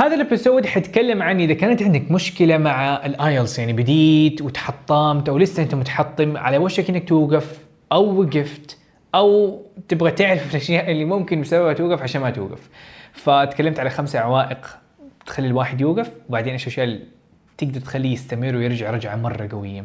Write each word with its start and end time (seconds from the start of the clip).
هذا 0.00 0.14
ال 0.14 0.20
episode 0.20 0.66
حتكلم 0.66 1.22
عن 1.22 1.40
إذا 1.40 1.54
كانت 1.54 1.82
عندك 1.82 2.10
مشكلة 2.10 2.58
مع 2.58 3.06
ال 3.06 3.15
IELTS 3.15 3.58
يعني 3.58 3.72
بديت 3.72 4.42
وتحطمت 4.42 5.28
أو 5.28 5.38
لسه 5.38 5.62
أنت 5.62 5.74
متحطم 5.74 6.36
على 6.36 6.58
وشك 6.58 6.90
إنك 6.90 7.08
توقف 7.08 7.58
أو 7.92 8.20
وقفت 8.20 8.78
أو 9.14 9.62
تبغى 9.88 10.10
تعرف 10.10 10.50
الأشياء 10.50 10.90
اللي 10.90 11.04
ممكن 11.04 11.40
بسببها 11.40 11.72
توقف 11.72 12.02
عشان 12.02 12.20
ما 12.20 12.30
توقف. 12.30 12.68
فتكلمت 13.12 13.80
على 13.80 13.90
خمسة 13.90 14.18
عوائق 14.18 14.78
تخلي 15.26 15.46
الواحد 15.46 15.80
يوقف 15.80 16.10
وبعدين 16.28 16.52
إيش 16.52 16.62
الأشياء 16.62 16.86
اللي 16.86 17.00
تقدر 17.58 17.80
تخليه 17.80 18.12
يستمر 18.12 18.56
ويرجع 18.56 18.90
رجعة 18.90 19.16
مرة 19.16 19.48
قوية. 19.52 19.84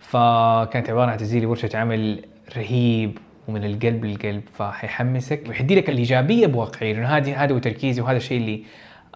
فكانت 0.00 0.90
عبارة 0.90 1.10
عن 1.10 1.18
تسجيل 1.18 1.46
ورشة 1.46 1.70
عمل 1.74 2.24
رهيب 2.56 3.18
ومن 3.48 3.64
القلب 3.64 4.04
للقلب 4.04 4.42
فحيحمسك 4.54 5.42
وحيدي 5.48 5.74
لك 5.74 5.90
الإيجابية 5.90 6.46
بواقعية 6.46 6.92
لأنه 6.92 7.08
هذه 7.08 7.44
هذا 7.44 7.54
هو 7.54 7.58
تركيزي 7.58 8.02
وهذا 8.02 8.16
الشيء 8.16 8.38
اللي 8.38 8.62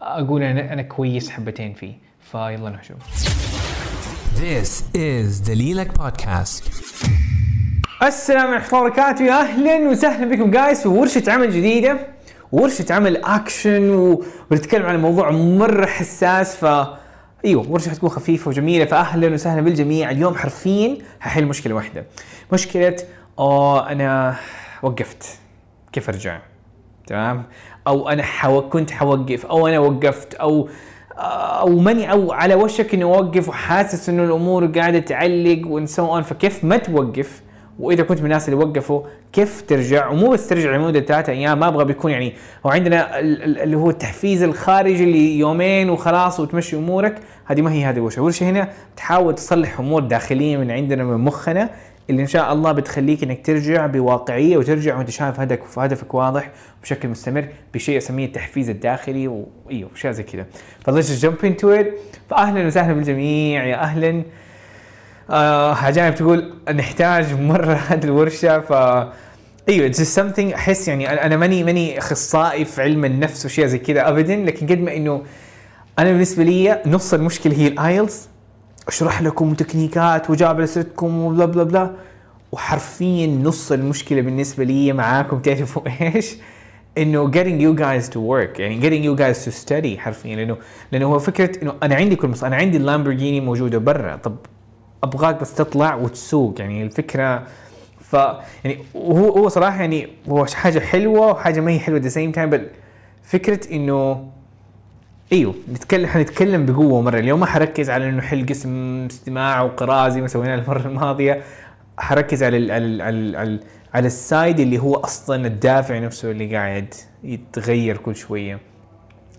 أقول 0.02 0.42
أنا 0.42 0.72
أنا 0.72 0.82
كويس 0.82 1.30
حبتين 1.30 1.74
فيه 1.74 1.92
فيلا 2.32 2.70
نشوف. 2.70 2.98
This 4.36 4.82
is 4.96 5.48
the 5.48 5.54
Lilac 5.54 6.00
Podcast. 6.02 6.62
السلام 8.02 8.46
عليكم 8.50 8.76
ورحمة 8.76 8.78
الله 8.78 8.80
وبركاته. 8.80 9.24
يا 9.24 9.40
أهلا 9.40 9.88
وسهلا 9.88 10.30
بكم 10.36 10.50
جايز 10.50 10.82
في 10.82 10.88
ورشة 10.88 11.32
عمل 11.32 11.50
جديدة 11.50 11.98
ورشة 12.52 12.86
عمل 12.94 13.16
اكشن 13.24 13.90
و- 13.90 14.24
ونتكلم 14.50 14.86
عن 14.86 15.00
موضوع 15.02 15.30
مرة 15.30 15.86
حساس 15.86 16.56
ف 16.56 16.64
أيوه 17.44 17.68
ورشة 17.70 17.90
حتكون 17.90 18.08
خفيفة 18.10 18.48
وجميلة 18.48 18.84
فاهلا 18.84 19.34
وسهلا 19.34 19.60
بالجميع. 19.60 20.10
اليوم 20.10 20.34
حرفيا 20.34 20.98
ححل 21.20 21.46
مشكلة 21.46 21.74
واحدة. 21.74 22.06
مشكلة 22.52 22.96
آه 23.38 23.88
أنا 23.92 24.36
وقفت. 24.82 25.38
كيف 25.92 26.08
أرجع؟ 26.08 26.40
تمام؟ 27.06 27.44
أو 27.88 28.08
أنا 28.08 28.22
حو... 28.22 28.62
كنت 28.68 28.90
حوقف 28.90 29.46
أو 29.46 29.66
أنا 29.68 29.78
وقفت 29.78 30.34
أو 30.34 30.68
أو 31.60 31.78
ماني 31.78 32.12
أو 32.12 32.32
على 32.32 32.54
وشك 32.54 32.94
إني 32.94 33.04
أوقف 33.04 33.48
وحاسس 33.48 34.08
إنه 34.08 34.24
الأمور 34.24 34.66
قاعدة 34.66 34.98
تعلق 34.98 35.62
وان 35.66 36.22
فكيف 36.22 36.64
ما 36.64 36.76
توقف؟ 36.76 37.42
وإذا 37.78 38.02
كنت 38.02 38.18
من 38.18 38.24
الناس 38.24 38.48
اللي 38.48 38.64
وقفوا 38.64 39.02
كيف 39.32 39.62
ترجع؟ 39.68 40.08
ومو 40.08 40.30
بس 40.30 40.48
ترجع 40.48 40.76
لمدة 40.76 41.00
ثلاثة 41.00 41.32
أيام 41.32 41.60
ما 41.60 41.68
أبغى 41.68 41.84
بيكون 41.84 42.10
يعني 42.10 42.32
هو 42.66 42.70
عندنا 42.70 43.18
ال- 43.18 43.42
ال- 43.42 43.58
اللي 43.58 43.76
هو 43.76 43.90
التحفيز 43.90 44.42
الخارجي 44.42 45.04
اللي 45.04 45.38
يومين 45.38 45.90
وخلاص 45.90 46.40
وتمشي 46.40 46.76
أمورك 46.76 47.18
هذه 47.44 47.62
ما 47.62 47.72
هي 47.72 47.84
هذه 47.84 47.96
الورشه، 47.96 48.18
الورشه 48.18 48.50
هنا 48.50 48.68
تحاول 48.96 49.34
تصلح 49.34 49.80
أمور 49.80 50.02
داخلية 50.02 50.56
من 50.56 50.70
عندنا 50.70 51.04
من 51.04 51.24
مخنا. 51.24 51.70
اللي 52.10 52.22
إن 52.22 52.26
شاء 52.26 52.52
الله 52.52 52.72
بتخليك 52.72 53.22
إنك 53.22 53.46
ترجع 53.46 53.86
بواقعية 53.86 54.56
وترجع 54.56 54.96
وأنت 54.96 55.10
شايف 55.10 55.40
هدفك 55.40 55.78
هدفك 55.78 56.14
واضح 56.14 56.50
بشكل 56.82 57.08
مستمر 57.08 57.48
بشيء 57.74 57.98
اسميه 57.98 58.26
التحفيز 58.26 58.70
الداخلي 58.70 59.28
وايوه 59.28 59.90
أشياء 59.94 60.12
زي 60.12 60.22
كذا 60.22 60.46
ف 60.84 60.90
let's 60.90 61.20
jump 61.22 61.44
into 61.44 61.70
it 61.70 61.94
فاهلا 62.30 62.66
وسهلا 62.66 62.92
بالجميع 62.92 63.64
يا 63.64 63.76
أهلا. 63.76 64.22
آه 65.30 65.74
عجائب 65.74 66.14
تقول 66.14 66.54
نحتاج 66.74 67.34
مرة 67.40 67.74
هذه 67.88 68.04
الورشة. 68.04 68.60
ف 68.60 68.72
إيوه 69.68 69.86
it's 69.86 70.20
something 70.20 70.54
أحس 70.54 70.88
يعني 70.88 71.08
أنا 71.08 71.36
ماني 71.36 71.64
ماني 71.64 71.98
أخصائي 71.98 72.64
في 72.64 72.82
علم 72.82 73.04
النفس 73.04 73.46
وشيء 73.46 73.66
زي 73.66 73.78
كذا 73.78 74.08
ابدا. 74.08 74.36
لكن 74.36 74.66
قد 74.66 74.80
ما 74.80 74.96
إنه 74.96 75.22
أنا 75.98 76.12
بالنسبة 76.12 76.44
لي 76.44 76.82
نص 76.86 77.14
المشكلة 77.14 77.56
هي 77.58 77.66
ال 77.68 77.78
IELTS 77.78 78.28
اشرح 78.88 79.22
لكم 79.22 79.54
تكنيكات 79.54 80.30
وجاب 80.30 80.66
سيرتكم 80.66 81.18
وبلا 81.18 81.44
بلا 81.44 81.62
بلا. 81.62 81.90
وحرفيا 82.52 83.26
نص 83.26 83.72
المشكلة 83.72 84.20
بالنسبة 84.20 84.64
لي 84.64 84.92
معاكم. 84.92 85.38
تعرفوا 85.38 85.82
إيش؟ 86.00 86.36
إنه 86.98 87.30
getting 87.30 87.60
you 87.62 87.80
guys 87.80 88.08
to 88.12 88.16
work. 88.16 88.60
يعني 88.60 88.80
getting 88.80 89.04
you 89.04 89.20
guys 89.20 89.44
to 89.44 89.66
study 89.66 89.98
حرفيا. 89.98 90.36
لأنه 90.36 90.56
لأنه 90.92 91.06
هو 91.06 91.18
فكرة 91.18 91.62
إنه 91.62 91.74
أنا 91.82 91.94
عندي 91.94 92.16
كل 92.16 92.28
مص... 92.28 92.44
أنا 92.44 92.56
عندي 92.56 92.76
اللامبورجيني 92.76 93.40
موجودة 93.40 93.78
برا. 93.78 94.16
طب 94.16 94.36
أبغاك 95.04 95.40
بس 95.40 95.54
تطلع 95.54 95.94
وتسوق. 95.94 96.60
يعني 96.60 96.82
الفكرة 96.82 97.46
ف 98.00 98.12
يعني 98.64 98.78
هو 98.96 99.28
هو 99.28 99.48
صراحة 99.48 99.80
يعني 99.80 100.08
هو 100.28 100.46
حاجة 100.46 100.78
حلوة 100.78 101.26
وحاجة 101.30 101.60
ما 101.60 101.70
هي 101.70 101.78
حلوة 101.78 101.98
the 101.98 102.08
same 102.08 102.32
time 102.32 102.68
فكرة 103.22 103.72
إنه 103.72 104.28
إيوه 105.32 105.54
نتكلم 105.72 106.06
حنتكلم 106.06 106.66
بقوة 106.66 107.00
مرة. 107.02 107.18
اليوم 107.18 107.40
ما 107.40 107.46
حركز 107.46 107.90
على 107.90 108.08
إنه 108.08 108.22
حل 108.22 108.46
قسم 108.46 109.06
استماع 109.10 109.62
وقراءة 109.62 110.08
زي 110.08 110.20
ما 110.20 110.28
سوينا 110.28 110.54
المرة 110.54 110.86
الماضية. 110.86 111.42
حركز 111.98 112.42
على 112.42 112.56
ال 112.56 112.70
على 112.70 112.84
ال 112.86 113.02
على, 113.02 113.36
على, 113.38 113.60
على 113.94 114.06
السايد 114.06 114.60
اللي 114.60 114.78
هو 114.78 114.94
أصلا 114.94 115.46
الدافع 115.46 115.98
نفسه 115.98 116.30
اللي 116.30 116.56
قاعد 116.56 116.94
يتغير 117.24 117.96
كل 117.96 118.16
شوية. 118.16 118.58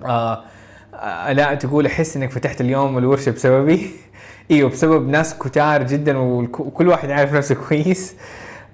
آه 0.05 0.43
آه 0.93 1.31
لا 1.33 1.53
تقول 1.53 1.85
أحس 1.85 2.17
إنك 2.17 2.31
فتحت 2.31 2.61
اليوم 2.61 2.97
الورشة 2.97 3.31
بسببي؟ 3.31 3.89
إيوه 4.51 4.69
بسبب 4.69 5.09
ناس 5.09 5.37
كتار 5.37 5.83
جدا 5.83 6.17
وكل 6.17 6.87
واحد 6.87 7.11
عارف 7.11 7.33
نفسه 7.33 7.55
كويس. 7.55 8.15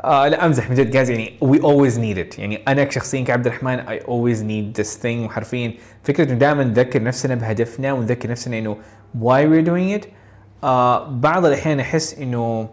آه 0.06 0.28
لا 0.28 0.46
أمزح 0.46 0.70
بجد 0.72 0.92
جايز 0.92 1.10
يعني 1.10 1.34
we 1.44 1.58
always 1.58 1.96
need 1.98 2.34
it. 2.34 2.40
يعني 2.40 2.60
أنا 2.68 2.90
شخصيا 2.90 3.22
كعبد 3.24 3.48
الرحمن 3.48 3.86
I 3.86 4.00
always 4.02 4.40
need 4.42 4.82
this 4.82 5.02
thing. 5.02 5.26
وحرفيا 5.26 5.74
فكرة 6.04 6.24
إنه 6.24 6.34
دائما 6.34 6.64
نذكر 6.64 7.04
نفسنا 7.04 7.36
بهدفنا 7.36 7.94
ونذكر 7.94 8.30
نفسنا 8.30 8.58
إنه 8.58 8.78
we're 9.22 9.66
doing 9.68 10.02
it. 10.02 10.08
آه 10.64 11.10
بعض 11.10 11.46
الأحيان 11.46 11.80
أحس 11.80 12.20
إنه 12.20 12.70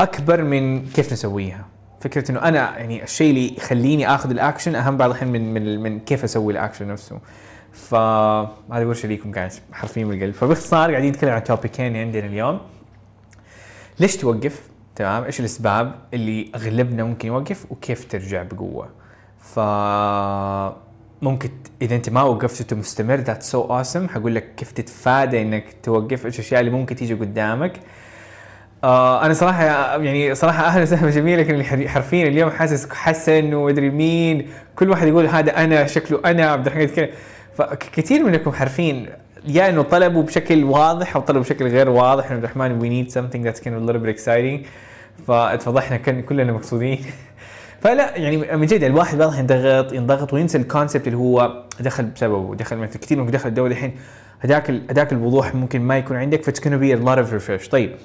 أكبر 0.00 0.42
من 0.42 0.86
كيف 0.86 1.12
نسويها. 1.12 1.66
فكرة 2.00 2.30
إنه 2.30 2.40
أنا 2.40 2.78
يعني 2.78 3.02
الشيء 3.02 3.30
اللي 3.30 3.56
يخليني 3.56 4.14
آخذ 4.14 4.30
الأكشن 4.30 4.74
أهم 4.74 4.96
بعض 4.96 5.10
الأحيان 5.10 5.32
من 5.32 5.54
من 5.54 5.80
من 5.82 6.00
كيف 6.00 6.24
أسوي 6.24 6.52
الأكشن 6.52 6.88
نفسه. 6.88 7.18
فهذه 7.72 8.84
ورشه 8.86 9.06
ليكم 9.06 9.30
guys 9.30 9.60
حرفيا 9.72 10.04
من 10.04 10.16
القلب 10.16 10.34
فباختصار 10.34 10.90
قاعدين 10.90 11.10
نتكلم 11.10 11.30
عن 11.30 11.44
topic 11.44 11.81
ين 11.81 11.96
عندنا 11.96 12.26
اليوم. 12.26 12.60
ليش 14.00 14.16
توقف؟ 14.16 14.60
تمام؟ 14.96 15.24
إيش 15.24 15.40
الأسباب 15.40 15.94
اللي 16.14 16.50
أغلبنا 16.54 17.04
ممكن 17.04 17.28
يوقف 17.28 17.66
وكيف 17.70 18.04
ترجع 18.04 18.42
بقوة؟ 18.42 18.88
ف 19.38 19.58
ممكن 21.22 21.50
إذا 21.82 21.96
أنت 21.96 22.10
ما 22.10 22.22
وقفت 22.22 22.60
وأنت 22.60 22.74
مستمر 22.74 23.16
ذات 23.16 23.42
سو 23.42 23.62
اوسم 23.62 24.08
حقول 24.08 24.34
لك 24.34 24.54
كيف 24.54 24.72
تتفادى 24.72 25.42
إنك 25.42 25.64
توقف 25.82 26.26
إيش 26.26 26.34
الأشياء 26.34 26.60
اللي 26.60 26.70
ممكن 26.70 26.96
تيجي 26.96 27.14
قدامك. 27.14 27.72
آه 28.84 29.24
أنا 29.24 29.34
صراحة 29.34 29.64
يعني 30.02 30.34
صراحة 30.34 30.64
أهلا 30.64 30.82
وسهلا 30.82 31.10
جميل 31.10 31.38
لكن 31.38 31.88
حرفيا 31.88 32.28
اليوم 32.28 32.50
حاسس 32.50 32.90
حسن 32.90 33.54
ومدري 33.54 33.90
مين. 33.90 34.48
كل 34.76 34.90
واحد 34.90 35.08
يقول 35.08 35.26
هذا 35.26 35.64
أنا 35.64 35.86
شكله 35.86 36.20
أنا 36.24 36.46
عبد 36.46 36.66
الرحمن 36.66 36.86
كذا 36.86 37.08
فكثير 37.54 38.24
منكم 38.24 38.52
حرفيا 38.52 39.18
يا 39.48 39.68
إنه 39.68 39.82
طلبوا 39.82 40.22
بشكل 40.22 40.64
واضح 40.64 41.16
أو 41.16 41.22
طلبوا 41.22 41.42
بشكل 41.42 41.66
غير 41.66 41.88
واضح 41.88 42.24
إنه 42.24 42.34
عبد 42.34 42.44
الرحمن 42.44 43.04
need 43.04 43.10
something 43.10 43.42
that's 43.42 43.60
kind 43.60 43.74
of 43.74 43.82
a 43.82 43.86
little 43.86 44.00
bit 44.00 44.18
exciting. 44.18 44.66
فاتفضحنا 45.26 45.96
كن 45.96 46.22
كلنا 46.22 46.52
مقصودين. 46.52 47.04
فلا 47.82 48.16
يعني 48.16 48.56
من 48.56 48.66
جد 48.66 48.82
الواحد 48.82 49.20
واضح 49.20 49.38
ينضغط 49.38 49.92
ينضغط 49.92 50.32
وينسى 50.32 50.58
الكونسبت 50.58 51.06
اللي 51.06 51.18
هو 51.18 51.64
دخل 51.80 52.04
بسببه 52.04 52.54
دخل 52.54 52.76
مثل 52.76 52.98
كثير 52.98 53.18
منكم 53.18 53.30
دخل 53.30 53.48
الدوري 53.48 53.72
الحين. 53.72 53.96
هذاك 54.40 54.70
هذاك 54.70 55.12
الوضوح 55.12 55.54
ممكن 55.54 55.80
ما 55.80 55.98
يكون 55.98 56.16
عندك 56.16 56.42
فاتس 56.42 56.60
be 56.60 56.98
a 56.98 57.06
lot 57.06 57.26
of 57.26 57.32
refresh. 57.32 57.70
طيب. 57.70 57.96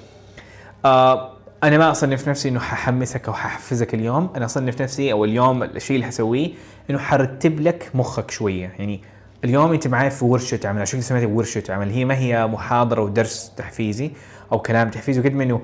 آه 0.84 1.32
أنا 1.62 1.78
ما 1.78 1.90
أصنف 1.90 2.28
نفسي 2.28 2.48
إنه 2.48 2.60
ححمسك 2.60 3.28
أو 3.28 3.34
ححفزك 3.34 3.94
اليوم. 3.94 4.30
أنا 4.36 4.44
أصنف 4.44 4.82
نفسي 4.82 5.12
أو 5.12 5.24
اليوم 5.24 5.62
الشيء 5.62 5.96
اللي 5.96 6.06
حسويه 6.06 6.50
إنه 6.90 6.98
حرتب 6.98 7.60
لك 7.60 7.90
مخك 7.94 8.30
شوية. 8.30 8.72
يعني 8.78 9.00
اليوم 9.44 9.72
أنت 9.72 9.88
معي 9.88 10.10
في 10.10 10.24
ورشة 10.24 10.60
عمل. 10.64 10.80
عشان 10.80 11.00
سميتها 11.00 11.26
ورشة 11.26 11.62
عمل. 11.68 11.90
هي 11.90 12.04
ما 12.04 12.16
هي 12.18 12.46
محاضرة 12.46 13.02
ودرس 13.02 13.52
تحفيزي 13.56 14.10
أو 14.52 14.58
كلام 14.58 14.90
تحفيزي. 14.90 15.20
وقد 15.20 15.34
ما 15.34 15.42
إنه 15.42 15.60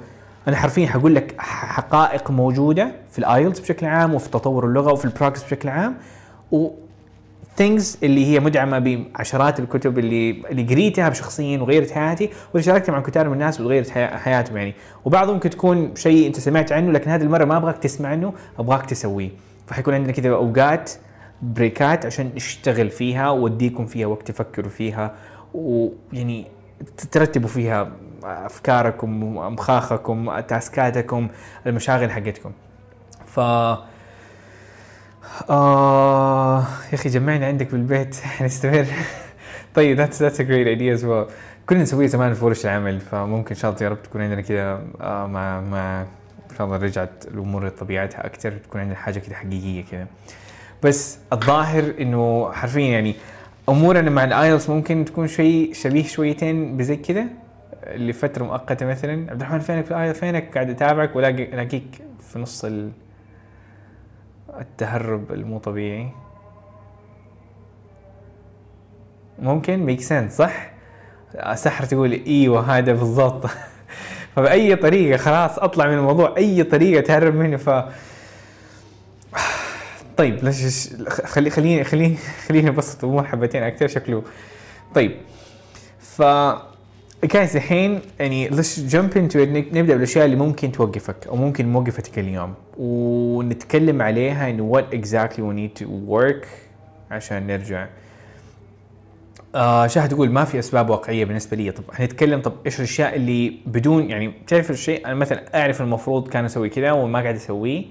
أنا 0.48 0.56
حرفيا 0.56 0.86
حقول 0.86 1.14
لك 1.14 1.34
حقائق 1.38 2.31
موجودة 2.31 2.92
في 3.10 3.19
الآيلتس 3.19 3.60
بشكل 3.60 3.86
عام 3.86 4.14
وفي 4.14 4.31
تطور 4.31 4.66
اللغة 4.66 4.92
وفي 4.92 5.04
ال 5.04 5.09
progress 5.09 5.44
بشكل 5.44 5.69
عام 5.69 5.94
و 6.53 6.69
things 7.59 7.97
اللي 8.03 8.26
هي 8.26 8.41
مدعمة 8.41 8.78
بعشرات 8.78 9.60
الكتب 9.60 9.98
اللي 9.98 10.31
اللي 10.31 10.62
قريتها 10.62 11.12
شخصيا 11.12 11.59
وغيرت 11.59 11.91
حياتي 11.91 12.30
واللي 12.54 12.62
شاركتها 12.66 12.92
مع 12.92 13.00
كتار 13.00 13.27
من 13.28 13.33
الناس 13.34 13.60
وغيرت 13.60 13.91
حيا- 13.91 14.16
حياتهم 14.16 14.56
يعني. 14.56 14.74
وبعضهم 15.04 15.34
ممكن 15.34 15.50
تكون 15.50 15.95
شيء 15.97 16.27
أنت 16.27 16.41
سمعت 16.41 16.72
عنه 16.72 16.92
لكن 16.92 17.10
هذه 17.10 17.22
المرة 17.22 17.45
ما 17.45 17.56
أبغاك 17.56 17.78
تسمع 17.78 18.09
عنه 18.09 18.33
أبغاك 18.59 18.86
تسويه. 18.86 19.30
فحيكون 19.66 19.95
عندنا 19.95 20.12
كذا 20.12 20.28
أوقات 20.30 20.91
break 21.42 21.96
ات 21.96 22.06
عشان 22.06 22.30
نشتغل 22.36 22.91
فيها 22.91 23.30
واديكم 23.30 23.86
فيها 23.86 24.06
وقت 24.06 24.28
تفكروا 24.28 24.71
فيها 24.71 25.15
ويعني 25.54 26.47
ترتبوا 27.12 27.48
فيها 27.48 27.92
أفكاركم 28.24 29.36
مخاخكم 29.36 30.41
task 30.41 30.91
اتكم 30.91 31.28
المشاغل 31.66 32.10
حقتكم. 32.10 32.53
ف 33.26 33.41
آه 35.50 36.65
يا 36.91 36.94
أخي 36.94 37.09
جمعنا 37.09 37.47
عندك 37.47 37.70
بالبيت 37.70 38.16
حنستمر. 38.38 38.86
طيب 39.74 39.97
that's 39.97 40.22
that's 40.22 40.41
a 40.41 40.45
great 40.45 40.66
idea 40.66 40.95
as 40.95 41.04
well 41.04 41.27
كنا 41.66 41.82
نسويه 41.82 42.06
زمان 42.06 42.34
في 42.34 42.44
ورش 42.44 42.65
العمل 42.65 43.00
فممكن 43.00 43.54
إن 43.54 43.60
شاء 43.60 43.70
الله 43.70 43.82
يا 43.82 43.88
رب 43.88 44.03
تكون 44.03 44.22
عندنا 44.22 44.41
كذا 44.41 44.82
آه 45.00 45.26
مع 45.26 45.60
مع 45.60 46.00
إن 46.50 46.56
شاء 46.59 46.66
الله 46.66 46.76
رجعت 46.76 47.24
الأمور 47.28 47.66
لطبيعتها 47.66 48.26
أكثر 48.26 48.53
تكون 48.53 48.80
عندنا 48.80 48.97
حاجة 48.97 49.18
كذا 49.18 49.34
حقيقية 49.34 49.84
كذا 49.91 50.06
بس 50.82 51.18
الظاهر 51.32 51.94
إنه 52.00 52.53
حرفيا 52.53 52.88
يعني 52.88 53.14
أمورنا 53.68 54.10
مع 54.10 54.24
الايلتس 54.24 54.71
ممكن 54.71 55.04
تكون 55.04 55.26
شيء 55.26 55.72
شبيه 55.72 56.04
شويتين 56.04 56.76
بزي 56.76 56.97
كذا 56.97 57.24
لفتره 57.88 58.44
مؤقتة 58.44 58.86
مثلا 58.86 59.30
عبد 59.30 59.40
الرحمن 59.40 59.58
فينك 59.58 59.84
في 59.84 59.90
الايلتس 59.90 60.20
فينك 60.20 60.54
قاعد 60.54 60.70
اتابعك 60.70 61.16
ولاقي 61.16 61.42
الاقيك 61.42 62.02
في 62.20 62.38
نص 62.38 62.64
ال... 62.64 62.90
التهرب 64.60 65.32
المو 65.32 65.58
طبيعي. 65.58 66.10
ممكن؟ 69.38 69.78
Make 69.78 70.00
sense 70.00 70.36
صح؟ 70.36 70.70
سحر 71.54 71.84
تقول 71.84 72.12
إيوه 72.26 72.78
هذا 72.78 72.92
بالضبط. 72.92 73.46
فبأي 74.36 74.76
طريقة 74.76 75.16
خلاص 75.16 75.58
أطلع 75.58 75.86
من 75.86 75.98
الموضوع. 75.98 76.34
أي 76.36 76.64
طريقة 76.64 77.00
تهرب 77.00 77.34
منه 77.34 77.56
ف 77.56 77.70
طيب 80.16 80.44
ليش 80.44 80.88
خلي 81.08 81.50
خليني 81.50 81.84
خليني 81.84 82.16
خليني 82.48 82.68
أبسط 82.68 83.04
الأمور 83.04 83.24
حبتين 83.24 83.62
أكثر 83.62 83.88
شكله. 83.88 84.22
طيب 84.94 85.16
ف 86.00 86.22
جايز 87.24 87.56
الحين 87.56 88.00
يعني 88.20 88.48
ليش 88.48 88.80
جمب 88.80 89.16
انتو 89.16 89.38
نبدأ 89.48 89.94
بالأشياء 89.94 90.24
اللي 90.24 90.36
ممكن 90.36 90.72
توقفك 90.72 91.26
أو 91.26 91.36
ممكن 91.36 91.72
موقفتك 91.72 92.18
اليوم. 92.18 92.54
ونتكلم 92.78 94.03
عليها 94.03 94.50
انه 94.50 94.72
what 94.72 94.94
exactly 94.94 95.38
we 95.38 95.54
need 95.54 95.82
to 95.82 95.86
work 96.09 96.47
عشان 97.10 97.47
نرجع. 97.47 97.86
آه 99.54 99.86
شاهد 99.86 100.09
تقول 100.09 100.30
ما 100.30 100.44
في 100.44 100.59
أسباب 100.59 100.91
واقعية 100.91 101.24
بالنسبة 101.24 101.56
لي. 101.56 101.70
طب 101.70 101.84
حنتكلم 101.92 102.41
طب 102.41 102.53
إيش 102.66 102.78
الأشياء 102.78 103.16
اللي 103.16 103.56
بدون 103.66 104.10
يعني 104.10 104.32
تعرف 104.47 104.71
الشيء 104.71 105.06
أنا 105.06 105.14
مثلا 105.14 105.60
أعرف 105.60 105.80
المفروض 105.80 106.28
كان 106.28 106.44
أسوي 106.44 106.68
كذا 106.68 106.92
وما 106.92 107.21
قاعد 107.21 107.34
أسويه. 107.34 107.84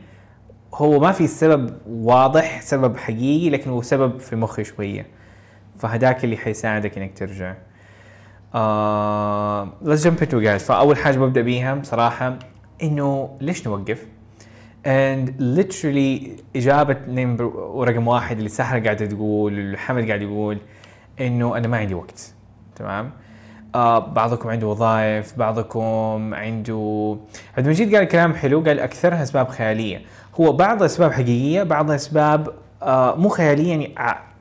هو 0.74 1.00
ما 1.00 1.12
في 1.12 1.28
سبب 1.28 1.78
واضح 1.88 2.62
سبب 2.62 2.98
حقيقي 2.98 3.50
لكن 3.50 3.70
هو 3.70 3.82
سبب 3.82 4.20
في 4.20 4.36
مخي 4.36 4.64
شوية. 4.64 5.06
فهداك 5.80 6.24
اللي 6.24 6.38
حيساعدك 6.38 6.98
إنك 6.98 7.18
ترجع. 7.18 7.56
Let's 9.84 10.04
jump 10.04 10.22
into 10.22 10.40
guys. 10.42 10.64
فأول 10.64 10.98
حاجة 10.98 11.18
ببدأ 11.18 11.42
بيها 11.42 11.76
بصراحة 11.76 12.40
إنه 12.84 13.38
ليش 13.42 13.68
نوقف؟ 13.68 14.06
And 14.86 15.30
literally 15.40 16.42
إجابة 16.56 16.98
نمبر 17.08 17.46
رقم 17.88 18.08
واحد 18.08 18.38
اللي 18.38 18.50
سحر 18.50 18.80
قاعدة 18.80 19.06
تقول 19.06 19.78
حمد 19.78 20.08
قاعد 20.08 20.22
يقول 20.22 20.58
إنه 21.22 21.58
أنا 21.58 21.68
ما 21.68 21.78
عندي 21.78 21.94
وقت. 21.94 22.34
تمام؟ 22.76 23.12
آه 23.76 24.00
بعضكم 24.00 24.50
عنده 24.50 24.68
وظائف 24.68 25.38
بعضكم 25.38 26.34
عنده 26.34 27.18
عبد 27.58 27.66
المجيد 27.66 27.96
قال 27.96 28.06
كلام 28.06 28.34
حلو 28.34 28.60
قال 28.60 28.80
أكثرها 28.80 29.24
أسباب 29.24 29.48
خيالية. 29.48 30.02
هو 30.40 30.52
بعض 30.52 30.84
أسباب 30.84 31.12
حقيقية 31.12 31.64
بعضها 31.64 31.96
أسباب 31.96 32.54
آه 32.84 33.16
مو 33.16 33.30
خيالية 33.30 33.70
يعني 33.70 33.96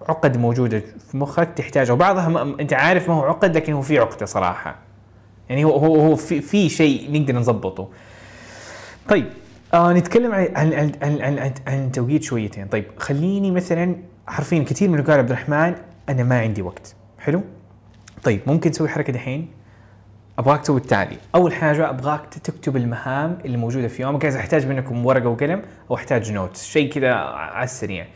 عقد 0.08 0.36
موجودة 0.36 0.82
في 1.10 1.16
مخك 1.16 1.48
تحتاجها 1.56 1.92
وبعضها 1.92 2.42
أنت 2.60 2.72
عارف 2.72 3.08
ما 3.08 3.14
هو 3.14 3.22
عقد 3.22 3.56
لكن 3.56 3.72
هو 3.72 3.82
في 3.82 3.98
عقدة 3.98 4.26
صراحة. 4.26 4.76
يعني 5.48 5.64
هو 5.64 5.76
هو 5.76 5.96
هو 5.96 6.16
في, 6.16 6.40
في 6.40 6.68
شيء 6.68 7.12
نقدر 7.12 7.34
نظبطه 7.36 7.88
طيب 9.08 9.26
آه 9.74 9.92
نتكلم 9.92 10.32
عن 10.32 10.48
عن 10.56 10.72
عن 10.72 10.92
عن, 11.02 11.38
عن, 11.38 11.52
عن, 11.66 11.92
توقيت 11.92 12.22
شويتين. 12.22 12.66
طيب 12.66 12.84
خليني 12.96 13.50
مثلا 13.50 13.96
حرفيا 14.26 14.62
كثير 14.62 14.88
من 14.88 15.02
قال 15.02 15.18
عبد 15.18 15.30
الرحمن 15.30 15.74
أنا 16.08 16.22
ما 16.22 16.40
عندي 16.40 16.62
وقت. 16.62 16.94
حلو؟ 17.18 17.42
طيب 18.22 18.40
ممكن 18.46 18.70
تسوي 18.70 18.88
حركة 18.88 19.12
دحين؟ 19.12 19.48
أبغاك 20.38 20.60
تسوي 20.60 20.80
التالي. 20.80 21.16
أول 21.34 21.54
حاجة 21.54 21.90
أبغاك 21.90 22.26
تكتب 22.26 22.76
المهام 22.76 23.38
اللي 23.44 23.56
موجودة 23.56 23.88
في 23.88 24.02
يومك. 24.02 24.24
إذا 24.24 24.38
أحتاج 24.38 24.66
منكم 24.66 25.06
ورقة 25.06 25.28
وقلم 25.28 25.62
أو 25.90 25.96
أحتاج 25.96 26.32
notes 26.32 26.64
شيء 26.64 26.92
كذا 26.92 27.12
على 27.12 27.64
السريع. 27.64 28.06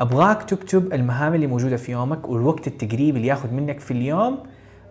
أبغاك 0.00 0.42
تكتب 0.42 0.92
المهام 0.92 1.34
اللي 1.34 1.46
موجودة 1.46 1.76
في 1.76 1.92
يومك 1.92 2.28
والوقت 2.28 2.66
التقريبي 2.66 3.18
اللي 3.18 3.28
ياخذ 3.28 3.50
منك 3.52 3.80
في 3.80 3.90
اليوم 3.90 4.38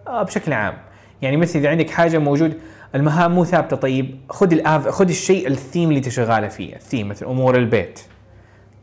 آه، 0.07 0.23
بشكل 0.23 0.53
عام. 0.53 0.73
يعني 1.21 1.37
مثلا 1.37 1.61
إذا 1.61 1.69
عندك 1.69 1.89
حاجة 1.89 2.17
موجود 2.17 2.57
المهام 2.95 3.31
مو 3.31 3.45
ثابتة 3.45 3.75
طيب 3.75 4.19
خذ 4.29 4.51
الآف 4.51 4.87
خذ 4.87 5.09
الشيء 5.09 5.47
الثيم 5.47 5.89
اللي 5.89 5.97
انت 5.97 6.09
شغاله 6.09 6.47
فيه 6.47 6.75
الثيم 6.75 7.09
مثلا 7.09 7.29
أمور 7.29 7.55
البيت. 7.55 7.99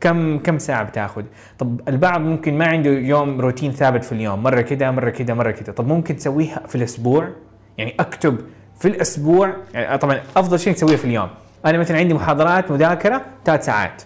كم 0.01 0.39
كم 0.39 0.59
ساعة 0.59 0.83
بتاخذ؟ 0.83 1.23
طب 1.59 1.81
البعض 1.87 2.21
ممكن 2.21 2.57
ما 2.57 2.67
عنده 2.67 2.89
يوم 2.89 3.41
روتين 3.41 3.71
ثابت 3.71 4.03
في 4.03 4.11
اليوم. 4.11 4.43
مرة 4.43 4.61
كده 4.61 4.91
مرة 4.91 5.09
كده 5.09 5.33
مرة 5.33 5.51
كده. 5.51 5.71
طب 5.71 5.87
ممكن 5.87 6.15
تسويها 6.15 6.63
في 6.67 6.75
الأسبوع؟ 6.75 7.29
يعني 7.77 7.95
أكتب 7.99 8.37
في 8.79 8.87
الأسبوع 8.87 9.53
يعني 9.73 9.97
طبعا 9.97 10.21
أفضل 10.37 10.59
شيء 10.59 10.73
تسويه 10.73 10.95
في 10.95 11.05
اليوم. 11.05 11.29
أنا 11.65 11.77
مثلا 11.77 11.97
عندي 11.97 12.13
محاضرات 12.13 12.71
مذاكرة 12.71 13.21
ثلاث 13.45 13.65
ساعات. 13.65 14.03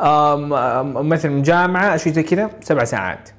مثلا 0.00 1.42
جامعة 1.42 1.96
شيء 1.96 2.12
زي 2.12 2.22
كذا 2.22 2.50
سبع 2.60 2.84
ساعات. 2.84 3.30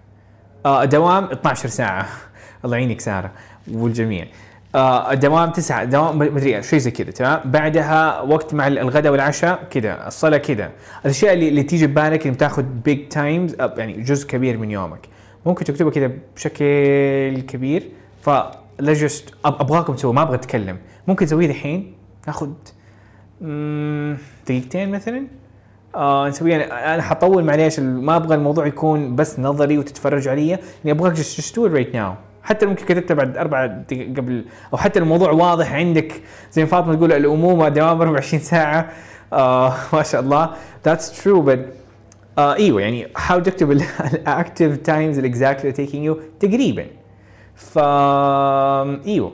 آه، 0.65 0.85
دوام 0.85 1.23
12 1.23 1.69
ساعة. 1.69 2.05
الله 2.65 2.77
يعينك 2.77 3.01
سارة 3.01 3.31
والجميع. 3.71 4.27
آه، 4.75 5.13
دوام 5.13 5.49
تسعة 5.49 5.83
دوام 5.83 6.17
مدري 6.17 6.63
شيء 6.63 6.79
زي 6.79 6.91
كذا 6.91 7.11
تمام؟ 7.11 7.39
بعدها 7.45 8.21
وقت 8.21 8.53
مع 8.53 8.67
الغداء 8.67 9.11
والعشاء 9.11 9.63
كذا 9.69 10.07
الصلاة 10.07 10.37
كذا. 10.37 10.71
الأشياء 11.05 11.33
اللي, 11.33 11.49
اللي 11.49 11.63
تيجي 11.63 11.87
ببالك 11.87 12.21
اللي 12.21 12.33
بتاخذ 12.33 12.63
بيج 12.63 13.07
تايمز 13.07 13.55
يعني 13.59 14.01
جزء 14.01 14.27
كبير 14.27 14.57
من 14.57 14.71
يومك. 14.71 15.07
ممكن 15.45 15.65
تكتبها 15.65 15.91
كذا 15.91 16.11
بشكل 16.35 17.41
كبير. 17.47 17.89
فلا 18.21 18.93
جست 18.93 19.33
أبغاكم 19.45 19.93
تسووا 19.93 20.13
ما 20.13 20.21
أبغى 20.21 20.35
أتكلم. 20.35 20.77
ممكن 21.07 21.25
تسويه 21.25 21.45
الحين 21.45 21.93
ناخذ 22.27 22.49
دقيقتين 24.47 24.91
مثلا. 24.91 25.38
آه 25.99 26.27
نسويها 26.29 26.55
أنا 26.55 26.93
أنا 26.93 27.01
حطول 27.01 27.43
معليش 27.43 27.79
ما 27.79 28.15
أبغى 28.15 28.35
الموضوع 28.35 28.67
يكون 28.67 29.15
بس 29.15 29.39
نظري 29.39 29.77
وتتفرج 29.77 30.27
علي. 30.27 30.47
يعني 30.49 30.59
أبغاك 30.85 31.15
do 31.15 31.19
it 31.19 31.73
right 31.77 31.95
now. 31.95 32.13
حتى 32.43 32.65
ممكن 32.65 32.85
كتبتها 32.85 33.15
بعد 33.15 33.37
أربع 33.37 33.65
قبل. 34.17 34.45
أو 34.73 34.77
حتى 34.77 34.99
الموضوع 34.99 35.31
واضح 35.31 35.73
عندك. 35.73 36.21
زي 36.51 36.65
فاطمة 36.65 36.95
تقول 36.95 37.11
الأمومة 37.13 37.69
دوام 37.69 38.01
24 38.01 38.41
ساعة. 38.43 38.89
آه 39.33 39.73
ما 39.93 40.03
شاء 40.03 40.21
الله. 40.21 40.49
True 41.23 41.45
but 41.49 41.59
آه 42.37 42.53
إيوه 42.55 42.81
يعني 42.81 43.07
حاول 43.15 43.43
تكتب 43.43 43.71
ال 43.71 43.86
active 43.86 44.77
times 44.77 45.19
ال 45.19 45.26
exactly 45.26 45.73
taking 45.73 46.15
you 46.15 46.21
تقريبا. 46.39 46.85
ف 47.55 47.77
إيوه. 49.07 49.31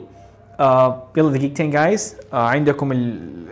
آه 0.60 1.02
يلا 1.16 1.30
دقيقتين 1.30 1.70
guys 1.70 2.16
آه 2.32 2.48
عندكم. 2.48 2.92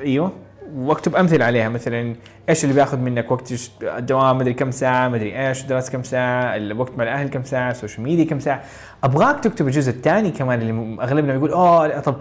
إيوه. 0.02 0.32
وأكتب 0.74 1.16
أمثلة 1.16 1.44
عليها. 1.44 1.68
مثلا 1.68 2.14
إيش 2.48 2.64
اللي 2.64 2.74
بياخذ 2.74 2.98
منك 2.98 3.30
وقت 3.30 3.52
الدوام 3.82 4.38
مدري 4.38 4.54
كم 4.54 4.70
ساعة 4.70 5.08
مدري 5.08 5.48
إيش 5.48 5.62
دراسة 5.62 5.92
كم 5.92 6.02
ساعة 6.02 6.56
الوقت 6.56 6.98
مع 6.98 7.04
الأهل 7.04 7.28
كم 7.28 7.42
ساعة 7.44 7.70
ال 7.70 7.75
social 7.75 8.02
media 8.02 8.24
كم 8.24 8.40
ساعة. 8.40 8.62
أبغاك 9.04 9.40
تكتب 9.40 9.66
الجزء 9.66 9.90
الثاني 9.90 10.30
كمان 10.30 10.60
اللي 10.60 11.02
أغلبنا 11.02 11.32
بيقول 11.32 11.50
أوه 11.50 12.00
طب 12.00 12.16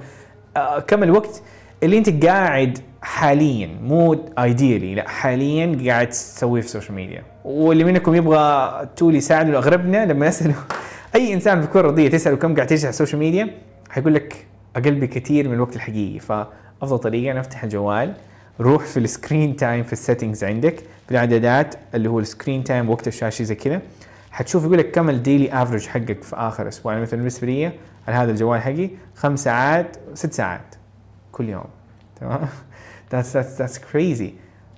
آه 0.58 0.80
كم 0.80 1.04
الوقت 1.04 1.42
اللي 1.84 1.98
أنت 1.98 2.26
قاعد 2.26 2.80
حاليا 3.02 3.70
مو 3.82 4.26
ideal 4.40 4.86
ي 4.86 4.96
لا 4.96 5.10
حاليا 5.10 5.92
قاعد 5.92 6.10
تسويه 6.10 6.62
في 6.62 6.68
ال 6.68 6.72
social 6.72 6.96
media 6.96 7.24
واللي 7.46 7.84
منكم 7.84 8.16
يبغى 8.16 8.88
tool 8.96 9.16
يساعده 9.16 9.58
اغلبنا 9.58 10.06
لما 10.06 10.28
نساله 10.28 10.56
أي 11.16 11.34
إنسان 11.34 11.60
في 11.60 11.66
الكرة 11.66 11.82
الارضيه 11.82 12.10
تسأله 12.10 12.36
كم 12.36 12.56
قاعد 12.56 12.68
تجلس 12.68 12.84
على 12.84 12.90
ال 12.90 12.94
social 12.94 13.20
media 13.20 13.50
حيقول 13.90 14.14
لك 14.14 14.46
أقل 14.76 14.96
بكثير 14.96 15.48
من 15.48 15.54
الوقت 15.54 15.76
الحقيقي. 15.76 16.20
فأفضل 16.20 17.00
طريقة 17.00 17.34
نفتح 17.34 17.64
الجوال. 17.64 18.14
روح 18.60 18.84
في 18.86 18.98
ال 18.98 19.06
screen 19.06 19.56
time 19.56 19.84
في 19.84 19.94
ال 19.94 19.99
settings 19.99 20.44
عندك 20.44 20.76
في 21.06 21.12
الاعدادات 21.12 21.76
اللي 21.96 22.10
هو 22.10 22.20
ال 22.20 22.26
screen 22.26 22.64
time 22.64 22.90
وقت 22.90 23.08
الشاشة 23.08 23.44
زي 23.44 23.56
كذا. 23.56 23.82
حتشوف 24.32 24.64
يقول 24.64 24.78
لك 24.78 24.92
كم 24.92 25.10
ال 25.10 25.17
daily 25.17 25.54
average 25.64 25.88
حقك 25.88 26.24
في 26.24 26.36
آخر 26.36 26.68
أسبوع. 26.68 26.92
يعني 26.92 27.02
مثلا 27.04 27.20
بالنسبة 27.20 27.48
لي 27.48 27.66
على 28.08 28.16
هذا 28.18 28.32
الجوال 28.32 28.62
حقي 28.62 28.90
خمس 29.16 29.44
ساعات 29.44 29.98
ست 30.14 30.34
ساعات 30.34 30.76
كل 31.32 31.50
يوم. 31.50 31.66
تمام؟ 32.22 32.40
That's 33.12 33.34
that's 33.60 33.78
crazy. 33.94 34.30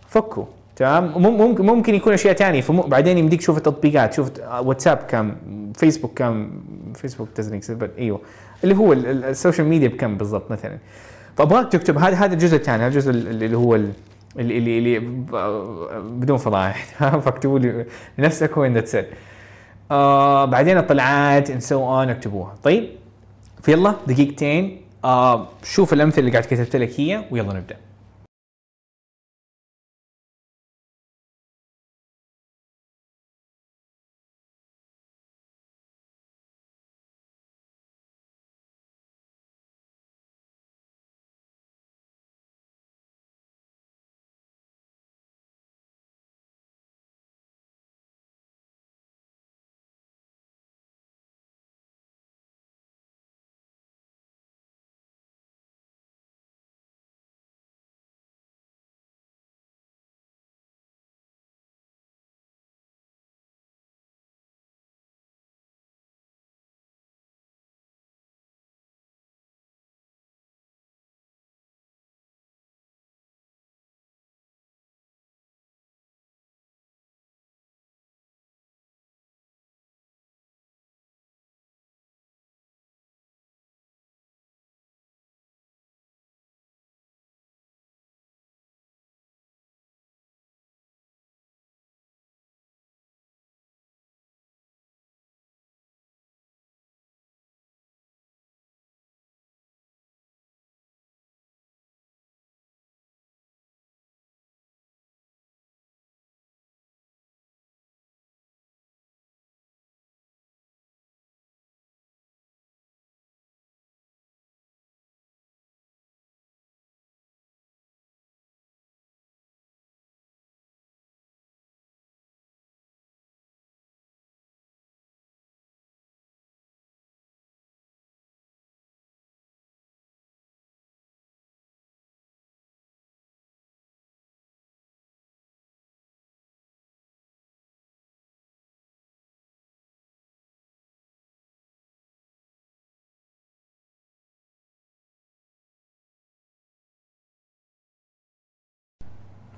ف 0.07 0.15
cool 0.15 0.45
تمام؟ 0.75 1.03
مم- 1.21 1.37
ممكن 1.37 1.65
ممكن 1.65 1.95
يكون 1.95 2.13
أشياء 2.13 2.33
ثانية. 2.33 2.63
بعدين 2.69 3.17
يمديك 3.17 3.39
تشوف 3.39 3.57
التطبيقات 3.57 4.13
شوف 4.13 4.31
واتساب 4.59 4.97
كم 4.97 5.35
فيسبوك 5.75 6.11
كم 6.17 6.51
فيسبوك 6.95 7.29
but 7.79 7.89
أيوه 7.97 8.21
اللي 8.63 8.75
هو 8.75 8.93
ال- 8.93 9.05
ال- 9.05 9.23
ال 9.23 9.29
social 9.29 9.67
media 9.67 9.87
بكم 9.87 10.17
بالضبط 10.17 10.51
مثلا. 10.51 10.77
فابغاك 11.37 11.71
تكتب 11.71 11.97
هذا 11.97 12.15
هذا 12.15 12.33
الجزء 12.33 12.55
الثاني 12.55 12.83
هذا 12.83 12.87
الجزء 12.87 13.11
اللي 13.11 13.57
هو 13.57 13.75
ال- 13.75 13.91
اللي 14.39 14.57
اللي, 14.57 14.77
اللي 14.77 14.99
بدون 15.99 16.37
تمام؟ 16.37 16.73
فاكتبوا 17.25 17.59
لي 17.59 17.85
لنفسك 18.17 18.57
وين 18.57 18.73
ذاتس 18.73 18.97
آه 19.91 20.45
بعدين 20.45 20.77
الطلعات 20.77 21.51
and 21.51 21.63
so 21.65 21.73
on 21.75 22.09
اكتبوها. 22.09 22.55
طيب 22.63 22.89
فيلا 23.61 23.95
دقيقتين. 24.07 24.81
آه 25.05 25.47
شوف 25.63 25.93
الأمثلة 25.93 26.19
اللي 26.19 26.31
قاعد 26.31 26.43
كتبت 26.43 26.75
لك 26.75 26.99
هي 26.99 27.23
ويلا 27.31 27.53
نبدأ. 27.53 27.75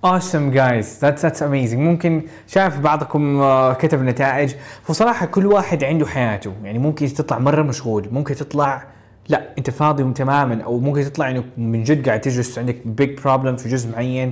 Awesome 0.04 0.52
guys. 0.52 1.00
That's 1.02 1.22
that's 1.22 1.42
amazing. 1.42 1.78
ممكن 1.78 2.22
شايف 2.48 2.80
بعضكم 2.80 3.42
آه، 3.42 3.74
كتب 3.74 4.02
نتائج. 4.02 4.54
وصراحة 4.90 5.26
كل 5.26 5.46
واحد 5.46 5.84
عنده 5.84 6.06
حياته. 6.06 6.54
يعني 6.64 6.80
ممكن 6.80 7.08
تطلع 7.08 7.40
مرة 7.40 7.62
مشغول 7.62 8.10
ممكن 8.12 8.36
تطلع 8.36 8.84
لا 9.30 9.42
أنت 9.58 9.70
فاضي 9.70 10.14
تماما. 10.14 10.64
أو 10.64 10.80
ممكن 10.80 11.04
تطلع 11.04 11.30
إنه 11.30 11.44
من 11.58 11.84
جد 11.84 12.08
قاعد 12.08 12.22
تجلس 12.22 12.60
عندك 12.60 12.88
بيج 12.88 13.22
بروبلم 13.22 13.56
في 13.56 13.70
جزء 13.70 13.92
معين. 13.92 14.32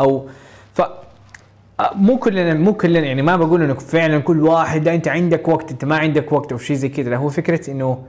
أو 0.00 0.28
ف 0.74 0.80
آه، 0.80 1.94
مو 1.94 2.18
كلنا 2.18 2.54
مو 2.54 2.74
كلنا. 2.74 3.06
يعني 3.06 3.22
ما 3.22 3.36
بقول 3.36 3.62
انه 3.62 3.74
فعلا 3.74 4.18
كل 4.18 4.40
واحد 4.40 4.84
لا 4.84 4.94
أنت 4.94 5.08
عندك 5.08 5.48
وقت 5.48 5.70
أنت 5.70 5.84
ما 5.84 5.96
عندك 5.96 6.32
وقت 6.32 6.52
أو 6.52 6.58
شيء 6.58 6.76
زي 6.76 6.88
كذا. 6.88 7.10
لا 7.10 7.16
هو 7.16 7.28
فكرة 7.28 7.70
إنه 7.70 8.04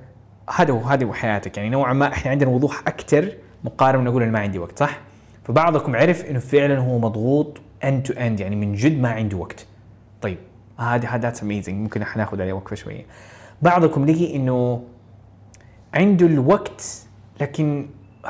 هذا 0.56 0.74
هو 0.74 0.80
هذه 0.80 1.04
هو 1.04 1.14
حياتك. 1.14 1.58
يعني 1.58 1.70
نوعا 1.70 1.94
ما 1.94 2.08
إحنا 2.08 2.32
عندنا 2.32 2.50
وضوح 2.50 2.80
أكثر 2.88 3.32
مقارنة 3.64 4.04
نقول 4.04 4.24
أنا 4.24 4.32
ما 4.32 4.40
عندي 4.40 4.60
وقت 4.60 4.80
صح؟ 4.80 5.07
فبعضكم 5.48 5.96
عرف 5.96 6.26
إنه 6.26 6.40
فعلا 6.40 6.80
هو 6.80 7.00
مضغوط 7.00 7.62
end 7.84 8.04
to 8.04 8.14
end 8.14 8.40
يعني 8.40 8.56
من 8.56 8.74
جد 8.74 9.02
ما 9.02 9.10
عنده 9.10 9.38
وقت. 9.38 9.66
طيب 10.22 10.38
هذا 10.78 11.08
هذا 11.08 11.34
amazing 11.44 11.76
ممكن 11.76 12.04
حناخذ 12.04 12.42
عليه 12.42 12.54
وقفة 12.54 12.76
شوية. 12.76 13.06
بعضكم 13.62 14.06
لقي 14.06 14.36
إنه 14.36 14.84
عنده 15.94 16.26
الوقت 16.26 17.06
لكن 17.42 17.88
آه، 18.26 18.30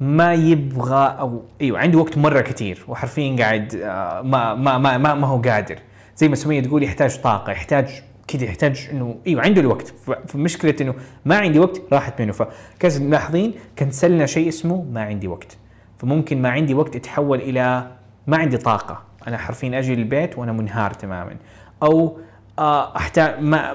ما 0.00 0.34
يبغى 0.34 1.16
أو 1.18 1.42
أيوه 1.60 1.78
عنده 1.78 1.98
وقت 1.98 2.18
مرة 2.18 2.40
كثير 2.40 2.84
وحرفيا 2.88 3.36
قاعد 3.36 3.74
آه، 3.74 4.22
ما 4.22 4.54
ما 4.54 4.78
ما 4.78 4.98
ما, 4.98 5.14
ما 5.14 5.26
هو 5.26 5.40
قادر. 5.40 5.78
زي 6.16 6.28
ما 6.28 6.36
سميه 6.36 6.60
تقول 6.60 6.82
يحتاج 6.82 7.20
طاقة 7.20 7.52
يحتاج 7.52 8.02
كذا 8.28 8.44
يحتاج 8.44 8.88
إنه 8.92 9.16
أيوه 9.26 9.42
عنده 9.42 9.60
الوقت. 9.60 9.94
فمشكلة 10.28 10.74
إنه 10.80 10.94
ما 11.24 11.36
عندي 11.36 11.58
وقت 11.58 11.80
راحت 11.92 12.22
منه. 12.22 12.32
فكذا 12.32 13.00
ملاحظين 13.04 13.54
كنسلنا 13.78 14.26
شيء 14.26 14.48
اسمه 14.48 14.84
ما 14.92 15.02
عندي 15.02 15.28
وقت. 15.28 15.56
فممكن 16.04 16.42
ما 16.42 16.48
عندي 16.48 16.74
وقت 16.74 16.96
يتحول 16.96 17.40
إلى 17.40 17.90
ما 18.26 18.36
عندي 18.36 18.56
طاقة. 18.56 19.02
أنا 19.28 19.38
حرفيا 19.38 19.78
أجي 19.78 19.94
البيت 19.94 20.38
وأنا 20.38 20.52
منهار 20.52 20.92
تماما. 20.92 21.36
أو 21.82 22.18
آه، 22.58 22.96
أحتاج 22.96 23.40
ما, 23.40 23.74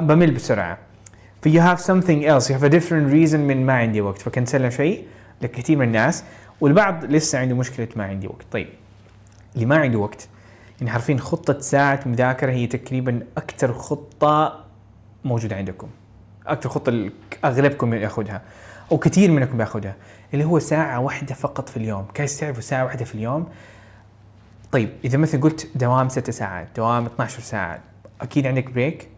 بمل 0.00 0.30
بسرعة. 0.30 0.78
ف 1.42 1.48
you 1.48 1.60
have 1.60 1.80
something 1.80 2.22
else 2.24 2.48
you 2.48 2.54
have 2.54 2.64
a 2.64 2.72
different 2.72 3.12
reason 3.12 3.34
من 3.34 3.66
ما 3.66 3.72
عندي 3.72 4.00
وقت. 4.00 4.22
فكنسلنا 4.22 4.70
شيء 4.70 5.06
لكثير 5.42 5.78
من 5.78 5.86
الناس 5.86 6.24
والبعض 6.60 7.04
لسه 7.04 7.38
عنده 7.38 7.54
مشكلة 7.54 7.88
ما 7.96 8.04
عندي 8.04 8.26
وقت. 8.26 8.46
طيب 8.52 8.68
اللي 9.54 9.66
ما 9.66 9.76
عنده 9.76 9.98
وقت 9.98 10.28
يعني 10.80 10.90
حرفيا 10.90 11.16
خطة 11.16 11.60
ساعة 11.60 12.00
مذاكرة 12.06 12.50
هي 12.50 12.66
تقريبا 12.66 13.20
أكثر 13.36 13.72
خطة 13.72 14.64
موجودة 15.24 15.56
عندكم. 15.56 15.88
أكثر 16.46 16.68
خطة 16.68 17.10
أغلبكم 17.44 17.94
ياخذها. 17.94 18.42
أو 18.92 18.98
كثير 18.98 19.30
منكم 19.30 19.60
ياخذها 19.60 19.96
اللي 20.34 20.44
هو 20.44 20.58
ساعة 20.58 21.00
واحدة 21.00 21.34
فقط 21.34 21.68
في 21.68 21.76
اليوم. 21.76 22.06
كيف 22.14 22.40
تعرفوا 22.40 22.60
ساعة 22.62 22.84
واحدة 22.84 23.04
في 23.04 23.14
اليوم؟ 23.14 23.48
طيب 24.72 24.90
إذا 25.04 25.18
مثلا 25.18 25.40
قلت 25.40 25.68
دوام 25.74 26.08
ست 26.08 26.30
ساعات 26.30 26.68
دوام 26.76 27.06
12 27.06 27.40
ساعة 27.40 27.80
أكيد 28.20 28.46
عندك 28.46 28.70
break 28.70 29.08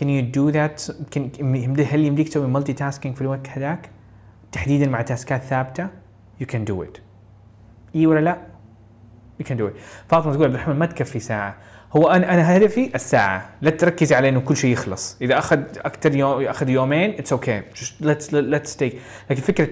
can 0.00 0.04
you 0.04 0.22
do 0.22 0.52
that 0.52 0.90
can, 1.14 1.40
هل 1.80 2.04
يمديك 2.04 2.28
تسوي 2.28 2.46
multitasking 2.46 3.14
في 3.14 3.22
الوقت 3.22 3.48
هذاك؟ 3.48 3.90
تحديدا 4.52 4.86
مع 4.86 5.02
task 5.02 5.34
ات 5.34 5.42
ثابتة؟ 5.42 5.88
You 6.42 6.44
can 6.44 6.70
do 6.70 6.84
it. 6.86 7.00
إي 7.94 8.06
ولا 8.06 8.20
لا؟ 8.20 8.38
You 9.42 9.44
can 9.44 9.56
do 9.56 9.62
it. 9.62 9.72
فاطمة 10.08 10.32
تقول 10.32 10.44
عبد 10.44 10.54
الرحمن 10.54 10.76
ما 10.76 10.86
تكفي 10.86 11.20
ساعة. 11.20 11.56
هو 11.96 12.08
أنا 12.10 12.34
أنا 12.34 12.56
هدفي 12.56 12.90
الساعة. 12.94 13.48
لا 13.62 13.70
تركزي 13.70 14.14
على 14.14 14.28
إنه 14.28 14.40
كل 14.40 14.56
شيء 14.56 14.72
يخلص. 14.72 15.16
إذا 15.22 15.38
أخذ 15.38 15.60
أكثر 15.76 16.16
يوم 16.16 16.42
أخذ 16.42 16.68
يومين 16.68 17.10
it's 17.10 17.32
okay 17.32 17.62
let's 18.00 18.34
let's 18.34 18.76
take 18.76 18.98
لكن 19.30 19.42
فكرة 19.42 19.68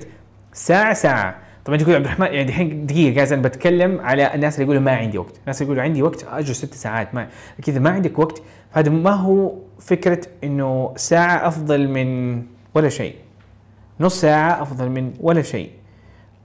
ساعه 0.52 0.94
ساعة. 0.94 1.36
طبعا 1.64 1.78
تقول 1.78 1.94
عبد 1.94 2.04
الرحمن 2.04 2.26
يعني 2.26 2.48
الحين 2.48 2.86
دقيقة 2.86 3.14
guys 3.14 3.32
أنا 3.32 3.42
بتكلم 3.42 4.00
على 4.00 4.34
الناس 4.34 4.54
اللي 4.54 4.64
يقولوا 4.64 4.82
ما 4.82 4.96
عندي 4.96 5.18
وقت. 5.18 5.38
الناس 5.40 5.62
اللي 5.62 5.66
يقولوا 5.66 5.82
عندي 5.82 6.02
وقت 6.02 6.24
أجل 6.24 6.54
ست 6.54 6.74
ساعات 6.74 7.14
ما 7.14 7.28
إذا 7.68 7.80
ما 7.80 7.90
عندك 7.90 8.18
وقت 8.18 8.42
هذا 8.72 8.90
ما 8.90 9.10
هو 9.10 9.54
فكرة 9.78 10.20
إنه 10.44 10.92
ساعة 10.96 11.48
أفضل 11.48 11.88
من 11.88 12.42
ولا 12.74 12.88
شيء. 12.88 13.14
نص 14.00 14.20
ساعة 14.20 14.62
أفضل 14.62 14.88
من 14.88 15.12
ولا 15.20 15.42
شيء. 15.42 15.70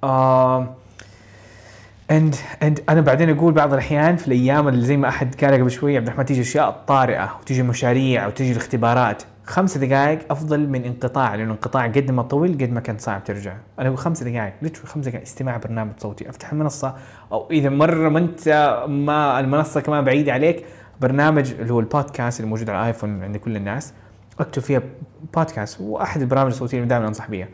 آه 0.03 0.75
and 2.11 2.35
and 2.63 2.83
أنا 2.89 3.01
بعدين 3.01 3.29
أقول 3.29 3.53
بعض 3.53 3.73
الأحيان 3.73 4.15
في 4.15 4.27
الأيام 4.27 4.67
اللي 4.67 4.85
زي 4.85 4.97
ما 4.97 5.07
أحد 5.07 5.45
قال 5.45 5.53
قبل 5.53 5.71
شوي 5.71 5.97
عبد 5.97 6.07
الرحمن 6.07 6.25
تيجي 6.25 6.41
أشياء 6.41 6.83
طارئة 6.87 7.37
وتيجي 7.41 7.63
مشاريع 7.63 8.27
وتيجي 8.27 8.51
الاختبارات. 8.51 9.23
خمس 9.43 9.77
دقائق 9.77 10.19
أفضل 10.31 10.69
من 10.69 10.85
انقطاع 10.85 11.35
لأنه 11.35 11.51
انقطاع 11.51 11.87
قد 11.87 12.11
ما 12.11 12.21
طول 12.21 12.53
قد 12.53 12.71
ما 12.71 12.79
كان 12.79 12.97
صعب 12.97 13.23
ترجع. 13.23 13.53
أنا 13.79 13.87
أقول 13.87 13.97
خمس 13.97 14.23
دقائق 14.23 14.53
literally 14.61 14.87
خمس 14.87 15.05
دقائق 15.05 15.21
استماع 15.21 15.57
برنامج 15.57 15.91
صوتي. 15.97 16.29
أفتح 16.29 16.51
المنصة 16.51 16.95
أو 17.31 17.47
إذا 17.51 17.69
مرة 17.69 18.09
ما 18.09 18.19
أنت 18.19 18.49
ما 18.87 19.39
المنصة 19.39 19.81
كمان 19.81 20.03
بعيدة 20.03 20.33
عليك 20.33 20.65
برنامج 21.01 21.53
اللي 21.53 21.73
هو 21.73 21.79
البودكاست 21.79 22.39
اللي 22.39 22.49
موجود 22.49 22.69
على 22.69 22.79
ال 22.79 22.86
iPhone 22.86 23.23
عند 23.23 23.37
كل 23.37 23.55
الناس. 23.55 23.93
أكتب 24.39 24.61
فيها 24.61 24.81
بودكاست 25.35 25.81
وأحد 25.81 26.21
البرامج 26.21 26.51
الصوتية 26.51 26.77
اللي 26.77 26.89
دائما 26.89 27.07
أنصح 27.07 27.29
بيها. 27.29 27.47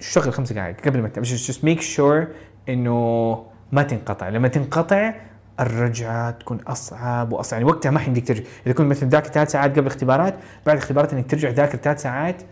شغل 0.00 0.32
خمس 0.32 0.52
دقائق 0.52 0.80
قبل 0.80 1.02
ما 1.02 1.08
تنام. 1.08 1.26
ميك 1.62 1.80
شور 1.80 2.26
إنه 2.68 3.55
ما 3.72 3.82
تنقطع. 3.82 4.28
لما 4.28 4.48
تنقطع 4.48 5.14
الرجعه 5.60 6.30
تكون 6.30 6.60
أصعب 6.66 7.32
وأصعب. 7.32 7.60
يعني 7.60 7.72
وقتها 7.72 7.90
ما 7.90 7.98
حيمديك 7.98 8.28
ترجع 8.28 8.42
إذا 8.66 8.74
كنت 8.74 8.86
مثلا 8.86 9.08
ذاكر 9.08 9.28
ثلاث 9.28 9.50
ساعات 9.50 9.70
قبل 9.70 9.80
الاختبارات 9.80 10.34
بعد 10.66 10.76
الاختبارات 10.76 11.12
إنك 11.12 11.30
ترجع 11.30 11.50
تذاكر 11.50 11.78
ثلاث 11.78 12.02
ساعات 12.02 12.42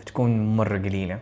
بتكون 0.00 0.56
مرة 0.56 0.78
قليلة. 0.78 1.18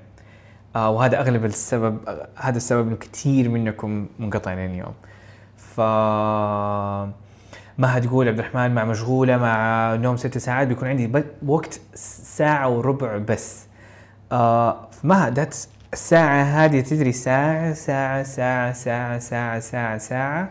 آه 0.77 0.91
وهذا 0.91 1.21
أغلب 1.21 1.45
السبب 1.45 1.99
هذا 2.37 2.57
السبب 2.57 2.87
إنه 2.87 2.97
كثير 2.97 3.49
منكم 3.49 4.07
منقطعين 4.19 4.71
اليوم. 4.71 4.95
ف 5.57 5.81
ما 7.79 7.99
هتقول 7.99 8.29
عبد 8.29 8.39
الرحمن 8.39 8.75
مع 8.75 8.85
مشغولة 8.85 9.37
مع 9.37 9.95
نوم 9.95 10.17
ست 10.17 10.39
ساعات 10.39 10.69
بيكون 10.69 10.89
عندي 10.89 11.25
وقت 11.47 11.81
ساعة 11.95 12.69
وربع 12.69 13.17
بس. 13.17 13.67
آه 14.33 14.89
ما 15.05 15.31
ذاتس 15.31 15.69
الساعة 15.93 16.43
هذه 16.43 16.81
تدري 16.81 17.13
ساعة 17.13 17.73
ساعة 17.73 18.23
ساعة 18.23 18.73
ساعة 18.73 19.19
ساعة 19.19 19.61
ساعة 19.61 19.99
ساعة. 19.99 20.51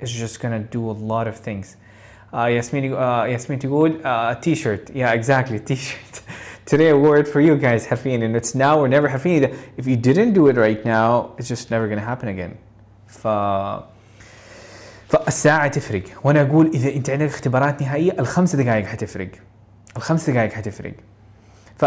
It's 0.00 0.10
just 0.10 0.40
gonna 0.40 0.60
do 0.60 0.90
a 0.90 0.96
lot 1.12 1.26
of 1.26 1.36
things. 1.48 1.66
آه 2.34 2.48
ياسمين 2.48 2.94
آه 2.94 3.26
ياسمين 3.26 3.58
تقول 3.58 4.00
آه 4.06 4.34
t-shirt. 4.34 4.90
Yeah 4.94 5.12
exactly 5.12 5.58
t-shirt. 5.58 6.20
Today 6.70 6.88
a 6.90 6.96
word 6.96 7.28
for 7.28 7.40
you 7.40 7.56
guys 7.62 7.86
حرفيا 7.86 8.16
انه 8.16 8.40
it's 8.40 8.54
now 8.54 8.78
or 8.78 8.88
never. 8.88 9.08
حرفيا 9.08 9.52
if 9.80 9.84
you 9.84 9.96
didn't 9.96 10.34
do 10.34 10.48
it 10.48 10.56
right 10.56 10.84
now 10.86 11.42
it's 11.42 11.48
just 11.48 11.70
never 11.70 11.88
gonna 11.88 12.14
happen 12.14 12.28
again. 12.28 12.54
ف 13.06 13.28
فالساعة 15.08 15.68
تفرق 15.68 16.02
وأنا 16.24 16.42
أقول 16.42 16.66
اذا 16.66 16.88
انت 16.88 17.10
عندك 17.10 17.26
اختبارات 17.26 17.82
نهائية 17.82 18.16
الخمس 18.18 18.56
دقائق 18.56 18.86
حتفرق 18.86 19.28
الخمس 19.96 20.30
دقائق 20.30 20.52
حتفرق 20.52 20.92
ف 21.78 21.84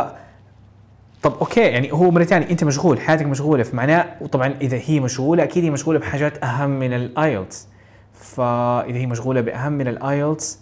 طب 1.24 1.34
okay 1.34 1.62
يعني 1.62 1.92
هو 1.92 2.12
مره 2.12 2.24
ثانية 2.24 2.50
أنت 2.50 2.64
مشغول 2.64 3.00
حياتك 3.00 3.26
مشغولة 3.26 3.64
فمعناه 3.64 4.06
وطبعا 4.22 4.54
إذا 4.62 4.80
هي 4.86 5.00
مشغولة 5.00 5.44
أكيد 5.44 5.64
هي 5.64 5.70
مشغولة 5.70 6.00
بحاجات 6.00 6.44
أهم 6.44 6.70
من 6.70 6.94
ال 6.94 7.06
IELTS 7.06 7.68
فإذا 8.14 8.98
هي 8.98 9.06
مشغولة 9.06 9.42
بأهم 9.42 9.72
من 9.72 9.88
ال 9.88 10.00
IELTS 10.00 10.60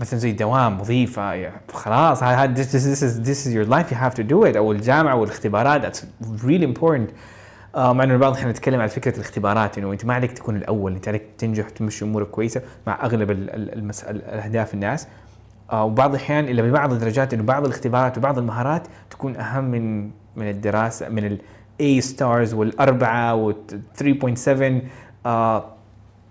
مثلا 0.00 0.18
زي 0.18 0.32
دوام 0.32 0.80
وظيفة 0.80 1.32
يعني 1.32 1.60
خلاص 1.72 2.22
هذا 2.22 2.54
this, 2.54 2.66
this, 2.66 3.02
is, 3.02 3.26
this 3.26 3.46
is 3.46 3.54
your 3.54 3.66
life 3.74 3.90
you 3.90 3.96
have 3.96 4.14
to 4.14 4.22
do 4.32 4.52
it 4.52 4.56
أو 4.56 4.72
الجامعة 4.72 5.14
والاختبارات 5.14 5.96
that's 5.96 6.00
really 6.44 6.66
important. 6.76 7.12
آه 7.74 7.92
مع 7.92 8.04
إنه 8.04 8.14
البعض 8.14 8.32
إحنا 8.32 8.50
نتكلم 8.50 8.80
على 8.80 8.88
فكرة 8.88 9.16
الاختبارات 9.16 9.78
إنه 9.78 9.92
أنت 9.92 10.04
ما 10.04 10.14
عليك 10.14 10.32
تكون 10.32 10.56
الأول 10.56 10.94
أنت 10.94 11.08
عليك 11.08 11.22
تنجح 11.38 11.66
وتمشي 11.66 12.04
أمورك 12.04 12.26
كويسة 12.26 12.62
مع 12.86 13.04
أغلب 13.04 13.30
الأهداف 13.30 14.74
الناس. 14.74 15.06
وبعض 15.72 16.10
الأحيان 16.14 16.44
إلا 16.44 16.62
ببعض 16.62 16.92
الدرجات 16.92 17.34
إنه 17.34 17.42
بعض 17.42 17.64
الاختبارات 17.64 18.18
وبعض 18.18 18.38
المهارات 18.38 18.82
تكون 19.10 19.36
أهم 19.36 19.64
من 19.64 20.10
من 20.36 20.48
الدراسة 20.50 21.08
من 21.08 21.24
ال 21.24 21.38
A 21.82 22.00
ستارز 22.00 22.54
والأربعة 22.54 23.34
وال 23.34 23.56
3.7 23.98 24.86
آه 25.26 25.64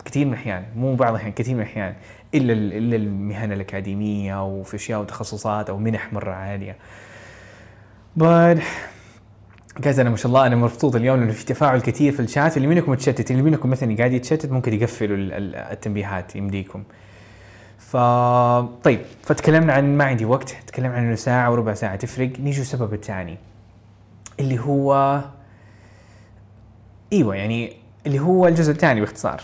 كثير 0.05 0.25
من 0.25 0.33
الأحيان 0.33 0.65
مو 0.75 0.95
بعض 0.95 1.09
الأحيان 1.09 1.31
كثير 1.33 1.55
من 1.55 1.61
الأحيان 1.61 1.93
إلا 2.35 2.53
ال- 2.53 2.73
إلا 2.73 2.95
المهن 2.95 3.51
الأكاديمية 3.51 4.45
وفي 4.45 4.75
أشياء 4.75 5.01
وتخصصات 5.01 5.69
أو 5.69 5.77
منح 5.77 6.13
مرة 6.13 6.31
عالية. 6.31 6.75
But 8.19 8.59
guys 9.81 9.99
أنا 9.99 10.09
ما 10.09 10.15
شاء 10.15 10.27
الله 10.27 10.47
أنا 10.47 10.55
مبسوط 10.55 10.95
اليوم 10.95 11.19
لأنه 11.19 11.31
في 11.31 11.45
تفاعل 11.45 11.81
كثير 11.81 12.11
في 12.11 12.19
الشات 12.19 12.57
اللي 12.57 12.67
منكم 12.67 12.91
متشتت 12.91 13.31
اللي 13.31 13.41
منكم 13.41 13.69
مثلا 13.69 13.97
قاعد 13.97 14.13
يتشتت 14.13 14.51
ممكن 14.51 14.73
يقفلوا 14.73 15.17
ال- 15.17 15.33
ال- 15.33 15.55
التنبيهات 15.55 16.35
يمديكم. 16.35 16.83
ف 17.93 17.97
طيب 18.83 19.01
فتكلمنا 19.23 19.73
عن 19.73 19.97
ما 19.97 20.03
عندي 20.03 20.25
وقت 20.25 20.55
تكلمنا 20.67 20.93
عن 20.93 21.03
إنه 21.03 21.15
ساعة 21.15 21.51
وربع 21.51 21.73
ساعة 21.73 21.95
تفرق. 21.95 22.39
نيجي 22.39 22.61
السبب 22.61 22.93
الثاني 22.93 23.37
اللي 24.39 24.59
هو 24.59 25.21
إيوه 27.13 27.35
يعني 27.35 27.73
اللي 28.05 28.19
هو 28.19 28.47
الجزء 28.47 28.71
الثاني 28.71 28.99
باختصار. 28.99 29.41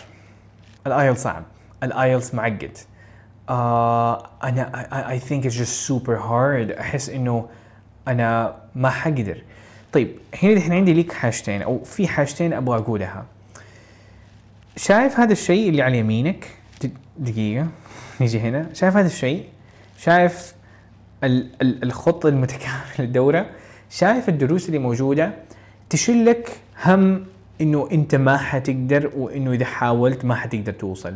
ال 0.86 0.91
IELTS 0.91 1.16
صعب. 1.16 1.42
ال 1.82 1.91
IELTS 1.91 2.34
معقد. 2.34 2.78
آه 3.48 4.26
أنا 4.44 5.10
I 5.10 5.18
think 5.18 5.46
it's 5.46 5.56
just 5.56 5.86
super 5.86 6.16
hard 6.16 6.70
أحس 6.70 7.08
إنه 7.08 7.48
أنا 8.08 8.56
ما 8.74 8.90
حقدر. 8.90 9.42
طيب 9.92 10.16
هنا 10.42 10.52
الحين 10.52 10.72
عندي 10.72 10.92
ليك 10.92 11.12
حاجتين 11.12 11.62
أو 11.62 11.84
في 11.84 12.08
حاجتين 12.08 12.52
أبغى 12.52 12.78
أقولها. 12.78 13.24
شايف 14.76 15.20
هذا 15.20 15.32
الشيء 15.32 15.68
اللي 15.68 15.82
على 15.82 15.98
يمينك؟ 15.98 16.48
دقيقة. 17.18 17.66
نيجي 18.20 18.40
هنا 18.40 18.68
شايف 18.74 18.96
هذا 18.96 19.06
الشيء 19.06 19.44
شايف 19.98 20.54
ال- 21.24 21.50
ال- 21.62 21.82
الخط 21.82 22.26
المتكامل 22.26 22.82
للدورة 22.98 23.46
شايف 23.90 24.28
الدروس 24.28 24.66
اللي 24.66 24.78
موجودة 24.78 25.32
تشلك 25.90 26.50
هم 26.84 27.26
انه 27.60 27.88
انت 27.92 28.14
ما 28.14 28.36
حتقدر 28.36 29.12
وانه 29.16 29.52
اذا 29.52 29.64
حاولت 29.64 30.24
ما 30.24 30.34
حتقدر 30.34 30.72
توصل 30.72 31.14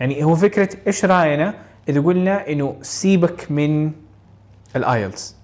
يعني 0.00 0.24
هو 0.24 0.34
فكرة 0.34 0.68
إيش 0.86 1.04
راينا 1.04 1.54
اذا 1.88 2.00
قلنا 2.00 2.48
انه 2.50 2.76
سيبك 2.82 3.50
من 3.50 3.92
ال 4.76 4.86
IELTS 4.86 5.36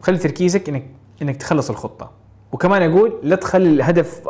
خلي 0.00 0.18
تركيزك 0.18 0.68
انك 0.68 0.84
انك 1.22 1.36
تخلص 1.36 1.70
الخطه 1.70 2.10
وكمان 2.52 2.82
أقول 2.90 3.12
لا 3.22 3.36
تخلي 3.36 3.68
الهدف 3.68 4.20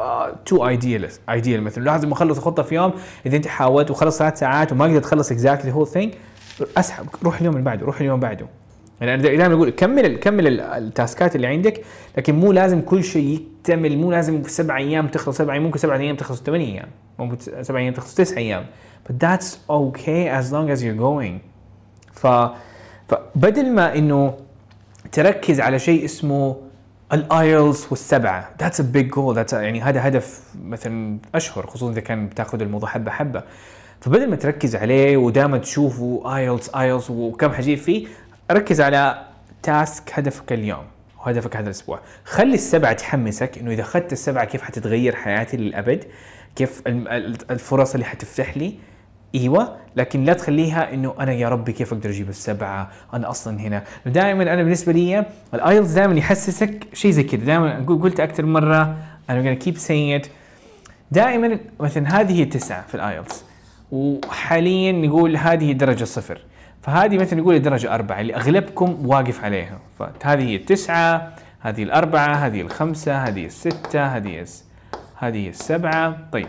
too 0.47 0.69
ideal 0.69 1.09
ideal 1.31 1.63
مثلا. 1.63 1.85
لازم 1.85 2.13
أخلص 2.13 2.39
الخطة 2.39 2.63
في 2.63 2.75
يوم 2.75 2.93
إذا 3.27 3.37
أنت 3.37 3.47
حاولت 3.47 3.91
وخلص 3.91 4.19
ثلاث 4.19 4.39
ساعات 4.39 4.73
وما 4.73 4.85
قدرت 4.85 5.03
تخلص 5.03 5.31
exactly 5.33 5.73
whole 5.73 5.87
thing 5.87 6.15
أسحب 6.77 7.07
روح 7.25 7.39
اليوم 7.41 7.55
اللي 7.55 7.65
بعده 7.65 7.87
روح 7.87 8.01
اليوم 8.01 8.15
اللي 8.15 8.27
بعده. 8.29 8.47
يعني 9.01 9.23
دائما 9.23 9.55
أقول 9.55 9.71
كمل 9.71 10.17
كمل 10.17 10.47
ال- 10.47 10.61
ال 10.61 10.74
task 10.74 11.24
ات 11.24 11.37
اللي 11.37 11.47
عندك 11.47 11.85
لكن 12.17 12.35
مو 12.35 12.53
لازم 12.53 12.81
كل 12.81 13.05
شيء 13.05 13.41
يكتمل 13.59 13.99
مو 13.99 14.11
لازم 14.11 14.43
سبع 14.43 14.77
أيام 14.77 15.09
تخلص 15.09 15.37
سبع 15.37 15.53
أيام 15.53 15.63
ممكن 15.63 15.79
سبع 15.79 15.97
أيام 15.97 16.17
تخلص 16.17 16.43
ثمان 16.43 16.61
أيام 16.61 16.89
ممكن 17.19 17.37
سبع 17.63 17.79
أيام 17.79 17.95
تخلص 17.95 18.15
تسع 18.15 18.37
أيام. 18.37 18.67
But 19.09 19.13
that's 19.27 19.47
okay 19.71 20.29
as 20.41 20.53
long 20.53 20.77
as 20.77 20.83
you're 20.83 21.01
going. 21.01 21.39
ف 22.13 22.27
فبدل 23.09 23.73
ما 23.75 23.95
إنه 23.95 24.35
تركز 25.13 25.61
على 25.61 25.79
شيء 25.79 26.05
اسمه 26.05 26.57
ال 27.13 27.25
IELTS 27.25 27.87
والسبعة. 27.91 28.51
that's 28.61 28.81
a 28.81 28.83
big 28.83 29.09
goal 29.09 29.35
that's 29.35 29.53
يعني 29.53 29.81
هذا 29.83 30.09
هدف 30.09 30.41
مثلا 30.63 31.19
أشهر 31.35 31.67
خصوصا 31.67 31.93
إذا 31.93 32.01
كان 32.01 32.27
بتأخذ 32.27 32.63
الموضوع 32.63 32.89
حبة 32.89 33.11
حبة. 33.11 33.43
فبدل 34.01 34.31
ما 34.31 34.37
تركز 34.37 34.77
عليه 34.77 35.17
ودائما 35.17 35.59
تشوفوا 35.59 36.37
IELTS 36.37 36.71
IELTS 36.77 37.11
وكم 37.11 37.53
حجيب 37.53 37.79
فيه 37.79 38.07
ركز 38.51 38.81
على 38.81 39.27
task 39.63 40.11
هدفك 40.13 40.53
اليوم 40.53 40.85
وهدفك 41.19 41.57
هذا 41.57 41.65
الأسبوع. 41.65 42.01
خلي 42.25 42.55
السبعة 42.55 42.93
تحمسك 42.93 43.59
إنه 43.59 43.71
إذا 43.71 43.83
أخذت 43.83 44.13
السبعة 44.13 44.45
كيف 44.45 44.63
حتتغير 44.63 45.17
حياتي 45.17 45.57
للأبد؟ 45.57 46.05
كيف 46.57 46.83
الفرص 47.51 47.95
اللي 47.95 48.07
حتفتح 48.07 48.57
لي؟ 48.57 48.75
إيوه 49.35 49.77
لكن 49.97 50.25
لا 50.25 50.33
تخليها 50.33 50.95
إنه 50.95 51.15
أنا 51.21 51.33
يا 51.33 51.49
ربي 51.49 51.73
كيف 51.73 51.93
أقدر 51.93 52.11
أجيب 52.11 52.29
السبعة؟ 52.29 52.91
أنا 53.15 53.31
أصلا 53.31 53.61
هنا. 53.61 53.83
دائما 54.07 54.43
أنا 54.43 54.63
بالنسبة 54.63 54.93
لي 54.93 55.25
ال 55.55 55.61
IELTS 55.61 55.93
دائما 55.93 56.15
يحسسك 56.15 56.85
شيء 56.93 57.11
زي 57.11 57.23
كذا. 57.23 57.45
دائما 57.45 57.87
قلت 57.87 58.21
أكثر 58.21 58.47
مرة 58.47 58.97
أنا 59.31 59.43
gonna 59.43 59.63
keep 59.65 59.75
saying 59.75 60.25
it. 60.25 60.29
دائما 61.11 61.59
مثلا 61.81 62.21
هذه 62.21 62.41
هي 62.41 62.45
تسعه 62.45 62.87
في 62.87 62.95
ال 62.95 63.03
IELTS 63.03 63.45
وحاليا 63.93 64.93
نقول 64.93 65.37
هذه 65.37 65.73
درجة 65.73 66.05
صفر. 66.05 66.41
فهذه 66.83 67.19
مثلا 67.19 67.41
نقول 67.41 67.63
درجة 67.63 67.95
أربعة 67.95 68.21
اللي 68.21 68.35
أغلبكم 68.35 69.07
واقف 69.07 69.45
عليها. 69.45 69.79
فهذه 69.99 70.43
هي 70.43 70.57
التسعة 70.57 71.33
هذه 71.61 71.83
الأربعة 71.83 72.35
هذه 72.35 72.61
الخمسة 72.61 73.17
هذه 73.17 73.47
الستة 73.47 74.07
هذه 74.07 74.47
هذه 75.17 75.49
السبعة. 75.49 76.17
طيب. 76.33 76.49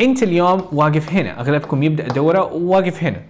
انت 0.00 0.22
اليوم 0.22 0.62
واقف 0.72 1.12
هنا 1.12 1.40
أغلبكم 1.40 1.82
يبدأ 1.82 2.08
دوره 2.08 2.52
وواقف 2.52 3.04
هنا. 3.04 3.20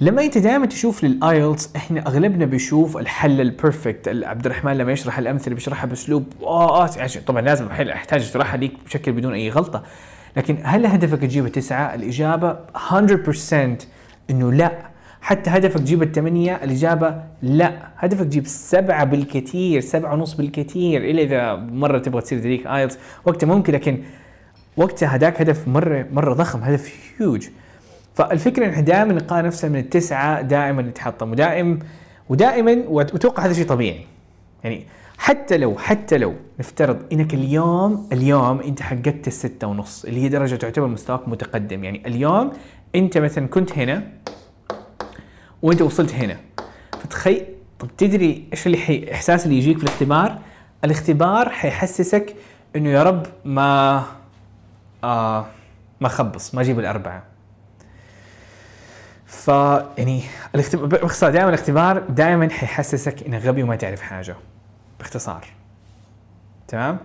لما 0.00 0.24
انت 0.24 0.38
دائما 0.38 0.66
تشوف 0.66 1.04
لل 1.04 1.23
IELTS 1.23 1.70
إحنا 1.76 2.06
أغلبنا 2.06 2.44
بيشوف 2.44 2.96
الحل 2.96 3.40
ال 3.40 3.48
perfect 3.48 4.08
عبد 4.08 4.46
الرحمن 4.46 4.72
لما 4.78 4.92
يشرح 4.92 5.18
الأمثلة 5.18 5.54
بيشرحها 5.54 5.86
بأسلوب 5.86 6.24
آه 6.42 6.84
آه 6.84 6.90
عشان 6.98 7.22
طبعا 7.22 7.40
لازم 7.40 7.66
أحتاج 7.68 8.20
اشرحها 8.20 8.56
ليك 8.56 8.72
بشكل 8.86 9.12
بدون 9.12 9.32
أي 9.32 9.50
غلطة. 9.50 9.82
لكن 10.36 10.58
هل 10.62 10.86
هدفك 10.86 11.18
تجيب 11.20 11.46
التسعة؟ 11.46 11.94
الإجابة 11.94 12.56
100% 12.90 13.54
إنه 14.30 14.52
لا. 14.52 14.72
حتى 15.20 15.50
هدفك 15.50 15.78
تجيب 15.80 16.02
الثمانية 16.02 16.60
الإجابة 16.64 17.14
لا. 17.42 17.72
هدفك 17.96 18.24
تجيب 18.24 18.46
سبعة 18.46 19.04
بالكثير 19.04 19.80
سبعة 19.80 20.14
ونص 20.14 20.34
بالكثير 20.34 21.04
إلا 21.10 21.22
إذا 21.22 21.54
مرة 21.56 21.98
تبغى 21.98 22.22
تصير 22.22 22.38
تدريك 22.38 22.66
آيلتس 22.66 22.98
وقتها 23.24 23.46
ممكن 23.46 23.72
لكن 23.72 24.02
وقتها 24.76 25.16
هداك 25.16 25.40
هدف 25.40 25.68
مرة 25.68 26.06
مرة 26.12 26.34
ضخم 26.34 26.62
هدف 26.62 26.94
هيوج 27.18 27.48
فالفكرة 28.14 28.64
إن 28.64 28.70
إحنا 28.70 28.82
دائما 28.82 29.12
نقارن 29.12 29.46
نفسنا 29.46 29.70
من 29.70 29.78
التسعة 29.78 30.40
دائما 30.40 30.82
نتحطم 30.82 31.30
ودائم 31.30 31.78
ودائما 32.28 32.84
واتوقع 32.88 33.44
هذا 33.44 33.52
شيء 33.52 33.66
طبيعي. 33.66 34.06
يعني 34.64 34.86
حتى 35.18 35.56
لو 35.56 35.78
حتى 35.78 36.18
لو 36.18 36.34
نفترض 36.58 36.98
إنك 37.12 37.34
اليوم 37.34 38.08
اليوم 38.12 38.60
أنت 38.60 38.82
حققت 38.82 39.26
الستة 39.26 39.66
ونص 39.66 40.04
اللي 40.04 40.22
هي 40.22 40.28
درجة 40.28 40.56
تعتبر 40.56 40.86
مستواك 40.86 41.28
متقدم. 41.28 41.84
يعني 41.84 42.02
اليوم 42.06 42.52
أنت 42.94 43.18
مثلا 43.18 43.46
كنت 43.46 43.78
هنا 43.78 44.02
وأنت 45.62 45.82
وصلت 45.82 46.14
هنا. 46.14 46.36
فتخيل 47.02 47.44
طب 47.78 47.88
تدري 47.98 48.44
إيش 48.52 48.66
اللي 48.66 48.78
حي... 48.78 49.12
إحساس 49.12 49.46
اللي 49.46 49.58
يجيك 49.58 49.78
في 49.78 49.84
الاختبار؟ 49.84 50.38
الاختبار 50.84 51.48
حيحسسك 51.48 52.34
إنه 52.76 52.88
يا 52.88 53.02
رب 53.02 53.26
ما 53.44 54.02
آه 55.04 55.46
ما 56.00 56.08
خبص 56.08 56.54
ما 56.54 56.60
أجيب 56.60 56.78
الأربعة. 56.78 57.22
ف 59.26 59.48
يعني 59.98 60.22
باختصار 60.74 61.30
دائما 61.30 61.48
الاختبار 61.48 61.98
دائما 61.98 62.50
حيحسسك 62.50 63.22
إنك 63.26 63.42
غبي 63.42 63.62
وما 63.62 63.76
تعرف 63.76 64.00
حاجة 64.00 64.36
باختصار. 64.98 65.44
تمام؟ 66.68 66.98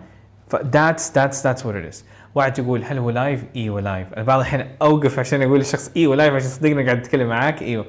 that's 0.52 1.10
that's 1.10 1.62
what 1.62 1.74
it 1.74 1.94
is. 1.94 2.04
واحد 2.34 2.58
يقول 2.58 2.84
هل 2.84 2.98
هو 2.98 3.10
live؟ 3.10 3.44
أيوه 3.56 3.80
live 3.80 4.12
أنا 4.12 4.24
بعض 4.24 4.40
الأحيان 4.40 4.68
أوقف 4.82 5.18
عشان 5.18 5.42
أقول 5.42 5.58
للشخص 5.58 5.90
أيوه 5.96 6.16
live 6.16 6.34
عشان 6.34 6.48
صدقني 6.48 6.84
قاعد 6.84 6.98
أتكلم 6.98 7.28
معاك 7.28 7.62
أيوه 7.62 7.84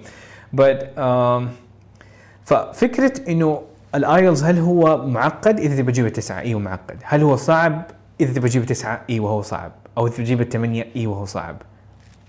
but 0.55 0.79
um, 0.97 1.49
ففكره 2.45 3.13
إنه 3.27 3.61
ال 3.95 4.03
IELTS 4.03 4.43
هل 4.43 4.59
هو 4.59 5.07
معقد؟ 5.07 5.59
إذا 5.59 5.75
تبي 5.75 5.91
تجيب 5.91 6.05
التسعة 6.05 6.39
أيوه 6.39 6.59
معقد. 6.59 6.97
هل 7.03 7.21
هو 7.21 7.35
صعب؟ 7.35 7.81
إذا 8.21 8.33
تبي 8.33 8.49
تجيب 8.49 8.61
التسعه 8.61 9.01
أيوه 9.09 9.29
هو 9.29 9.41
صعب. 9.41 9.71
أو 9.97 10.07
تجيب 10.07 10.41
الثمانيه 10.41 10.87
أيوه 10.95 11.17
هو 11.17 11.25
صعب. 11.25 11.61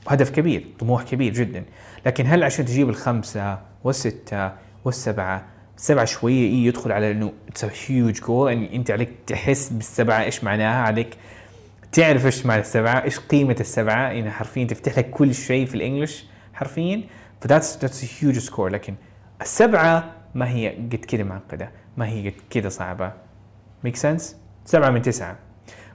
هدف 0.09 0.31
كبير 0.31 0.67
طموح 0.79 1.03
كبير 1.03 1.33
جدا. 1.33 1.65
لكن 2.07 2.27
هل 2.27 2.43
عشان 2.43 2.65
تجيب 2.65 2.89
الخمسة 2.89 3.59
والستة 3.85 4.53
والسبعة 4.85 5.45
السبعه 5.77 6.05
شوية 6.05 6.47
إيه 6.49 6.67
يدخل 6.67 6.93
على 6.93 7.11
إنه 7.11 7.33
it's 7.49 7.91
huge 7.91 8.21
goal 8.21 8.53
يعني 8.53 8.77
أنت 8.77 8.91
عليك 8.91 9.11
تحس 9.27 9.69
بالسبعة 9.69 10.23
إيش 10.23 10.45
معناها؟ 10.45 10.83
عليك 10.83 11.17
تعرف 11.93 12.27
إيش 12.27 12.47
معنى 12.47 12.61
السبعة 12.61 13.05
إيش 13.05 13.19
قيمة 13.19 13.57
السبعة؟ 13.61 14.09
يعني 14.11 14.31
حرفيا 14.31 14.65
تفتح 14.65 14.99
لك 14.99 15.11
كل 15.11 15.35
شيء 15.35 15.67
في 15.67 15.75
ال 15.75 15.81
English 15.81 16.25
حرفيا. 16.55 17.03
ف 17.41 17.46
that's 17.46 17.79
that's 17.79 18.25
huge 18.25 18.39
score 18.39 18.69
لكن 18.69 18.95
السبعة 19.41 20.13
ما 20.35 20.51
هي 20.51 20.69
قد 20.69 21.05
كذا 21.09 21.23
معقدة 21.23 21.71
ما 21.97 22.09
هي 22.09 22.29
قد 22.29 22.37
كذا 22.51 22.69
صعبة. 22.69 23.13
make 23.85 23.97
sense 23.97 24.37
سبعة 24.65 24.91
من 24.91 25.03
تسعة. 25.03 25.37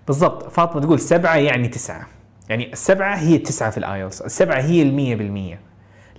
بالضبط. 0.09 0.51
فاطمة 0.51 0.81
تقول 0.81 0.99
سبعة 0.99 1.35
يعني 1.35 1.67
تسعة. 1.67 2.07
يعني 2.49 2.73
السبعة 2.73 3.15
هي 3.15 3.35
التسعة 3.35 3.69
في 3.69 3.77
ال 3.77 3.84
IELTS. 3.84 4.21
السبعة 4.21 4.61
هي 4.61 4.81
المية 4.81 5.15
بالمية. 5.15 5.59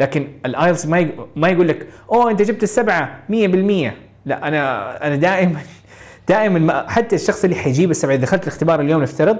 لكن 0.00 0.28
ال 0.46 0.53
IELTS 0.53 0.86
ما 0.86 1.10
ما 1.36 1.48
يقول 1.48 1.68
لك 1.68 1.86
أوه 2.12 2.30
أنت 2.30 2.42
جبت 2.42 2.62
السبعة 2.62 3.22
100% 3.28 3.32
لا 4.24 4.48
أنا 4.48 5.06
أنا 5.06 5.16
دائما 5.16 5.60
دائما 6.28 6.58
ما 6.58 6.90
حتى 6.90 7.16
الشخص 7.16 7.44
اللي 7.44 7.56
حيجيب 7.56 7.90
السبعة 7.90 8.14
إذا 8.14 8.22
دخلت 8.22 8.42
الاختبار 8.42 8.80
اليوم 8.80 9.02
نفترض 9.02 9.38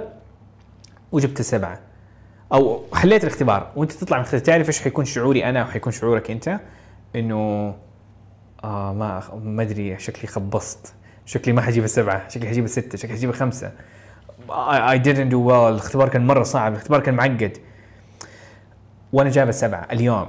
وجبت 1.11 1.39
السبعة. 1.39 1.79
أو 2.53 2.83
حليت 2.93 3.23
الاختبار 3.23 3.71
وأنت 3.75 3.91
تطلع 3.91 4.17
من 4.17 4.23
الاختبار 4.23 4.45
تعرف 4.45 4.67
إيش 4.67 4.81
حيكون 4.81 5.05
شعوري 5.05 5.45
أنا 5.45 5.63
وحيكون 5.63 5.93
شعورك 5.93 6.31
أنت؟ 6.31 6.59
إنه 7.15 7.75
آه 8.63 8.93
ما 8.93 9.23
ما 9.43 9.61
أدري 9.61 9.99
شكلي 9.99 10.27
خبصت. 10.27 10.93
شكلي 11.25 11.53
ما 11.53 11.61
حجيب 11.61 11.83
السبعة. 11.83 12.29
شكلي 12.29 12.49
حجيب 12.49 12.63
الستة. 12.63 12.97
شكلي 12.97 13.13
حجيب 13.13 13.29
الخمسة. 13.29 13.71
I 14.49 14.97
didn't 14.97 15.31
do 15.31 15.39
well. 15.49 15.67
الاختبار 15.69 16.09
كان 16.09 16.27
مرة 16.27 16.43
صعب. 16.43 16.71
الاختبار 16.71 16.99
كان 16.99 17.13
معقد. 17.13 17.57
وأنا 19.13 19.29
جايب 19.29 19.49
السبعة 19.49 19.87
اليوم. 19.91 20.27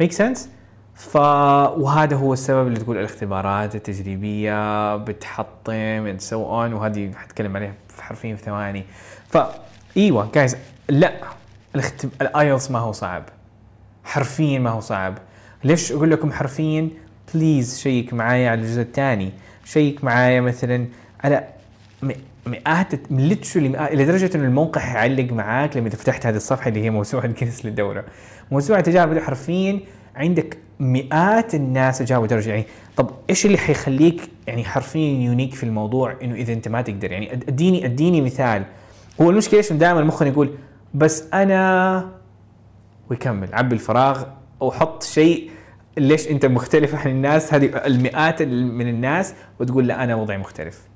ميك 0.00 0.12
سنس 0.12 0.50
ف 0.94 1.16
وهذا 1.16 2.16
هو 2.16 2.32
السبب 2.32 2.66
اللي 2.66 2.80
تقول 2.80 2.98
الاختبارات 2.98 3.74
التجريبية 3.74 4.96
بتحطم 4.96 5.72
and 5.72 6.20
so 6.20 6.44
on 6.44 6.72
وهذه 6.72 7.12
حتكلم 7.16 7.56
عليها 7.56 7.74
في 7.88 8.02
حرفيا 8.02 8.36
في 8.36 8.42
ثواني. 8.42 8.84
ف 9.28 9.38
إيوه 9.96 10.30
guys 10.34 10.56
لا. 10.88 11.12
ال 12.20 12.28
IELTS 12.28 12.70
ما 12.70 12.78
هو 12.78 12.92
صعب. 12.92 13.22
حرفيا 14.04 14.58
ما 14.58 14.70
هو 14.70 14.80
صعب. 14.80 15.18
ليش 15.64 15.92
أقول 15.92 16.10
لكم 16.10 16.32
حرفيا؟ 16.32 16.88
please 17.34 17.78
check 17.78 18.14
معايا 18.14 18.50
على 18.50 18.60
الجزء 18.60 18.82
الثاني. 18.82 19.32
check 19.64 20.04
معايا 20.04 20.40
مثلا 20.40 20.86
على 21.24 21.48
مئات 22.46 23.10
literally 23.10 23.68
مئات 23.68 23.94
لدرجة 23.94 24.30
إنه 24.34 24.44
الموقع 24.44 24.80
حيعلق 24.80 25.32
معاك 25.32 25.76
لما 25.76 25.90
فتحت 25.90 26.26
هذه 26.26 26.36
الصفحة 26.36 26.68
اللي 26.68 26.84
هي 26.84 26.90
موسوعة 26.90 27.26
جينيس 27.38 27.66
للدورة. 27.66 28.04
موسوعة 28.50 28.80
تجارب 28.80 29.18
حرفيا 29.18 29.80
عندك 30.16 30.58
مئات 30.80 31.54
الناس 31.54 32.02
جابوا 32.02 32.26
درجه 32.26 32.50
يعني 32.50 32.64
طب 32.96 33.10
إيش 33.30 33.46
اللي 33.46 33.58
حيخليك 33.58 34.30
يعني 34.46 34.64
حرفيا 34.64 35.24
يونيك 35.24 35.54
في 35.54 35.64
الموضوع 35.64 36.16
إنه 36.22 36.34
إذا 36.34 36.52
أنت 36.52 36.68
ما 36.68 36.82
تقدر؟ 36.82 37.12
يعني 37.12 37.32
اديني 37.32 37.84
أديني 37.84 38.20
مثال. 38.20 38.64
هو 39.20 39.30
المشكلة 39.30 39.58
إيش؟ 39.58 39.72
دائما 39.72 40.04
مخنا 40.04 40.28
يقول 40.28 40.54
بس 40.94 41.24
أنا 41.34 42.10
ويكمل. 43.10 43.48
عبي 43.52 43.74
الفراغ 43.74 44.24
وحط 44.60 45.02
شيء 45.02 45.50
ليش 45.98 46.28
أنت 46.28 46.46
مختلف 46.46 46.94
عن 46.94 47.10
الناس؟ 47.10 47.54
هذه 47.54 47.86
المئات 47.86 48.42
من 48.42 48.88
الناس 48.88 49.34
وتقول 49.60 49.86
لا 49.86 50.04
أنا 50.04 50.14
وضعي 50.14 50.38
مختلف. 50.38 50.91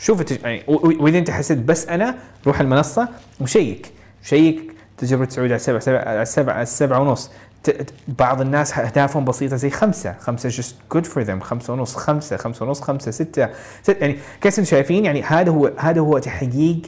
شوف 0.00 0.20
التج- 0.20 0.44
يعني 0.44 0.62
وإذا 0.68 1.18
أنت 1.18 1.30
حسيت 1.30 1.58
بس 1.58 1.88
أنا 1.88 2.14
روح 2.46 2.60
المنصة 2.60 3.08
وشيك. 3.40 3.92
شيك 4.22 4.72
تجربة 4.98 5.28
سعود 5.28 5.46
على 5.48 5.56
السبع 5.56 5.78
سبع 5.78 5.98
على 5.98 6.22
السبع 6.22 6.52
على 6.52 6.62
السبعة 6.62 7.00
ونص. 7.00 7.30
ت- 7.64 7.92
بعض 8.18 8.40
الناس 8.40 8.78
أهدافهم 8.78 9.24
بسيطة 9.24 9.56
زي 9.56 9.70
خمسة. 9.70 10.14
خمسة 10.20 10.50
just 10.50 10.96
good 10.96 11.04
for 11.06 11.26
them. 11.26 11.42
خمسة 11.42 11.72
ونص 11.72 11.96
خمسة. 11.96 12.36
خمسة 12.36 12.66
ونص 12.66 12.80
خمسة 12.80 13.10
ستة. 13.10 13.48
ست 13.82 13.96
يعني 14.00 14.18
كيف 14.40 14.58
أنتم 14.58 14.64
شايفين؟ 14.70 15.04
يعني 15.04 15.22
هذا 15.22 15.50
هو 15.50 15.72
هذا 15.78 16.00
هو 16.00 16.18
تحقيق 16.18 16.78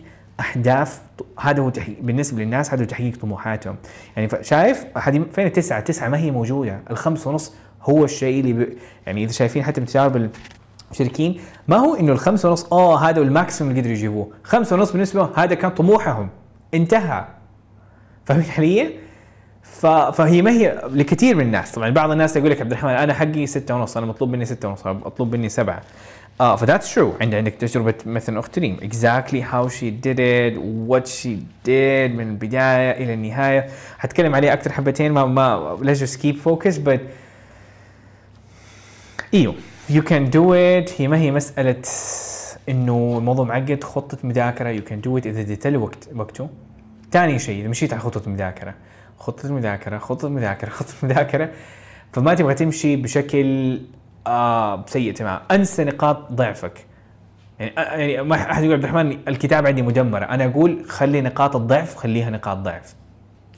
أهداف 0.41 1.01
هذا 1.41 1.61
هو 1.63 1.71
تحقيق 1.71 1.97
بالنسبة 2.01 2.43
للناس 2.43 2.75
هذا 2.75 2.83
هو 2.83 2.87
تحقيق 2.87 3.17
طموحاتهم. 3.17 3.77
يعني 4.17 4.29
شايف 4.41 4.85
فين 5.33 5.47
التسعة؟ 5.47 5.79
التسعة 5.79 6.09
ما 6.09 6.19
هي 6.19 6.31
موجودة. 6.31 6.81
الخمسة 6.91 7.31
ونص 7.31 7.55
هو 7.83 8.05
الشيء 8.05 8.41
اللي 8.41 8.53
ب... 8.53 8.69
يعني 9.07 9.25
إذا 9.25 9.33
شايفين 9.33 9.65
حتى 9.65 9.81
من 9.81 9.87
تجارب 9.87 10.31
المشتركين 10.93 11.41
ما 11.69 11.77
هو 11.77 11.95
إنه 11.95 12.13
الخمسة 12.13 12.49
ونص؟ 12.49 12.73
آه 12.73 12.99
هذا 12.99 13.19
هو 13.19 13.23
ال 13.23 13.29
maximum 13.29 13.71
اللي 13.71 13.81
قدروا 13.81 13.95
يجيبوه. 13.95 14.31
خمسة 14.45 14.77
ونص 14.77 14.93
بالنسبة 14.93 15.21
لهم 15.21 15.33
هذا 15.37 15.55
كان 15.55 15.71
طموحهم. 15.71 16.29
انتهى. 16.75 17.25
فاهمين 18.25 18.51
علي؟ 18.59 18.91
فهي 20.13 20.43
ما 20.43 20.51
هي 20.51 20.83
لكثير 20.91 21.37
من 21.37 21.47
الناس. 21.47 21.73
طبعا 21.73 21.91
بعض 21.91 22.11
الناس 22.11 22.37
يقول 22.37 22.51
لك 22.51 22.61
عبد 22.61 22.73
الرحمن 22.73 22.91
أنا 22.91 23.15
حقي 23.15 23.47
ستة 23.47 23.75
ونص 23.75 23.97
أنا 23.97 24.07
مطلوب 24.07 24.31
مني 24.31 24.45
ستة 24.45 24.69
ونص 24.69 24.87
مطلوب 24.87 25.35
مني 25.37 25.49
سبعة. 25.49 25.83
آه 26.41 26.57
ف 26.57 26.62
that's 26.62 26.95
true 26.95 27.13
عندك 27.21 27.37
عندك 27.37 27.55
تجربة 27.55 27.95
مثلا 28.07 28.39
أخت 28.39 28.59
ريم. 28.59 28.77
Exactly 28.77 29.43
how 29.53 29.69
she 29.69 29.91
did 30.07 30.19
it 30.19 30.57
what 30.89 31.07
she 31.07 31.37
did 31.67 32.11
من 32.17 32.29
البداية 32.31 32.91
إلى 32.91 33.15
النهاية. 33.15 33.67
حتكلم 33.99 34.35
عليه 34.35 34.53
أكثر 34.53 34.73
حبتين 34.73 35.13
ما 35.13 35.27
ما 35.27 35.95
just 35.95 36.21
keep 36.23 36.37
focus 36.49 36.75
but 36.87 37.01
إيوه. 39.35 39.55
You 39.93 40.03
can 40.03 40.31
do 40.31 40.53
it. 40.53 41.01
هي 41.01 41.09
ما 41.09 41.19
هي 41.19 41.31
مسألة 41.31 41.83
إنه 42.69 43.15
الموضوع 43.19 43.45
معقد 43.45 43.85
خطة 43.85 44.19
مذاكرة. 44.25 44.77
You 44.77 44.81
can 44.81 45.03
do 45.07 45.23
it 45.23 45.27
إذا 45.27 45.41
اديت 45.41 45.67
له 45.67 45.79
وقت 45.79 46.09
وقته. 46.15 46.49
ثاني 47.13 47.39
شيء 47.39 47.61
إذا 47.61 47.69
مشيت 47.69 47.93
على 47.93 48.03
خطة 48.03 48.31
مذاكرة. 48.31 48.75
خطة 49.19 49.55
مذاكرة 49.55 49.99
خطة 49.99 50.29
مذاكرة 50.29 50.69
خطة 50.79 50.95
مذاكرة. 51.03 51.51
فما 52.13 52.35
تبغى 52.35 52.55
تمشي 52.55 52.97
بشكل 52.97 53.81
آه 54.27 54.85
سيء 54.87 55.13
تمام 55.13 55.41
أنسى 55.51 55.85
نقاط 55.85 56.33
ضعفك. 56.33 56.87
يعني 57.59 57.73
آه، 57.79 57.97
يعني 57.97 58.23
ما 58.23 58.37
أحد 58.37 58.63
يقول 58.63 58.75
عبد 58.75 58.85
الرحمن 58.85 59.19
الكتاب 59.29 59.67
عندي 59.67 59.83
مدمرة. 59.83 60.25
أنا 60.25 60.45
أقول 60.45 60.85
خلي 60.89 61.21
نقاط 61.21 61.57
الضعف 61.57 61.97
خليها 61.97 62.31
نقاط 62.31 62.57
ضعف. 62.57 62.95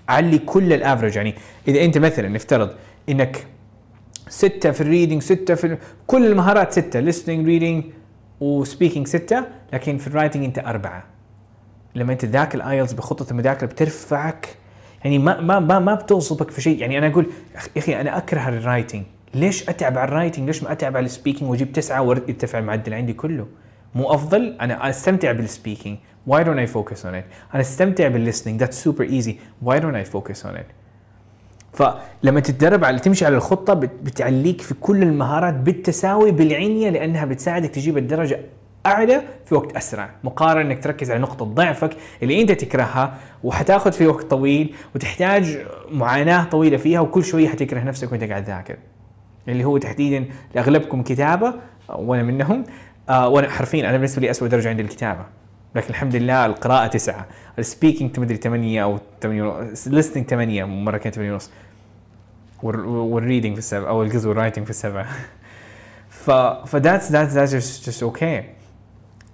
علي 0.09 0.38
كل 0.38 0.73
الأفرج. 0.73 1.16
يعني 1.16 1.35
إذا 1.68 1.85
أنت 1.85 1.99
مثلا 1.99 2.29
نفترض 2.29 2.70
إنك 3.09 3.47
ستة 4.28 4.70
في 4.70 4.80
ال 4.80 4.86
reading 4.86 5.22
ستة 5.22 5.54
في 5.54 5.78
كل 6.06 6.26
المهارات 6.26 6.72
ستة 6.72 7.10
listening 7.10 7.46
reading 7.46 7.84
و 8.40 8.48
speaking 8.48 9.07
ستة 9.06 9.44
لكن 9.72 9.98
في 9.98 10.06
ال 10.07 10.11
writing 10.11 10.44
أنت 10.44 10.58
أربعة. 10.58 11.04
لما 11.94 12.12
أنت 12.12 12.24
تذاكر 12.24 12.58
ال 12.59 12.64
IELTS 12.64 12.92
بخطة 12.92 13.30
المذاكرة 13.30 13.66
بترفعك 13.66 14.48
يعني 15.04 15.18
ما 15.18 15.40
ما 15.40 15.58
ما 15.58 15.78
ما 15.78 15.94
بتغصبك 15.94 16.50
في 16.50 16.60
شيء. 16.60 16.78
يعني 16.80 16.98
أنا 16.98 17.06
أقول 17.06 17.26
يا 17.54 17.80
أخي 17.80 18.00
أنا 18.00 18.18
أكره 18.18 18.48
ال 18.48 18.55
writing 18.55 19.04
ليش 19.34 19.68
أتعب 19.68 19.98
على 19.98 20.08
ال 20.09 20.13
writing 20.13 20.46
ليش 20.46 20.62
ما 20.62 20.72
أتعب 20.72 20.96
على 20.96 21.06
ال 21.07 21.11
speaking 21.11 21.50
وأجيب 21.50 21.72
تسعة 21.72 22.02
وارتفع 22.02 22.58
المعدل 22.58 22.94
عندي 22.94 23.12
كله. 23.12 23.46
مو 23.94 24.14
أفضل؟ 24.14 24.56
أنا 24.60 24.90
أستمتع 24.90 25.32
بال 25.33 25.46
speaking 25.46 25.98
why 26.30 26.40
don't 26.44 26.58
I 26.58 26.66
focus 26.66 26.98
on 27.04 27.14
it? 27.14 27.26
أنا 27.54 27.60
أستمتع 27.60 28.10
بالlistening. 28.10 28.58
That's 28.62 28.76
super 28.76 29.04
easy. 29.04 29.32
Why 29.64 29.78
don't 29.78 29.96
I 29.96 30.04
focus 30.14 30.44
on 30.44 30.56
it? 30.56 30.84
فلما 31.74 32.40
تتدرب 32.40 32.84
على 32.84 32.98
تمشي 32.98 33.24
على 33.26 33.37
الخطة 33.37 33.74
بت- 33.74 33.90
بتعليك 34.02 34.60
في 34.60 34.74
كل 34.74 35.02
المهارات 35.02 35.54
بالتساوي 35.54 36.30
بالعنية 36.30 36.90
لأنها 36.90 37.24
بتساعدك 37.24 37.70
تجيب 37.70 37.98
الدرجة 37.98 38.40
أعلى 38.87 39.22
في 39.44 39.54
وقت 39.54 39.76
أسرع. 39.76 40.10
مقارنة 40.24 40.70
إنك 40.72 40.84
تركز 40.84 41.10
على 41.10 41.20
نقطة 41.20 41.44
ضعفك 41.44 41.90
اللي 42.22 42.40
أنت 42.42 42.52
تكرهها 42.52 43.14
وحتاخذ 43.44 43.92
في 43.92 44.06
وقت 44.06 44.24
طويل 44.30 44.74
وتحتاج 44.94 45.58
معاناة 45.90 46.44
طويلة 46.44 46.76
فيها 46.76 47.00
وكل 47.00 47.24
شوية 47.24 47.48
حتكره 47.48 47.80
نفسك 47.80 48.12
وأنت 48.12 48.24
قاعد 48.24 48.44
تذاكر. 48.44 48.76
اللي 49.48 49.64
هو 49.64 49.78
تحديدا 49.78 50.24
لأغلبكم 50.54 51.02
كتابة 51.02 51.54
وأنا 51.88 52.22
منهم 52.22 52.64
آه 53.08 53.28
وأنا 53.28 53.48
حرفيا 53.50 53.80
أنا 53.88 53.92
بالنسبة 53.92 54.22
لي 54.22 54.30
اسوء 54.30 54.48
درجة 54.48 54.68
عندي 54.68 54.82
الكتابة. 54.82 55.24
لكن 55.74 55.88
الحمد 55.90 56.16
لله 56.16 56.46
القراءة 56.46 56.87
تسعة. 56.87 57.26
ال 57.59 57.64
speaking 57.64 58.12
مدري 58.12 58.37
ثمانية 58.37 58.82
أو 58.84 58.98
ثمانية 59.20 59.42
ونص 59.42 59.88
listening 59.88 60.22
ثمانية 60.28 60.64
مرة 60.64 60.96
كانت 60.96 61.14
ثمانية 61.14 61.32
ونص. 61.32 61.50
وال- 62.62 62.87
وال 62.87 63.01
reading 63.01 63.52
في 63.52 63.58
السبعة 63.58 63.88
أو 63.88 64.02
القصد 64.02 64.26
وال 64.26 64.35
writing 64.35 64.64
في 64.64 64.70
السبعة. 64.70 65.06
ف 66.24 66.30
ف 66.66 66.73
that's 66.73 67.12
that's 67.12 67.33
that's 67.33 67.54
just 67.88 68.02
okay 68.02 68.44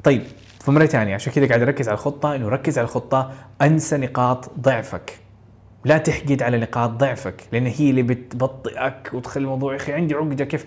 طيب 0.04 0.22
فمرة 0.60 0.86
ثانية 0.86 1.14
عشان 1.14 1.32
كذا 1.32 1.46
قاعد 1.48 1.62
أركز 1.62 1.88
على 1.88 1.94
الخطة 1.94 2.34
إنه 2.34 2.48
ركز 2.48 2.78
على 2.78 2.84
الخطة 2.84 3.32
أنسى 3.62 3.96
نقاط 3.96 4.50
ضعفك. 4.60 5.18
لا 5.84 5.98
تحقد 5.98 6.42
على 6.42 6.58
نقاط 6.58 6.90
ضعفك 6.90 7.34
لأن 7.52 7.66
هي 7.66 7.90
اللي 7.90 8.02
بتبطئك 8.02 9.10
وتخلي 9.12 9.42
الموضوع 9.44 9.72
يا 9.72 9.76
أخي 9.78 9.92
عندي 9.92 10.14
عقدة 10.14 10.44
كيف؟ 10.44 10.66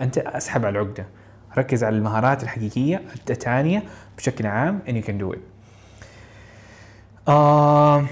أنت 0.00 0.18
أسحب 0.18 0.64
على 0.66 0.78
العقدة. 0.78 1.06
ركز 1.58 1.84
على 1.84 1.96
المهارات 1.96 2.42
الحقيقية 2.42 3.02
الثانية 3.30 3.82
بشكل 4.18 4.46
عام 4.46 4.80
and 4.86 4.90
you 4.92 5.06
can 5.06 5.12
do 5.24 5.34
it. 5.36 5.38
آه 7.28 8.04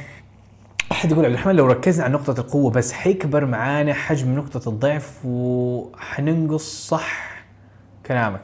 أحد 0.92 1.12
يقول 1.12 1.24
عبد 1.24 1.34
الرحمن 1.34 1.56
لو 1.56 1.66
ركزنا 1.66 2.04
على 2.04 2.12
نقطة 2.12 2.40
القوة 2.40 2.70
بس 2.70 2.92
حيكبر 2.92 3.46
معانا 3.46 3.94
حجم 3.94 4.34
نقطة 4.34 4.68
الضعف 4.68 5.18
وحننقص 5.24 6.86
صح 6.88 7.30
كلامك. 8.06 8.40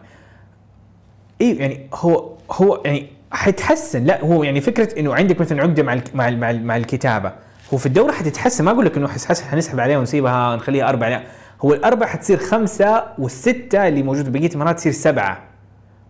أيوه 1.40 1.61
يعني 1.61 1.88
هو 1.94 2.33
هو 2.51 2.83
يعني 2.85 3.07
حيتحسن. 3.33 4.05
لا 4.05 4.25
هو 4.25 4.42
يعني 4.44 4.61
فكرة 4.61 5.01
إنه 5.01 5.14
عندك 5.14 5.40
مثلا 5.40 5.62
عقدة 5.62 5.83
مع 5.83 5.94
مع 6.14 6.31
مع, 6.31 6.51
ال- 6.51 6.64
مع 6.66 6.77
الكتابة. 6.77 7.33
هو 7.75 7.79
في 7.79 7.87
الدورة 7.87 8.12
حتتحسن. 8.12 8.64
ما 8.64 8.71
أقول 8.71 8.87
لك 8.87 8.97
إنه 8.97 9.09
حنسحب 9.51 9.81
عليها 9.81 9.99
ونسيبها 9.99 10.57
نخليها 10.57 10.88
أربعة. 10.88 11.09
لا 11.09 11.23
هو 11.64 11.75
الأربعة 11.75 12.09
حتصير 12.09 12.38
خمسة 12.38 13.05
والستة 13.18 13.88
اللي 13.88 14.03
موجودة 14.03 14.31
بقية 14.31 14.51
المرات 14.55 14.77
تصير 14.77 14.92
سبعة. 14.92 15.47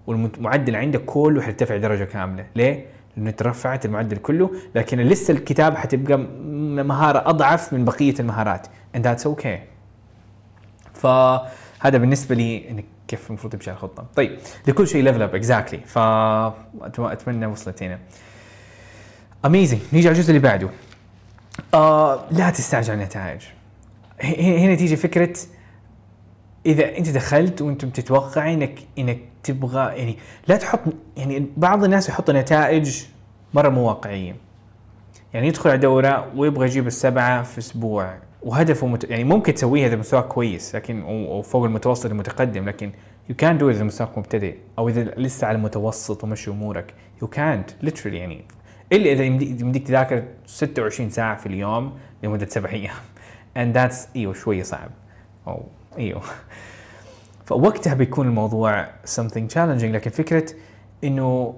والمعدل 0.09 0.77
عندك 0.77 1.05
كله 1.05 1.43
حيرتفع 1.43 1.77
درجة 1.77 2.05
كاملة. 2.05 2.47
ليه؟ 2.57 2.87
لأنه 3.17 3.31
انت 3.31 3.43
رفعت 3.43 3.85
المعدل 3.85 4.17
كله 4.17 4.51
لكن 4.75 4.99
لسه 4.99 5.33
الكتابه 5.33 5.77
حتبقى 5.77 6.19
مهارة 6.85 7.29
أضعف 7.31 7.73
من 7.73 7.85
بقية 7.85 8.15
المهارات. 8.21 8.67
And 8.97 9.01
that's 9.01 9.25
okay. 9.25 9.59
فهذا 10.95 11.99
بالنسبة 11.99 12.35
لي 12.35 12.71
إنك 12.71 12.85
كيف 13.09 13.29
المفروض 13.29 13.53
تمشي 13.53 13.71
الخطة. 13.71 14.07
طيب 14.17 14.39
لكل 14.69 14.89
شيء 14.89 15.03
level 15.03 15.23
up 15.23 15.35
exactly 15.35 15.81
فاتمنى 15.87 17.47
وصلت 17.47 17.83
هنا. 17.83 17.99
amazing 19.45 19.81
نيجي 19.93 20.09
على 20.09 20.17
الجزء 20.17 20.31
اللي 20.31 20.41
بعده. 20.41 20.69
آه 21.75 22.25
لا 22.31 22.51
تستعجل 22.51 22.95
النتائج. 22.95 23.41
هنا 24.23 24.75
تيجي 24.75 24.97
فكرة 24.97 25.37
إذا 26.67 26.99
أنت 26.99 27.09
دخلت 27.09 27.63
وأنت 27.63 27.85
بتتوقع 27.85 28.53
إنك 28.53 28.79
إنك 28.99 29.19
تبغى 29.53 29.97
يعني 29.99 30.17
لا 30.49 30.57
تحط 30.57 30.81
يعني 31.17 31.47
بعض 31.57 31.85
الناس 31.85 32.09
يحطوا 32.09 32.35
نتائج 32.35 33.03
مرة 33.55 33.69
مو 33.69 33.89
واقعية. 33.89 34.37
يعني 35.35 35.49
يدخل 35.49 35.71
على 35.71 35.79
دورة 35.79 36.33
ويبغى 36.37 36.67
يجيب 36.67 36.87
السبعة 36.87 37.43
في 37.43 37.59
أسبوع 37.59 38.15
وهدفه 38.43 38.87
مت... 38.87 39.05
يعني 39.05 39.25
ممكن 39.25 39.55
تسويه 39.55 39.87
إذا 39.87 39.97
مستواك 39.97 40.25
كويس 40.25 40.75
لكن 40.77 41.03
وفوق 41.03 41.65
المتوسط 41.65 42.07
المتقدم 42.07 42.69
لكن 42.69 42.91
you 43.29 43.35
can 43.37 43.59
do 43.59 43.71
إذا 43.71 43.85
مستواك 43.85 44.19
مبتدئ 44.19 44.55
أو 44.79 44.89
إذا 44.89 45.03
لسه 45.05 45.47
على 45.47 45.57
المتوسط 45.57 46.25
ومشي 46.25 46.51
أمورك. 46.51 46.95
يو 47.23 47.29
كانت 47.29 47.71
literally 47.71 48.07
يعني 48.07 48.45
إلا 48.93 49.13
إذا 49.13 49.25
يمدي- 49.25 49.61
يمديك 49.61 49.87
تذاكر 49.87 50.23
26 50.47 51.11
ساعة 51.11 51.37
في 51.37 51.47
اليوم 51.47 51.99
لمدة 52.23 52.47
سبع 52.47 52.71
أيام. 52.71 52.95
And 53.59 53.77
that's 53.77 53.97
إيوه 54.17 54.35
شوية 54.35 54.63
صعب. 54.63 54.91
أو 55.47 55.63
إيوه. 55.99 56.23
فوقتها 57.49 57.95
بيكون 57.95 58.27
الموضوع 58.27 58.87
something 58.87 59.55
challenging 59.55 59.85
لكن 59.85 60.11
فكرة 60.11 60.47
إنه 61.05 61.55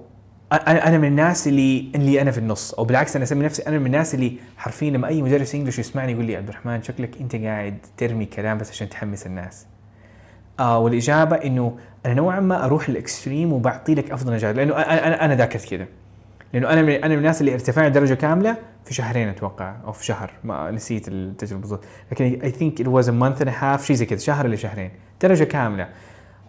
أنا 0.51 0.87
أنا 0.87 0.97
من 0.97 1.07
الناس 1.07 1.47
اللي 1.47 1.91
اللي 1.95 2.21
أنا 2.21 2.31
في 2.31 2.37
النص 2.37 2.73
أو 2.73 2.83
بالعكس 2.83 3.15
أنا 3.15 3.23
أسمي 3.23 3.45
نفسي 3.45 3.61
أنا 3.67 3.79
من 3.79 3.85
الناس 3.85 4.15
اللي 4.15 4.37
حرفيا 4.57 4.89
لما 4.89 5.07
أي 5.07 5.21
مدرس 5.21 5.55
انجلش 5.55 5.79
يسمعني 5.79 6.11
يقول 6.11 6.25
لي 6.25 6.35
عبد 6.35 6.49
الرحمن 6.49 6.83
شكلك 6.83 7.21
أنت 7.21 7.35
قاعد 7.35 7.77
ترمي 7.97 8.25
كلام 8.25 8.57
بس 8.57 8.69
عشان 8.69 8.89
تحمس 8.89 9.25
الناس. 9.25 9.65
آه 10.59 10.79
والإجابة 10.79 11.35
إنه 11.35 11.77
أنا 12.05 12.13
نوعا 12.13 12.39
ما 12.39 12.65
أروح 12.65 12.89
ال 12.89 12.97
extreme 12.97 13.53
وبعطي 13.53 13.95
لك 13.95 14.11
أفضل 14.11 14.33
نجاح 14.33 14.51
لأنه 14.51 14.73
أنا 14.73 15.25
أنا, 15.25 15.35
ذاكرت 15.35 15.69
كذا. 15.69 15.87
لأنه 16.53 16.69
أنا 16.69 16.81
من 16.81 16.89
أنا 16.89 17.07
من 17.07 17.17
الناس 17.17 17.41
اللي 17.41 17.53
ارتفعت 17.53 17.91
درجة 17.91 18.13
كاملة 18.13 18.57
في 18.85 18.93
شهرين 18.93 19.27
أتوقع 19.27 19.75
أو 19.85 19.91
في 19.91 20.05
شهر 20.05 20.33
ما 20.43 20.71
نسيت 20.71 21.07
التجربة 21.07 21.61
بالضبط. 21.61 21.83
لكن 22.11 22.25
I 22.25 22.51
think 22.51 22.81
it 22.81 22.87
was 22.87 23.09
a 23.09 23.11
month 23.11 23.41
and 23.41 23.53
half 23.59 23.85
شيء 23.85 23.95
زي 23.95 24.05
كذا 24.05 24.19
شهر 24.19 24.45
إلى 24.45 24.57
شهرين 24.57 24.91
درجة 25.21 25.43
كاملة. 25.43 25.89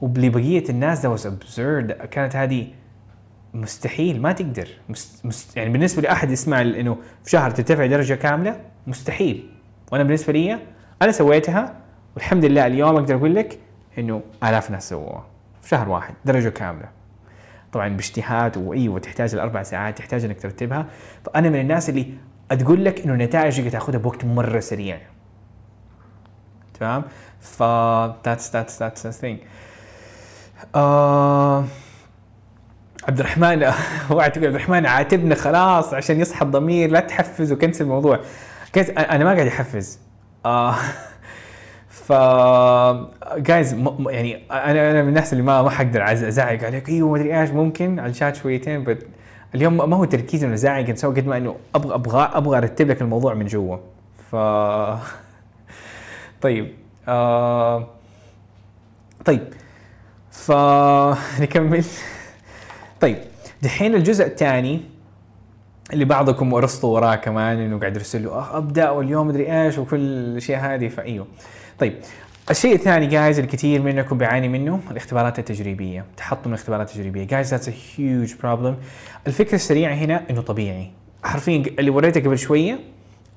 ولبقيه 0.00 0.64
الناس 0.68 1.00
that 1.00 1.10
was 1.10 1.26
absurd 1.26 1.92
كانت 1.92 2.36
هذه 2.36 2.68
مستحيل 3.54 4.22
ما 4.22 4.32
تقدر. 4.32 4.68
مست 4.88 5.26
مست 5.26 5.56
يعني 5.56 5.70
بالنسبة 5.70 6.02
لاحد 6.02 6.30
يسمع 6.30 6.60
إنه 6.60 6.96
في 7.24 7.30
شهر 7.30 7.50
ترتفع 7.50 7.86
درجة 7.86 8.14
كاملة 8.14 8.60
مستحيل. 8.86 9.50
وأنا 9.92 10.04
بالنسبة 10.04 10.32
لي 10.32 10.58
أنا 11.02 11.12
سويتها 11.12 11.76
والحمد 12.14 12.44
لله 12.44 12.66
اليوم 12.66 12.96
أقدر 12.96 13.14
أقول 13.14 13.34
لك 13.34 13.58
إنه 13.98 14.22
آلاف 14.44 14.70
ناس 14.70 14.88
سووها. 14.88 15.26
في 15.62 15.68
شهر 15.68 15.88
واحد 15.88 16.14
درجة 16.24 16.48
كاملة. 16.48 17.01
طبعا 17.72 17.88
باجتهاد 17.88 18.56
وايوه 18.56 18.98
تحتاج 18.98 19.34
الاربع 19.34 19.62
ساعات 19.62 19.98
تحتاج 19.98 20.24
إنك 20.24 20.40
ترتبها. 20.40 20.86
فأنا 21.24 21.50
من 21.50 21.60
الناس 21.60 21.88
اللي 21.88 22.14
تقول 22.48 22.84
لك 22.84 23.00
إنه 23.00 23.12
النتائج 23.12 23.56
تقدر 23.56 23.70
تاخذها 23.70 23.98
بوقت 23.98 24.24
مرة 24.24 24.60
سريع. 24.60 24.98
تمام؟ 26.80 27.04
ف 27.40 27.62
that's 28.22 28.50
that's 28.52 28.78
that's 28.78 29.20
the 29.22 29.26
آه 30.74 31.64
عبد 33.08 33.20
الرحمن 33.20 33.62
وعد 34.10 34.38
عبد 34.38 34.44
الرحمن 34.44 34.86
عاتبنا 34.86 35.34
خلاص 35.34 35.94
عشان 35.94 36.20
يصحى 36.20 36.44
الضمير 36.44 36.90
لا 36.90 37.00
تحفز 37.00 37.52
وكنسل 37.52 37.84
الموضوع. 37.84 38.20
أنا 38.98 39.24
ما 39.24 39.34
قاعد 39.34 39.46
أحفز. 39.46 39.98
آه 40.44 40.76
ف 42.12 42.14
جايز 43.38 43.72
يعني 44.08 44.42
أنا 44.50 44.90
أنا 44.90 45.02
من 45.02 45.08
الناس 45.08 45.32
اللي 45.32 45.44
ما 45.44 45.62
ما 45.62 45.70
حقدر 45.70 46.12
أزعق. 46.12 46.64
عليك 46.64 46.88
أيوه 46.88 47.10
ما 47.10 47.16
أدري 47.16 47.40
إيش 47.40 47.50
ممكن؟ 47.50 47.98
على 47.98 48.10
الشات 48.10 48.36
شويتين 48.36 48.84
بس 48.84 48.96
اليوم 49.54 49.90
ما 49.90 49.96
هو 49.96 50.04
تركيز 50.04 50.44
إنه 50.44 50.54
أزعق 50.54 50.90
نسوي 50.90 51.14
قد 51.14 51.26
ما 51.26 51.36
إنه 51.36 51.56
أبغى 51.74 51.94
أبغى 51.94 52.30
أبغى 52.34 52.58
أرتب 52.58 52.88
لك 52.88 53.02
الموضوع 53.02 53.34
من 53.34 53.46
جوا. 53.46 53.76
ف 54.30 54.36
طيب 56.42 56.68
آه 57.08 57.86
طيب 59.24 59.42
فنكمل 60.30 61.84
طيب 63.00 63.16
دحين 63.62 63.94
الجزء 63.94 64.26
الثاني 64.26 64.80
اللي 65.92 66.04
بعضكم 66.04 66.52
ورصتوا 66.52 66.94
وراه 66.94 67.14
كمان 67.14 67.58
إنه 67.58 67.78
قاعد 67.78 67.96
يرسل 67.96 68.24
له 68.24 68.30
"آه، 68.30 68.58
أبدأ 68.58 68.90
واليوم 68.90 69.28
مدري 69.28 69.62
إيش 69.64 69.78
وكل 69.78 70.00
الاشياء 70.00 70.60
هذه 70.60 70.88
فأيوه. 70.88 71.26
طيب 71.82 71.94
الشيء 72.50 72.74
الثاني 72.74 73.06
guys 73.06 73.38
الكثير 73.38 73.82
منكم 73.82 74.18
بيعاني 74.18 74.48
منه 74.48 74.80
الاختبارات 74.90 75.38
التجريبية 75.38 76.04
تحطم 76.16 76.50
الاختبارات 76.50 76.90
التجريبية. 76.90 77.24
guys 77.24 77.50
that's 77.50 77.68
a 77.68 77.72
huge 77.96 78.34
problem 78.42 78.76
الفكرة 79.26 79.54
السريعه 79.54 79.94
هنا 79.94 80.30
إنه 80.30 80.40
طبيعي. 80.40 80.90
حرفيا 81.24 81.62
اللي 81.78 81.90
وريتك 81.90 82.26
قبل 82.26 82.38
شوية 82.38 82.78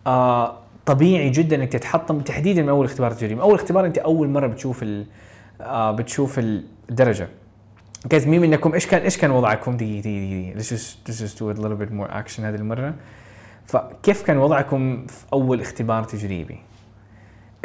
آه 0.08 0.58
طبيعي 0.86 1.30
جدا 1.30 1.56
إنك 1.56 1.72
تتحطم 1.72 2.20
تحديدا 2.20 2.62
من 2.62 2.70
أول 2.70 2.86
اختبار 2.86 3.12
تجريبي. 3.12 3.42
أول 3.42 3.56
اختبار 3.56 3.86
أنت 3.86 3.98
أول 3.98 4.30
مرة 4.30 4.48
بتشوف 4.48 4.84
ال 4.84 5.06
آه 5.62 5.92
بتشوف 5.92 6.40
الدرجة. 6.40 7.28
guys 8.12 8.28
مين 8.28 8.42
منكم 8.42 8.74
إيش 8.74 8.88
كان 8.88 9.02
إيش 9.02 9.18
كان 9.18 9.32
وضعكم؟ 9.32 9.78
دقيقة 9.78 10.02
دقيقة 10.02 10.54
دقيقة. 10.54 10.60
Let's 10.60 11.20
just 11.22 11.38
do 11.38 11.44
a 11.50 11.64
little 11.64 11.86
bit 11.86 11.92
more 11.92 12.12
action 12.12 12.40
هذه 12.40 12.56
المرة. 12.56 12.94
فكيف 13.66 14.22
كان 14.22 14.38
وضعكم 14.38 15.06
في 15.08 15.26
أول 15.34 15.62
اختبار 15.62 16.04
تجريبي؟ 16.04 16.58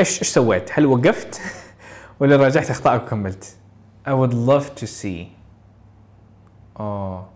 إيش 0.01 0.19
إيش 0.19 0.29
سويت؟ 0.29 0.71
هل 0.73 0.87
وقفت 0.87 1.41
ولا 2.21 2.37
راجعت 2.37 2.71
اخطائك 2.71 3.03
وكملت؟ 3.03 3.57
I 4.07 4.11
would 4.11 4.33
love 4.33 4.81
to 4.81 4.87
see. 4.87 5.27
آه 6.81 7.27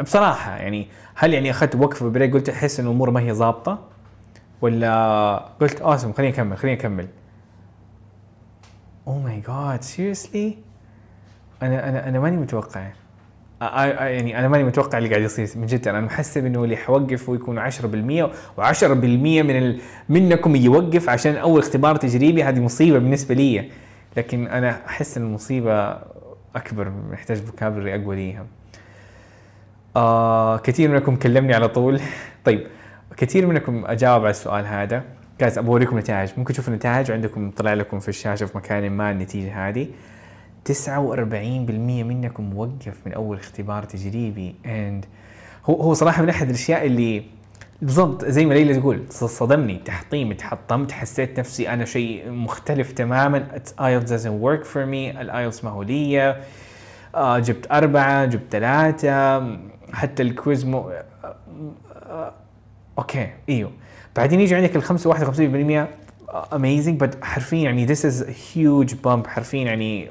بصراحة 0.00 0.56
يعني 0.56 0.88
هل 1.14 1.34
يعني 1.34 1.50
أخذت 1.50 1.76
وقفة 1.76 2.10
break 2.10 2.32
قلت 2.32 2.48
أحس 2.48 2.80
إن 2.80 2.86
الأمور 2.86 3.10
ما 3.10 3.20
هي 3.20 3.32
ظابطة؟ 3.32 3.78
ولا 4.60 5.36
قلت 5.60 5.80
awesome 5.80 6.12
خليني 6.12 6.34
أكمل 6.34 6.56
خليني 6.56 6.80
أكمل. 6.80 7.08
Oh 9.06 9.10
my 9.26 9.46
god 9.48 9.84
seriously؟ 9.84 10.54
أنا 11.62 11.88
أنا 11.88 12.08
أنا 12.08 12.20
ماني 12.20 12.36
متوقع 12.36 12.90
يعني 13.60 14.38
أنا 14.38 14.48
ماني 14.48 14.64
متوقع 14.64 14.98
اللي 14.98 15.08
قاعد 15.08 15.22
يصير 15.22 15.48
من 15.56 15.66
جد. 15.66 15.88
أنا 15.88 16.00
محسب 16.00 16.46
إنه 16.46 16.64
اللي 16.64 16.76
حوقف 16.76 17.28
ويكون 17.28 17.70
10% 17.70 17.72
و10% 18.58 18.84
من 18.84 19.56
ال... 19.56 19.80
منكم 20.08 20.56
يوقف 20.56 21.08
عشان 21.08 21.36
أول 21.36 21.60
اختبار 21.60 21.96
تجريبي. 21.96 22.44
هذه 22.44 22.60
مصيبة 22.60 22.98
بالنسبة 22.98 23.34
لي. 23.34 23.70
لكن 24.16 24.46
أنا 24.46 24.86
أحس 24.86 25.16
إن 25.16 25.22
المصيبة 25.22 25.98
أكبر 26.56 26.92
محتاج 27.10 27.36
فوكابلري 27.36 27.94
أقوى 27.94 28.16
ليها. 28.16 28.46
آه 29.96 30.58
كثير 30.58 30.90
منكم 30.90 31.16
كلمني 31.16 31.54
على 31.54 31.68
طول. 31.68 32.00
طيب 32.44 32.66
كثير 33.16 33.46
منكم 33.46 33.84
أجاوب 33.86 34.22
على 34.22 34.30
السؤال 34.30 34.66
هذا. 34.66 35.02
guys 35.40 35.58
أبغى 35.58 35.70
أوريكم 35.70 35.98
نتائج. 35.98 36.30
ممكن 36.36 36.52
تشوفوا 36.52 36.72
النتائج؟ 36.72 37.10
وعندكم 37.10 37.50
طلع 37.50 37.74
لكم 37.74 37.98
في 38.00 38.08
الشاشة 38.08 38.46
في 38.46 38.58
مكان 38.58 38.90
ما 38.90 39.10
النتيجة 39.10 39.68
هذه. 39.68 39.88
49% 40.68 40.72
منكم 42.04 42.56
وقف 42.58 42.96
من 43.06 43.12
أول 43.12 43.36
اختبار 43.36 43.84
تجريبي. 43.84 44.54
And 44.64 45.06
هو 45.64 45.82
هو 45.82 45.94
صراحة 45.94 46.22
من 46.22 46.28
أحد 46.28 46.48
الأشياء 46.48 46.86
اللي 46.86 47.22
بالضبط 47.82 48.24
زي 48.24 48.46
ما 48.46 48.54
ليلى 48.54 48.74
تقول 48.74 49.04
صدمني 49.10 49.76
تحطيم 49.84 50.32
تحطمت 50.32 50.92
حسيت 50.92 51.38
نفسي 51.38 51.68
أنا 51.68 51.84
شيء 51.84 52.30
مختلف 52.30 52.92
تماما. 52.92 53.46
IELTS 53.80 54.26
doesn't 54.26 54.42
work 54.42 54.64
for 54.64 54.84
me. 54.86 55.18
ال 55.20 55.27
IELTS 55.27 55.64
ما 55.64 55.70
هو 55.70 55.82
لي 55.82 56.36
آه 57.14 57.38
جبت 57.38 57.72
أربعة 57.72 58.24
جبت 58.24 58.46
ثلاثة. 58.50 59.38
حتى 59.92 60.22
ال 60.22 60.30
quiz 60.30 60.64
مو 60.64 60.92
آه 61.94 62.32
okay 62.98 63.28
إيوه. 63.48 63.72
بعدين 64.16 64.40
يجي 64.40 64.54
عندك 64.54 64.76
ال 64.76 64.82
55 64.82 65.86
51% 65.86 65.88
amazing 66.52 67.00
بس 67.00 67.10
حرفيا 67.22 67.58
يعني 67.58 67.86
is 67.94 68.22
a 68.22 68.30
huge 68.54 68.94
bump. 69.04 69.26
حرفيا 69.26 69.64
يعني 69.64 70.08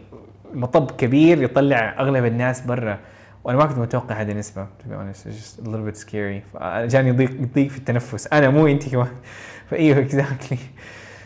مطب 0.54 0.92
كبير 0.92 1.44
يطلع 1.44 1.96
أغلب 2.00 2.26
الناس 2.26 2.62
برا. 2.62 3.00
وأنا 3.44 3.58
ما 3.58 3.66
كنت 3.66 3.78
متوقع 3.78 4.22
هذه 4.22 4.32
النسبة 4.32 4.66
to 4.66 4.90
be 4.90 4.94
honest. 4.94 5.26
It's 5.26 5.36
just 5.36 5.68
a 5.68 5.70
little 5.70 5.92
bit 5.92 5.98
scary. 5.98 6.54
فجاني 6.54 7.12
ضيق 7.12 7.32
ضيق 7.56 7.68
في 7.68 7.78
التنفس. 7.78 8.28
أنا 8.28 8.50
مو 8.50 8.68
أنت 8.68 8.90
كمان. 8.90 9.12
فإيوه 9.70 10.00
exactly 10.00 10.58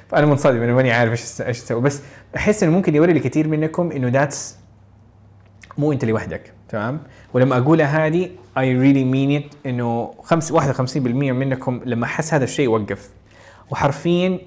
فأنا 0.10 0.26
منصدم 0.26 0.62
أنا 0.62 0.74
ماني 0.74 0.92
عارف 0.92 1.12
إيش 1.12 1.42
إيش 1.42 1.64
أسوي 1.64 1.82
بس 1.82 2.02
أحس 2.36 2.64
إنه 2.64 2.72
ممكن 2.72 2.96
يوري 2.96 3.14
لكثير 3.14 3.48
منكم 3.48 3.92
إنه 3.92 4.08
that's 4.08 4.58
مو 5.78 5.92
أنت 5.92 6.06
لوحدك 6.06 6.54
تمام؟ 6.70 7.00
ولما 7.34 7.58
اقولها 7.58 8.08
هذه 8.08 8.30
I 8.58 8.62
really 8.62 9.06
mean 9.14 9.42
it 9.42 9.56
إنه 9.66 10.14
خمس 10.24 10.54
51% 10.54 10.98
منكم 10.98 11.82
لما 11.86 12.08
حس 12.08 12.34
هذا 12.34 12.44
الشيء 12.44 12.70
وقف 12.70 13.10
وحرفيا 13.72 14.40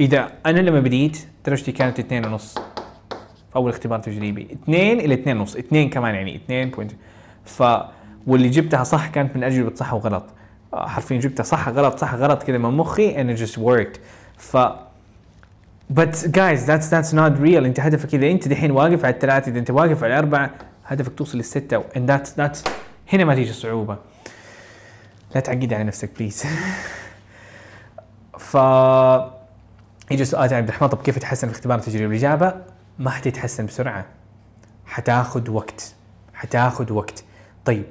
إذا 0.00 0.32
أنا 0.46 0.60
لما 0.60 0.80
بديت 0.80 1.18
درجتي 1.46 1.72
كانت 1.72 1.98
اثنين 1.98 2.26
ونص. 2.26 2.58
في 3.50 3.56
أول 3.56 3.70
اختبار 3.70 3.98
تجريبي. 3.98 4.48
اثنين 4.52 5.00
إلى 5.00 5.14
اثنين 5.14 5.36
ونص 5.36 5.56
اثنين 5.56 5.90
كمان 5.90 6.14
يعني 6.14 6.36
اثنين 6.36 6.70
بوينت 6.70 6.92
ف 7.44 7.62
واللي 8.26 8.48
جبتها 8.48 8.84
صح 8.84 9.08
كانت 9.08 9.36
من 9.36 9.44
اجوبه 9.44 9.74
صح 9.74 9.94
وغلط. 9.94 10.24
آه، 10.74 10.88
حرفيا 10.88 11.18
جبتها 11.18 11.44
صح 11.44 11.68
غلط 11.68 11.98
صح 11.98 12.14
غلط 12.14 12.42
كذا 12.42 12.58
من 12.58 12.70
مخي 12.70 13.14
and 13.14 13.38
it 13.38 13.40
just 13.42 13.58
worked. 13.58 13.98
ف 14.36 14.56
but 15.94 16.14
guys 16.30 16.66
that's 16.66 16.88
that's 16.90 17.12
not 17.12 17.40
real. 17.42 17.64
انت 17.64 17.80
هدفك 17.80 18.14
إذا 18.14 18.30
انت 18.30 18.48
دحين 18.48 18.70
واقف 18.70 19.04
على 19.04 19.14
الثلاثة 19.14 19.50
إذا 19.50 19.58
انت 19.58 19.70
واقف 19.70 20.04
على 20.04 20.12
الأربعة 20.12 20.50
هدفك 20.86 21.14
توصل 21.14 21.38
للستة. 21.38 21.80
And 21.80 22.10
that's 22.10 22.30
that's 22.40 22.70
هنا 23.12 23.24
ما 23.24 23.34
تيجي 23.34 23.50
الصعوبه 23.50 23.96
لا 25.34 25.40
تعقد 25.40 25.72
على 25.72 25.84
نفسك 25.84 26.10
please 26.18 26.44
ف 28.38 28.56
يجي 30.10 30.24
سؤال 30.24 30.54
عبد 30.54 30.68
الرحمن 30.68 30.88
طب 30.88 31.02
كيف 31.02 31.18
تحسن 31.18 31.48
في 31.48 31.54
اختبار 31.54 31.78
التجريبي؟ 31.78 32.06
الإجابة؟ 32.06 32.54
ما 32.98 33.10
حتتحسن 33.10 33.66
بسرعة. 33.66 34.06
حتاخذ 34.86 35.50
وقت. 35.50 35.94
حتاخذ 36.34 36.92
وقت. 36.92 37.24
طيب 37.64 37.84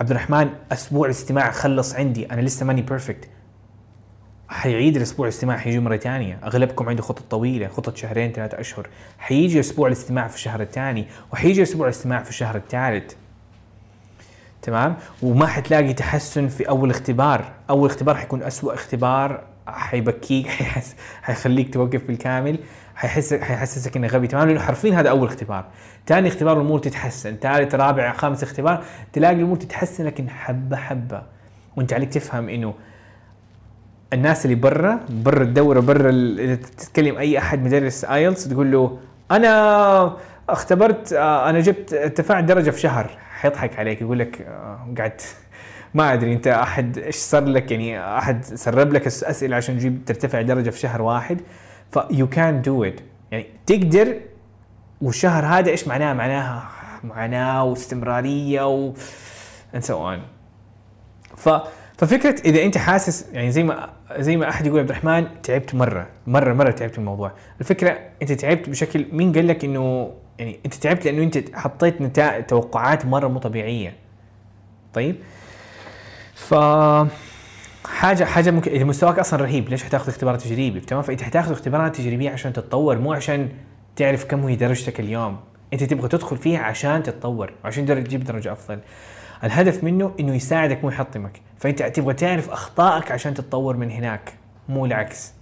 عبد 0.00 0.10
الرحمن 0.10 0.50
أسبوع 0.72 1.06
الاستماع 1.06 1.50
خلص 1.50 1.94
عندي. 1.94 2.32
أنا 2.32 2.40
لسه 2.40 2.66
ماني 2.66 2.82
perfect 2.82 3.28
حيعيد 4.48 4.96
الأسبوع 4.96 5.26
الاستماع 5.26 5.56
حيجي 5.56 5.78
مرة 5.80 5.96
ثانية 5.96 6.38
أغلبكم 6.44 6.88
عنده 6.88 7.02
خطط 7.02 7.22
طويلة 7.30 7.68
خطط 7.68 7.96
شهرين 7.96 8.32
ثلاثة 8.32 8.60
أشهر. 8.60 8.88
حيجي 9.18 9.60
أسبوع 9.60 9.86
الاستماع 9.86 10.28
في 10.28 10.34
الشهر 10.34 10.62
الثاني 10.62 11.06
وحيجي 11.32 11.62
أسبوع 11.62 11.86
الاستماع 11.86 12.22
في 12.22 12.30
الشهر 12.30 12.56
الثالث. 12.56 13.12
تمام؟ 14.62 14.96
وما 15.22 15.46
حتلاقي 15.46 15.92
تحسن 15.92 16.48
في 16.48 16.68
أول 16.68 16.90
اختبار. 16.90 17.52
أول 17.70 17.90
اختبار 17.90 18.16
حيكون 18.16 18.42
أسوأ 18.42 18.74
اختبار 18.74 19.44
حيبكيك 19.66 20.48
حيخليك 21.22 21.74
توقف 21.74 22.06
بالكامل. 22.06 22.58
حيحس 23.00 23.34
حيحسسك 23.34 23.96
انك 23.96 24.14
غبي 24.14 24.26
تمام؟ 24.26 24.48
لأنه 24.48 24.60
حرفيا 24.60 25.00
هذا 25.00 25.10
أول 25.10 25.28
اختبار. 25.28 25.64
ثاني 26.06 26.28
اختبار 26.28 26.56
الأمور 26.56 26.78
تتحسن. 26.78 27.36
ثالث 27.36 27.74
رابع 27.74 28.12
خامس 28.12 28.42
اختبار 28.42 28.84
تلاقي 29.12 29.34
الأمور 29.34 29.56
تتحسن 29.56 30.04
لكن 30.04 30.30
حبة 30.30 30.76
حبة. 30.76 31.22
وأنت 31.76 31.92
عليك 31.92 32.12
تفهم 32.12 32.48
إنه 32.48 32.74
الناس 34.12 34.44
اللي 34.44 34.56
برا 34.56 35.00
برا 35.08 35.42
الدورة 35.42 35.80
برا 35.80 36.10
إذا 36.38 36.54
تتكلم 36.54 37.16
أي 37.16 37.38
أحد 37.38 37.64
مدرس 37.64 38.04
آيلتس 38.04 38.48
تقول 38.48 38.72
له 38.72 38.98
أنا 39.30 40.16
اختبرت 40.48 41.12
آه، 41.12 41.50
أنا 41.50 41.60
جبت 41.60 41.94
ارتفعت 41.94 42.44
درجه 42.44 42.70
في 42.70 42.80
شهر. 42.80 43.10
حيضحك 43.30 43.78
عليك 43.78 44.00
يقول 44.00 44.18
لك 44.18 44.40
آه، 44.40 44.94
قاعد 44.98 45.20
ما 45.94 46.12
أدري 46.12 46.32
أنت 46.32 46.46
أحد 46.46 46.98
إيش 46.98 47.16
صار 47.16 47.44
لك؟ 47.44 47.70
يعني 47.70 48.18
أحد 48.18 48.44
سرب 48.44 48.92
لك 48.92 49.06
اسئله 49.06 49.56
عشان 49.56 49.78
تجيب 49.78 50.04
ترتفع 50.06 50.42
درجة 50.42 50.70
في 50.70 50.78
شهر 50.78 51.02
واحد؟ 51.02 51.40
ف 51.90 51.98
you 51.98 52.26
can 52.36 52.62
do 52.68 52.90
it. 52.90 53.02
يعني 53.30 53.46
تقدر 53.66 54.20
والشهر 55.00 55.46
هذا 55.46 55.70
إيش 55.70 55.88
معناه؟ 55.88 56.12
معناها 56.12 56.68
معاناه 57.04 57.64
واستمرارية 57.64 58.68
و 58.68 58.92
and 59.74 59.82
so 59.82 59.92
on. 59.92 60.18
ف 61.36 61.48
ففكرة 61.98 62.40
إذا 62.44 62.62
أنت 62.62 62.78
حاسس 62.78 63.26
يعني 63.32 63.50
زي 63.50 63.62
ما 63.62 63.90
زي 64.18 64.36
ما 64.36 64.48
أحد 64.48 64.66
يقول 64.66 64.80
عبد 64.80 64.90
الرحمن 64.90 65.42
تعبت 65.42 65.74
مرة 65.74 66.06
مرة 66.26 66.52
مرة 66.52 66.70
تعبت 66.70 66.98
الموضوع. 66.98 67.32
الفكرة 67.60 67.98
أنت 68.22 68.32
تعبت 68.32 68.68
بشكل 68.68 69.06
مين 69.12 69.32
قال 69.32 69.48
لك 69.48 69.64
إنه 69.64 70.14
يعني 70.38 70.60
أنت 70.66 70.74
تعبت 70.74 71.04
لأنه 71.04 71.22
أنت 71.22 71.56
حطيت 71.56 72.00
نتائج 72.00 72.44
توقعات 72.44 73.06
مرة 73.06 73.28
مو 73.28 73.38
طبيعية. 73.38 73.96
طيب؟ 74.94 75.16
ف 76.34 76.54
حاجة 77.84 78.24
حاجة 78.24 78.50
ممكن 78.50 78.70
إذا 78.70 78.84
مستواك 78.84 79.18
أصلا 79.18 79.42
رهيب 79.42 79.68
ليش 79.68 79.84
حتاخذ 79.84 80.08
اختبار 80.08 80.36
تجريبي؟ 80.36 80.80
تمام 80.80 81.02
فإنت 81.02 81.22
حتاخذ 81.22 81.52
اختبارات 81.52 81.96
تجريبيه 81.96 82.30
عشان 82.30 82.52
تتطور 82.52 82.98
مو 82.98 83.12
عشان 83.12 83.48
تعرف 83.96 84.24
كم 84.24 84.46
هي 84.46 84.56
درجتك 84.56 85.00
اليوم. 85.00 85.40
إنت 85.72 85.84
تبغى 85.84 86.08
تدخل 86.08 86.36
فيها 86.36 86.60
عشان 86.60 87.02
تتطور 87.02 87.52
وعشان 87.64 87.86
تجيب 87.86 88.24
درجة 88.24 88.52
أفضل. 88.52 88.78
الهدف 89.44 89.84
منه 89.84 90.14
إنه 90.20 90.34
يساعدك 90.34 90.84
مو 90.84 90.90
يحطمك. 90.90 91.40
فإنت 91.58 91.82
تبغى 91.82 92.14
تعرف 92.14 92.50
أخطائك 92.50 93.12
عشان 93.12 93.34
تتطور 93.34 93.76
من 93.76 93.90
هناك 93.90 94.34
مو 94.68 94.86
العكس. 94.86 95.32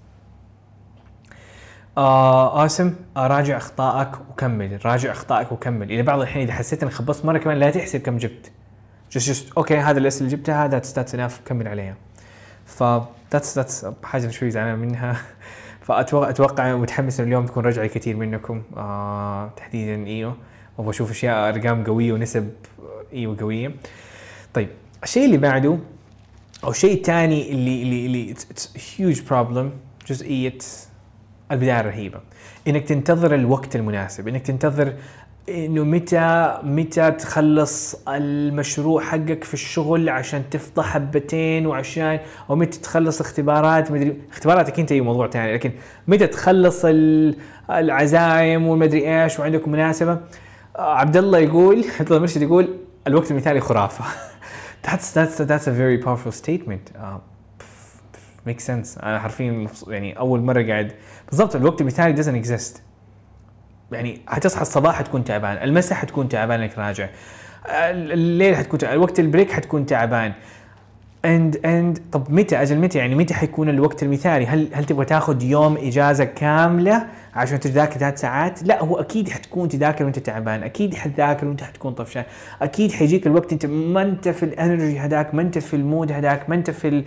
آه 1.98 2.64
آسم 2.64 2.94
آه 3.16 3.27
راجع 3.27 3.57
أخطائك 3.57 4.09
وكمل 4.31 4.79
راجع 4.85 5.12
أخطائك 5.12 5.53
وكمل. 5.53 5.92
إلى 5.92 6.03
بعض 6.03 6.20
الحين 6.20 6.42
إذا 6.42 6.53
حسيت 6.53 6.83
إنك 6.83 6.92
خبصت 6.92 7.24
مرة 7.24 7.38
كمان 7.38 7.59
لا 7.59 7.70
تحسب 7.70 8.01
كم 8.01 8.16
جبت. 8.16 8.53
just 9.12 9.29
just 9.29 9.53
okay 9.53 9.79
هذا 9.79 9.98
الأسئلة 9.98 10.27
اللي 10.27 10.37
جبتها 10.37 10.68
that's 10.68 11.14
enough 11.14 11.40
كمل 11.46 11.68
عليها. 11.68 11.94
ف 12.68 12.83
that's 13.33 13.57
that's 13.57 13.87
حاجة 14.04 14.28
شوي 14.28 14.50
زعلان 14.50 14.78
منها 14.78 15.16
فاتوقع 15.87 16.31
أتوقع 16.31 16.76
متحمس 16.76 17.20
اليوم 17.20 17.46
تكون 17.46 17.64
رجعه 17.64 17.87
كثير 17.87 18.16
منكم. 18.16 18.62
آه 18.76 19.50
تحديدا 19.57 20.07
أيوه 20.07 20.37
وابغى 20.78 20.90
أشوف 20.90 21.11
أشياء 21.11 21.48
أرقام 21.48 21.85
قوية 21.85 22.12
ونسب 22.12 22.52
أيوه 23.12 23.37
قوية. 23.40 23.74
طيب 24.54 24.68
الشيء 25.02 25.24
اللي 25.24 25.38
بعده 25.38 25.78
أو 26.64 26.70
الشيء 26.70 26.94
الثاني 26.94 27.52
اللي 27.52 27.83
اللي 27.83 28.07
اللي 28.07 28.35
هيوج 28.98 29.20
بروبلم 29.20 29.72
جزئية 30.07 30.59
البداية 31.52 31.81
الرهيبة. 31.81 32.20
إنك 32.68 32.88
تنتظر 32.88 33.35
الوقت 33.35 33.76
المناسب 33.76 34.28
إنك 34.28 34.46
تنتظر 34.46 34.94
إنه 35.49 35.85
متى 35.85 36.59
متى 36.63 37.11
تخلص 37.11 37.97
المشروع 38.09 39.03
حقك 39.03 39.45
في 39.45 39.55
الشغل 39.55 40.09
عشان 40.09 40.51
تفضى 40.51 40.83
حبتين 40.83 41.67
وعشان 41.67 42.19
أو 42.51 42.57
متى 42.57 42.81
تخلص 42.81 43.21
اختبارات 43.21 43.91
مدري 43.91 44.17
اختباراتك 44.33 44.81
أنت 44.81 44.93
أي 44.93 45.01
موضوع 45.01 45.31
ثاني 45.31 45.53
لكن 45.55 45.73
متى 46.09 46.27
تخلص 46.27 46.85
ال- 46.85 47.37
العزايم 47.71 48.67
والمدري 48.67 49.23
إيش 49.25 49.39
وعندك 49.39 49.69
مناسبة؟ 49.69 50.21
آه، 50.77 50.95
عبد 50.95 51.17
الله 51.17 51.39
يقول 51.39 51.77
عبد 52.01 52.07
الله 52.07 52.17
المرشد 52.17 52.43
يقول 52.43 52.77
الوقت 53.07 53.31
المثالي 53.31 53.61
خرافة. 53.61 54.05
That's 54.87 55.13
that's 55.17 55.39
that's 55.51 55.67
a 55.67 55.73
very 55.73 55.99
powerful 56.07 56.33
statement. 56.45 56.97
uh, 56.97 57.03
ميك 58.47 58.61
سنس 58.61 58.99
أنا 58.99 59.19
حرفيا 59.19 59.69
يعني 59.89 60.19
أول 60.19 60.41
مرة 60.41 60.63
قاعد 60.63 60.93
بالضبط 61.31 61.57
الوقت 61.57 61.81
المثالي 61.81 62.23
doesn't 62.23 62.45
exist. 62.47 62.79
يعني 63.92 64.20
حتصحى 64.27 64.62
الصباح 64.62 64.94
حتكون 64.94 65.24
تعبان 65.24 65.62
المساء 65.62 65.98
حتكون 65.98 66.29
تعبان 66.29 66.61
إنك 66.61 66.79
راجع. 66.79 67.09
ال- 67.66 68.12
الليل 68.12 68.57
حتكون 68.57 68.79
تعبان 68.79 68.98
وقت 68.98 69.20
ال 69.21 69.26
break 69.26 69.51
حتكون 69.53 69.87
تعبان. 69.87 70.33
and 71.25 71.66
and 71.66 71.99
طب 72.12 72.33
متى؟ 72.33 72.62
أجل 72.62 72.79
متى؟ 72.79 72.98
يعني 72.98 73.14
متى 73.14 73.35
حيكون 73.35 73.68
الوقت 73.68 74.03
المثالي؟ 74.03 74.46
هل 74.46 74.68
هل 74.72 74.85
تبغى 74.85 75.05
تاخذ 75.05 75.42
يوم 75.42 75.77
إجازة 75.77 76.24
كاملة 76.24 77.07
عشان 77.35 77.61
تذاكر 77.61 77.98
ثلاث 77.98 78.20
ساعات؟ 78.20 78.62
لا 78.62 78.83
هو 78.83 79.01
أكيد 79.01 79.29
حتكون 79.29 79.68
تذاكر 79.68 80.05
وأنت 80.05 80.18
تعبان 80.18 80.62
أكيد 80.62 80.94
حتذاكر 80.94 81.46
وأنت 81.46 81.62
حتكون 81.62 81.92
طفشان 81.92 82.24
أكيد 82.62 82.92
حيجيك 82.92 83.27
الوقت 83.27 83.53
أنت 83.53 83.66
ما 83.66 84.03
أنت 84.03 84.29
في 84.29 84.42
ال 84.42 84.51
energy 84.51 84.99
هذاك 84.98 85.35
ما 85.35 85.42
أنت 85.42 85.59
في 85.59 85.77
ال 85.77 85.84
mood 85.84 86.12
هذاك 86.12 86.48
ما 86.51 86.55
أنت 86.55 86.70
في. 86.70 87.05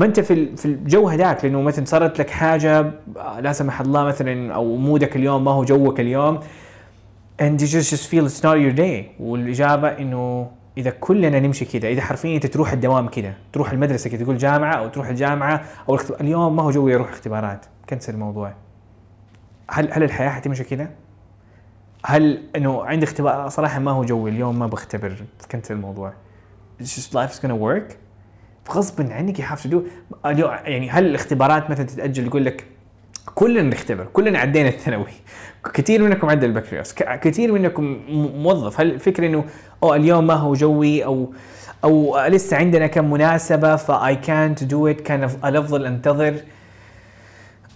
ما 0.00 0.06
انت 0.06 0.20
في 0.20 0.56
في 0.56 0.64
الجو 0.64 1.08
هذاك 1.08 1.44
لأنه 1.44 1.62
مثلا 1.62 1.84
صارت 1.84 2.18
لك 2.18 2.30
حاجة 2.30 2.90
لا 3.40 3.52
سمح 3.52 3.80
الله 3.80 4.04
مثلا 4.04 4.54
أو 4.54 4.76
mood 4.76 5.08
ك 5.08 5.16
اليوم 5.16 5.44
ما 5.44 5.50
هو 5.50 5.64
جوك 5.64 6.00
اليوم 6.00 6.40
and 7.42 7.60
you 7.60 7.66
just 7.66 8.06
feel 8.06 8.26
it's 8.26 8.42
not 8.42 8.56
your 8.58 8.72
day. 8.72 9.20
والإجابة 9.20 9.88
إنه 9.88 10.50
إذا 10.78 10.90
كلنا 10.90 11.40
نمشي 11.40 11.64
كذا 11.64 11.88
إذا 11.88 12.00
حرفيا 12.00 12.34
أنت 12.34 12.46
تروح 12.46 12.72
الدوام 12.72 13.08
كذا 13.08 13.34
تروح 13.52 13.70
المدرسة 13.72 14.10
كذا 14.10 14.24
تقول 14.24 14.38
جامعة 14.38 14.74
أو 14.74 14.88
تروح 14.88 15.08
الجامعة 15.08 15.64
أو 15.88 15.98
اليوم 16.20 16.56
ما 16.56 16.62
هو 16.62 16.70
جوي 16.70 16.94
أروح 16.94 17.08
اختبارات. 17.08 17.66
كنسل 17.88 18.14
الموضوع. 18.14 18.52
هل 19.70 19.92
هل 19.92 20.02
الحياة 20.02 20.30
حتمشي 20.30 20.64
كذا؟ 20.64 20.90
هل 22.04 22.42
إنه 22.56 22.84
عندي 22.84 23.04
اختبار؟ 23.04 23.48
صراحة 23.48 23.78
ما 23.78 23.90
هو 23.90 24.04
جوي 24.04 24.30
اليوم 24.30 24.58
ما 24.58 24.66
بختبر 24.66 25.12
كنسل 25.50 25.74
الموضوع. 25.74 26.12
It's 26.82 26.96
just 26.96 27.14
life's 27.14 27.40
gonna 27.42 27.60
work. 27.68 28.09
غصبا 28.72 29.14
عنك 29.14 29.36
you 29.36 29.44
have 29.44 29.70
to 29.70 29.76
اليوم 30.26 30.50
يعني 30.64 30.90
هل 30.90 31.06
الاختبارات 31.06 31.70
مثلا 31.70 31.86
تتأجل 31.86 32.26
يقول 32.26 32.44
لك 32.44 32.64
كلنا 33.34 33.62
نختبر 33.62 34.04
كلنا 34.12 34.38
عدينا 34.38 34.68
الثانوي. 34.68 35.06
كثير 35.74 36.02
منكم 36.02 36.30
عدى 36.30 36.46
البكالوريوس 36.46 36.92
كثير 36.94 37.52
منكم 37.52 38.00
موظف. 38.42 38.80
هل 38.80 38.90
الفكرة 38.90 39.26
إنه 39.26 39.44
أو 39.82 39.94
اليوم 39.94 40.26
ما 40.26 40.34
هو 40.34 40.54
جوي 40.54 41.04
أو 41.04 41.32
أو 41.84 42.26
لسه 42.26 42.56
عندنا 42.56 42.86
كم 42.86 43.10
مناسبة 43.10 43.76
فاي 43.76 44.16
كانت 44.16 44.64
دو 44.64 44.88
ات 44.88 45.00
كان 45.00 45.24
الأفضل 45.44 45.86
أنتظر. 45.86 46.34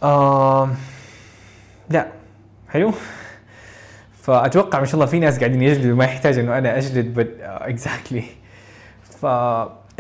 آه 0.03 0.71
لا. 1.91 2.07
حلو؟ 2.69 2.93
فأتوقع 4.23 4.81
ما 4.81 4.85
شاء 4.87 4.95
الله 4.95 5.07
في 5.07 5.19
ناس 5.19 5.39
قاعدين 5.39 5.63
يجلدوا 5.63 5.97
ما 5.97 6.05
يحتاج 6.05 6.39
إنه 6.39 6.59
أنا 6.59 6.79
أجلد 6.79 7.21
but 7.21 7.45
uh, 7.45 7.73
exactly. 7.73 8.23
ف 9.21 9.27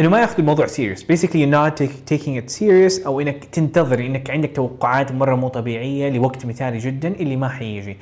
إنه 0.00 0.08
ما 0.08 0.20
ياخذ 0.20 0.34
الموضوع 0.38 0.66
serious 0.66 1.04
not 1.04 1.76
take, 1.76 2.14
taking 2.14 2.36
it 2.36 2.50
serious 2.58 3.06
أو 3.06 3.20
إنك 3.20 3.44
تنتظر 3.44 3.98
إنك 3.98 4.30
عندك 4.30 4.52
توقعات 4.56 5.12
مرة 5.12 5.34
مو 5.34 5.48
طبيعية 5.48 6.10
لوقت 6.10 6.46
مثالي 6.46 6.78
جدا 6.78 7.08
اللي 7.08 7.36
ما 7.36 7.48
حيجي. 7.48 7.96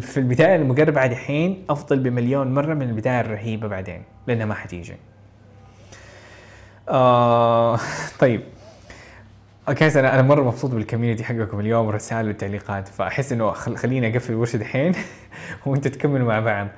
في 0.00 0.16
البداية 0.16 0.56
المقرفة 0.56 1.06
دحين 1.06 1.64
أفضل 1.70 1.98
بمليون 1.98 2.54
مرة 2.54 2.74
من 2.74 2.82
البداية 2.82 3.20
الرهيبة 3.20 3.68
بعدين 3.68 4.02
لأنها 4.26 4.46
ما 4.46 4.54
حتيجي. 4.54 4.94
آه 6.88 7.78
طيب. 8.20 8.40
okay 9.68 10.00
أنا 10.00 10.14
أنا 10.14 10.22
مرة 10.22 10.42
مبسوط 10.42 10.70
بال 10.70 10.80
community 10.80 11.24
حقكم 11.24 11.60
اليوم 11.60 11.86
والرسائل 11.86 12.26
والتعليقات 12.26 12.88
فأحس 12.88 13.32
إنه 13.32 13.50
خل 13.50 13.76
خليني 13.76 14.08
أقفل 14.12 14.32
الورشة 14.32 14.56
دحين 14.56 14.92
وأنت 15.66 15.88
تكملوا 15.88 16.28
مع 16.28 16.40
بعض. 16.40 16.68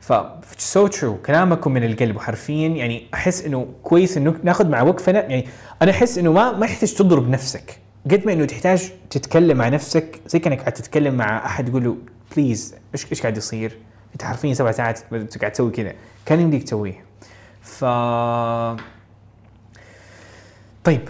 ف 0.00 0.12
so 0.58 0.86
true 0.86 1.16
كلامكم 1.16 1.72
من 1.72 1.84
القلب. 1.84 2.16
وحرفيا 2.16 2.68
يعني 2.68 3.06
أحس 3.14 3.44
إنه 3.44 3.68
كويس 3.82 4.16
إنه 4.16 4.34
ناخذ 4.42 4.68
مع 4.68 4.82
وقفنا. 4.82 5.20
يعني 5.20 5.46
أنا 5.82 5.90
أحس 5.90 6.18
إنه 6.18 6.32
ما 6.32 6.52
ما 6.52 6.66
يحتاج 6.66 6.94
تضرب 6.94 7.28
نفسك. 7.28 7.78
قد 8.10 8.26
ما 8.26 8.32
إنه 8.32 8.44
تحتاج 8.44 8.92
تتكلم 9.10 9.56
مع 9.56 9.68
نفسك 9.68 10.20
زي 10.26 10.38
كأنك 10.38 10.60
قاعد 10.60 10.72
تتكلم 10.72 11.14
مع 11.14 11.46
أحد 11.46 11.70
تقول 11.70 11.84
له 11.84 11.96
بليز 12.36 12.74
إيش 12.94 13.06
إيش 13.10 13.20
قاعد 13.20 13.36
يصير؟ 13.36 13.78
أنت 14.12 14.24
حرفيا 14.24 14.54
سبع 14.54 14.72
ساعات 14.72 15.00
قاعد 15.40 15.52
تسوي 15.52 15.70
كذا 15.70 15.92
كان 16.26 16.40
يمديك 16.40 16.62
تسويه. 16.62 17.04
ف 17.62 17.84
طيب. 20.84 21.08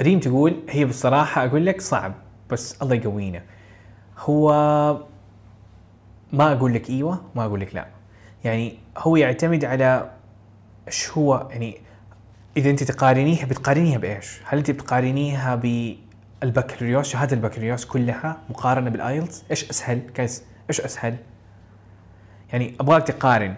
ريم 0.00 0.20
تقول 0.20 0.56
هي 0.68 0.84
بصراحة 0.84 1.44
أقول 1.44 1.66
لك 1.66 1.80
صعب 1.80 2.14
بس 2.50 2.82
الله 2.82 2.94
يقوينا. 2.94 3.42
هو 4.18 4.50
ما 6.32 6.52
أقول 6.52 6.74
لك 6.74 6.90
إيوه 6.90 7.20
ما 7.34 7.44
أقول 7.44 7.60
لك 7.60 7.74
لا 7.74 7.86
يعني 8.44 8.78
هو 8.98 9.16
يعتمد 9.16 9.64
على 9.64 10.10
إيش 10.86 11.10
هو 11.10 11.48
يعني 11.50 11.80
إذا 12.56 12.70
أنت 12.70 12.82
تقارنيها 12.82 13.46
بتقارنيها 13.46 13.98
بإيش؟ 13.98 14.40
هل 14.44 14.58
أنت 14.58 14.70
بتقارنيها 14.70 15.54
بالبكالوريوس 16.42 17.08
شهادة 17.08 17.36
البكالوريوس 17.36 17.84
كلها 17.84 18.36
مقارنة 18.50 18.90
بالآيلتس؟ 18.90 19.44
إيش 19.50 19.70
أسهل؟ 19.70 20.00
guys 20.14 20.42
إيش 20.70 20.80
أسهل؟ 20.80 21.16
يعني 22.52 22.74
أبغاك 22.80 23.06
تقارن 23.06 23.54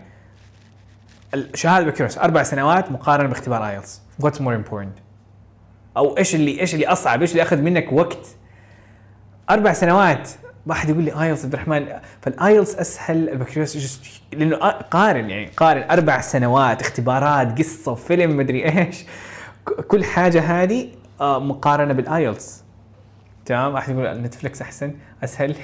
شهادة 1.55 1.85
البكالوريوس 1.85 2.19
أربع 2.19 2.43
سنوات 2.43 2.93
مقارنة 2.93 3.29
باختبار 3.29 3.69
آيلتس 3.69 4.01
What's 4.23 4.39
more 4.41 4.69
important؟ 4.69 5.01
أو 5.97 6.19
إيش 6.19 6.35
اللي 6.35 6.61
إيش 6.61 6.75
اللي 6.75 6.87
أصعب 6.87 7.21
إيش 7.21 7.31
اللي 7.31 7.43
أخذ 7.43 7.57
منك 7.57 7.93
وقت 7.93 8.27
أربع 9.51 9.73
سنوات 9.73 10.31
واحد 10.67 10.89
يقول 10.89 11.05
لي 11.05 11.23
ايلتس 11.23 11.45
عبد 11.45 11.55
الرحمن 11.55 11.87
فالايلتس 12.23 12.75
أسهل 12.75 13.29
البكالوريوس 13.29 14.01
لأنه 14.33 14.57
قارن 14.71 15.31
يعني 15.31 15.47
قارن 15.47 15.91
أربع 15.91 16.21
سنوات 16.21 16.81
اختبارات 16.81 17.59
قصة 17.59 17.95
فيلم 17.95 18.37
مدري 18.37 18.79
إيش. 18.79 19.05
كل 19.89 20.05
حاجة 20.05 20.41
هذه 20.41 20.89
مقارنة 21.21 21.93
بالايلتس 21.93 22.65
تمام؟ 23.45 23.75
واحد 23.75 23.99
يقول 23.99 24.23
نتفلكس 24.23 24.63
أحسن 24.63 24.95
أسهل. 25.25 25.57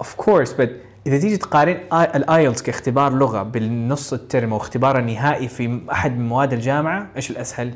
of 0.00 0.14
course 0.14 0.52
بس 0.52 0.68
إذا 1.06 1.18
تيجي 1.18 1.36
تقارن 1.36 1.80
الايلتس 1.92 2.62
كاختبار 2.62 3.12
لغة 3.12 3.42
بالنص 3.42 4.12
الترم 4.12 4.52
أو 4.52 4.56
اختبار 4.56 4.98
النهائي 4.98 5.48
في 5.48 5.80
أحد 5.92 6.18
من 6.18 6.28
مواد 6.28 6.52
الجامعة 6.52 7.08
إيش 7.16 7.30
الأسهل؟ 7.30 7.74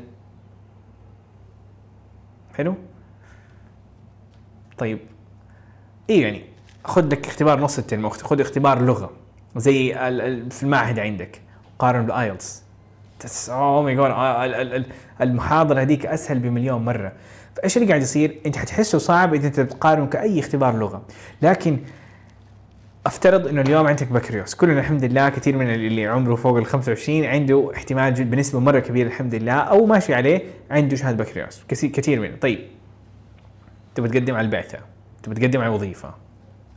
حلو؟ 2.57 2.75
طيب. 4.77 4.99
إيه 6.09 6.21
يعني 6.21 6.41
خذ 6.83 7.07
لك 7.07 7.27
اختبار 7.27 7.59
نص 7.59 7.77
الترم 7.77 8.09
خذ 8.09 8.41
اختبار 8.41 8.81
لغة 8.81 9.11
زي 9.55 9.93
في 10.49 10.63
المعهد 10.63 10.99
عندك 10.99 11.41
قارن 11.79 12.05
بالايلتس 12.05 12.63
oh 13.49 13.81
my 13.81 13.95
God 13.95 14.85
المحاضرة 15.21 15.81
هذيك 15.81 16.05
أسهل 16.05 16.39
بمليون 16.39 16.85
مرة. 16.85 17.11
فإيش 17.55 17.77
اللي 17.77 17.87
قاعد 17.87 18.01
يصير؟ 18.01 18.39
أنت 18.45 18.57
حتحسه 18.57 18.97
صعب 18.97 19.33
إذا 19.33 19.47
أنت 19.47 19.59
بتقارن 19.59 20.07
كأي 20.07 20.39
اختبار 20.39 20.77
لغة. 20.77 21.01
لكن 21.41 21.77
أفترض 23.05 23.47
إنه 23.47 23.61
اليوم 23.61 23.87
عندك 23.87 24.07
بكالوريوس. 24.07 24.55
كلنا 24.55 24.79
الحمد 24.79 25.03
لله 25.03 25.29
كثير 25.29 25.57
من 25.57 25.73
اللي 25.73 26.05
عمره 26.07 26.35
فوق 26.35 26.57
ال 26.57 26.65
25 26.65 27.25
عنده 27.25 27.71
احتمال 27.75 28.23
بنسبة 28.23 28.59
مرة 28.59 28.79
كبيرة 28.79 29.07
الحمد 29.07 29.35
لله 29.35 29.53
أو 29.53 29.85
ماشي 29.85 30.13
عليه 30.13 30.41
عنده 30.71 30.95
شهادة 30.95 31.23
بكالوريوس. 31.23 31.63
كثير 31.67 32.19
منه. 32.19 32.35
طيب 32.35 32.59
تبى 33.95 34.09
تقدم 34.09 34.35
على 34.35 34.45
البعثة. 34.45 34.79
تبى 35.23 35.35
تقدم 35.35 35.61
على 35.61 35.69
وظيفة 35.69 36.13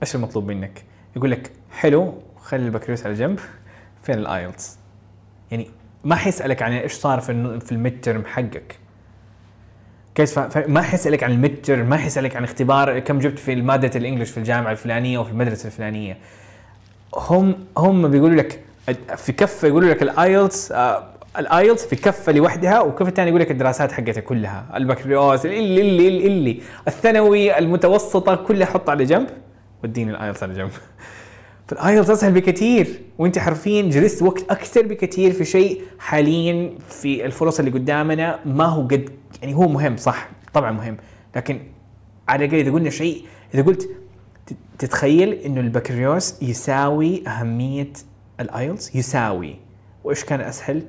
إيش 0.03 0.15
المطلوب 0.15 0.47
منك؟ 0.47 0.85
يقول 1.17 1.31
لك 1.31 1.53
حلو 1.71 2.15
خلي 2.37 2.67
البكالوريوس 2.67 3.07
على 3.07 3.15
جنب 3.15 3.41
فين 4.03 4.19
الآيلتس؟ 4.19 4.79
يعني 5.51 5.71
ما 6.05 6.17
حيسالك 6.17 6.63
عن 6.63 6.73
إيش 6.73 6.93
صار 6.93 7.21
في 7.21 7.61
في 7.61 7.73
ال 7.73 8.01
midterm 8.01 8.25
حقك 8.25 8.79
كيف 10.15 10.39
ما 10.69 10.83
حيسالك 10.83 11.23
عن 11.23 11.31
ال 11.31 11.63
midterm 11.63 11.89
ما 11.89 11.97
حيسالك 11.97 12.37
عن 12.37 12.45
اختبار 12.45 12.99
كم 12.99 13.19
جبت 13.19 13.39
في 13.39 13.57
مادة 13.57 13.91
ال 13.99 14.03
English 14.03 14.31
في 14.31 14.39
الجامعة 14.39 14.73
الفلانية 14.73 15.19
أو 15.19 15.25
في 15.25 15.31
المدرسة 15.31 15.67
الفلانية 15.67 16.19
هم 17.15 17.67
هم 17.77 18.09
بيقولوا 18.09 18.37
لك 18.37 18.61
في 19.17 19.33
كفة 19.33 19.69
يقولوا 19.69 19.91
لك 19.91 20.03
الآيلتس 20.03 20.73
الآيلتس 21.39 21.87
في 21.87 21.97
كفه 21.97 22.33
لوحدها 22.33 22.81
وكفه 22.81 23.09
الثانية 23.09 23.29
يقول 23.29 23.41
لك 23.41 23.51
الدراسات 23.51 23.93
حقتها 23.93 24.21
كلها. 24.21 24.67
البكالوريوس 24.77 25.47
اللي 25.47 25.81
اللي 25.81 26.27
اللي, 26.27 26.61
الثانوي 26.89 27.59
المتوسطة 27.59 28.35
كلها 28.35 28.67
حط 28.67 28.91
على 28.91 29.05
جنب. 29.05 29.29
وديني 29.85 30.11
الآيلتس 30.11 30.43
على 30.43 30.55
جنب. 30.55 30.71
فالآيلتس 31.69 32.11
أسهل 32.11 32.33
بكثير. 32.33 33.01
وأنت 33.19 33.39
حرفيا 33.39 33.83
جلست 33.83 34.23
وقت 34.23 34.51
أكثر 34.51 34.83
بكثير 34.83 35.33
في 35.33 35.45
شيء 35.45 35.83
حاليا 35.99 36.71
في 36.89 37.27
الفرص 37.27 37.59
اللي 37.59 37.71
قدامنا. 37.71 38.39
ما 38.45 38.65
هو 38.65 38.83
قد 38.83 39.11
يعني 39.43 39.55
هو 39.55 39.69
مهم 39.69 39.97
صح؟ 39.97 40.29
طبعا 40.53 40.73
مهم. 40.73 40.97
لكن 41.37 41.61
على 42.29 42.45
الأقل 42.45 42.59
إذا 42.61 42.73
قلنا 42.73 42.91
شيء 42.91 43.25
إذا 43.55 43.63
قلت 43.63 43.89
تتخيل 44.79 45.33
إنه 45.33 45.61
البكالوريوس 45.61 46.43
يساوي 46.43 47.29
أهمية 47.29 47.93
الآيلتس؟ 48.41 48.97
يساوي. 48.97 49.57
وإيش 50.05 50.25
كان 50.25 50.41
أسهل؟ 50.41 50.83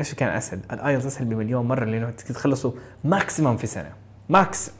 إيش 0.00 0.14
كان 0.14 0.28
أسهل؟ 0.28 0.60
الآيلتس 0.72 1.06
أسهل 1.06 1.24
بمليون 1.24 1.68
مرة 1.68 1.84
لأنه 1.84 2.10
تخلصوا 2.10 2.72
maximum 3.04 3.56
في 3.56 3.66
سنة. 3.66 3.92
max 4.28 4.70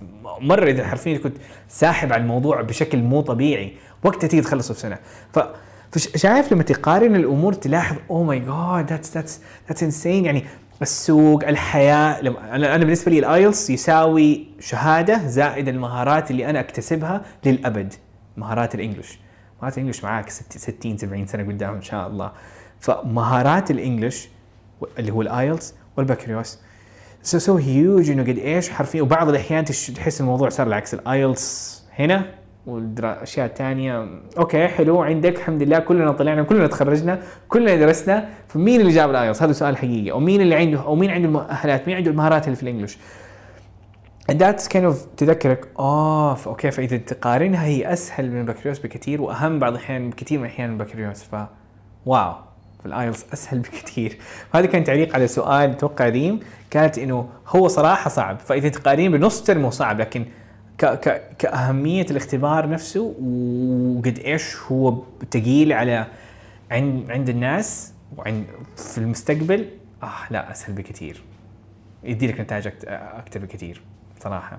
مرة 0.41 0.71
إذا 0.71 0.87
حرفيا 0.87 1.19
كنت 1.19 1.37
ساحب 1.69 2.13
على 2.13 2.23
الموضوع 2.23 2.63
بشكل 2.63 2.99
مو 2.99 3.21
طبيعي 3.21 3.73
وقتها 4.05 4.29
تيجي 4.29 4.43
تخلصه 4.43 4.75
في 4.75 4.81
سنة. 4.81 4.99
ف 5.33 5.39
شايف 6.17 6.53
لما 6.53 6.63
تقارن 6.63 7.17
الأمور 7.17 7.53
تلاحظ 7.53 7.97
oh 8.11 8.23
my 8.23 8.39
God 8.39 8.91
that's 8.91 9.15
that's 9.15 9.41
that's 9.69 9.83
insane 9.83 10.25
يعني 10.25 10.45
السوق 10.83 11.45
الحياة 11.49 12.21
أنا 12.53 12.77
بالنسبة 12.77 13.11
لي 13.13 13.19
الآيلتس 13.19 13.71
يساوي 13.71 14.47
شهادة 14.61 15.27
زائد 15.27 15.69
المهارات 15.69 16.31
اللي 16.31 16.51
أنا 16.51 16.61
أكتسبها 16.61 17.23
للأبد. 17.47 17.95
مهارات 18.37 18.75
ال 18.75 18.80
English. 18.80 19.19
مهارات 19.59 19.79
ال 19.79 19.82
English 19.82 20.05
معاك 20.05 20.31
60 20.31 20.97
70 20.97 21.27
سنة 21.27 21.43
قدام 21.43 21.75
إن 21.75 21.83
شاء 21.83 22.07
الله. 22.07 22.33
فمهارات 22.81 23.71
ال 23.71 23.78
English 23.78 24.29
اللي 24.99 25.13
هو 25.13 25.23
الآيلتس 25.23 25.75
والبكالوريوس. 25.97 26.59
so 27.23 27.39
so 27.39 27.57
huge 27.57 28.11
إنه 28.11 28.23
قد 28.23 28.39
إيش 28.39 28.71
حرفيا 28.71 29.03
وبعض 29.03 29.29
الأحيان 29.29 29.65
تحس 29.65 30.21
الموضوع 30.21 30.49
صار 30.49 30.67
العكس. 30.67 30.95
الآيلتس 30.95 31.83
هنا 31.99 32.25
والاشياء 32.67 33.47
الثانية 33.47 34.09
okay 34.39 34.69
حلو 34.69 35.03
عندك 35.03 35.37
الحمد 35.37 35.63
لله 35.63 35.79
كلنا 35.79 36.13
طلعنا 36.13 36.43
كلنا 36.43 36.67
تخرجنا 36.67 37.23
كلنا 37.49 37.77
درسنا. 37.77 38.29
فمين 38.49 38.81
اللي 38.81 38.93
جاب 38.93 39.11
الآيلتس؟ 39.11 39.43
هذا 39.43 39.53
سؤال 39.53 39.77
حقيقي. 39.77 40.11
أو 40.11 40.21
مين 40.21 40.41
اللي 40.41 40.55
عنده 40.55 40.83
أو 40.83 40.95
مين 40.95 41.11
عنده 41.11 41.29
المؤهلات؟ 41.29 41.87
مين 41.87 41.97
عنده 41.97 42.11
المهارات 42.11 42.45
اللي 42.49 42.57
في 42.57 42.97
And 44.31 44.35
that's 44.35 44.69
kind 44.69 44.85
of 44.85 44.95
تذكرك 45.17 45.69
آه 45.79 46.37
okay 46.47 46.71
فإذا 46.71 46.97
تقارنها 46.97 47.65
هي 47.65 47.93
أسهل 47.93 48.31
من 48.31 48.41
البكالوريوس 48.41 48.79
بكثير 48.79 49.23
وأهم 49.23 49.59
بعض 49.59 49.73
الأحيان 49.73 50.11
بكثير 50.11 50.39
من 50.39 50.45
الأحيان 50.45 50.71
من 50.71 50.81
البكالوريوس. 50.81 51.23
ف 51.23 51.37
wow 52.07 52.35
فالايلتس 52.81 53.27
أسهل 53.33 53.59
بكثير. 53.65 54.19
هذا 54.55 54.67
كان 54.67 54.85
تعليق 54.85 55.15
على 55.15 55.27
سؤال 55.27 55.71
أتوقع 55.71 56.09
ريم. 56.09 56.41
كانت 56.71 56.99
إنه 56.99 57.29
هو 57.49 57.69
صراحة 57.69 58.11
صعب 58.11 58.39
فإذا 58.39 58.69
تقارن 58.69 59.09
بنص 59.09 59.43
ترم 59.43 59.65
هو 59.65 59.71
صعب 59.71 60.01
لكن 60.01 60.25
ك 60.79 60.85
ك 60.85 61.37
كأهمية 61.39 62.07
الاختبار 62.11 62.69
نفسه 62.69 63.15
وقد 63.99 64.19
إيش 64.19 64.57
هو 64.57 65.03
ثقيل 65.31 65.73
على 65.73 66.07
عند 66.71 67.11
عند 67.11 67.29
الناس 67.29 67.93
وعند 68.17 68.45
في 68.77 68.99
المستقبل 68.99 69.69
آه 70.03 70.09
لا 70.31 70.51
أسهل 70.51 70.73
بكثير. 70.73 71.23
يدي 72.05 72.27
لك 72.27 72.41
نتائج 72.41 72.69
أكثر 72.87 73.41
بكثير 73.41 73.81
صراحة. 74.25 74.59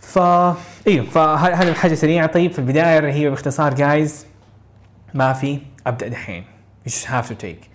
ف 0.00 0.18
أيوه 0.88 1.04
فهذه 1.04 1.68
الحاجة 1.68 1.94
سريعة. 1.94 2.26
طيب 2.26 2.52
في 2.52 2.58
البداية 2.58 3.12
هي 3.12 3.30
باختصار 3.30 3.74
guys 3.74 4.26
ما 5.14 5.32
في 5.32 5.58
أبدأ 5.86 6.08
دحين. 6.08 6.44
You 6.86 6.90
just 6.90 7.06
have 7.06 7.28
to 7.28 7.34
take. 7.44 7.68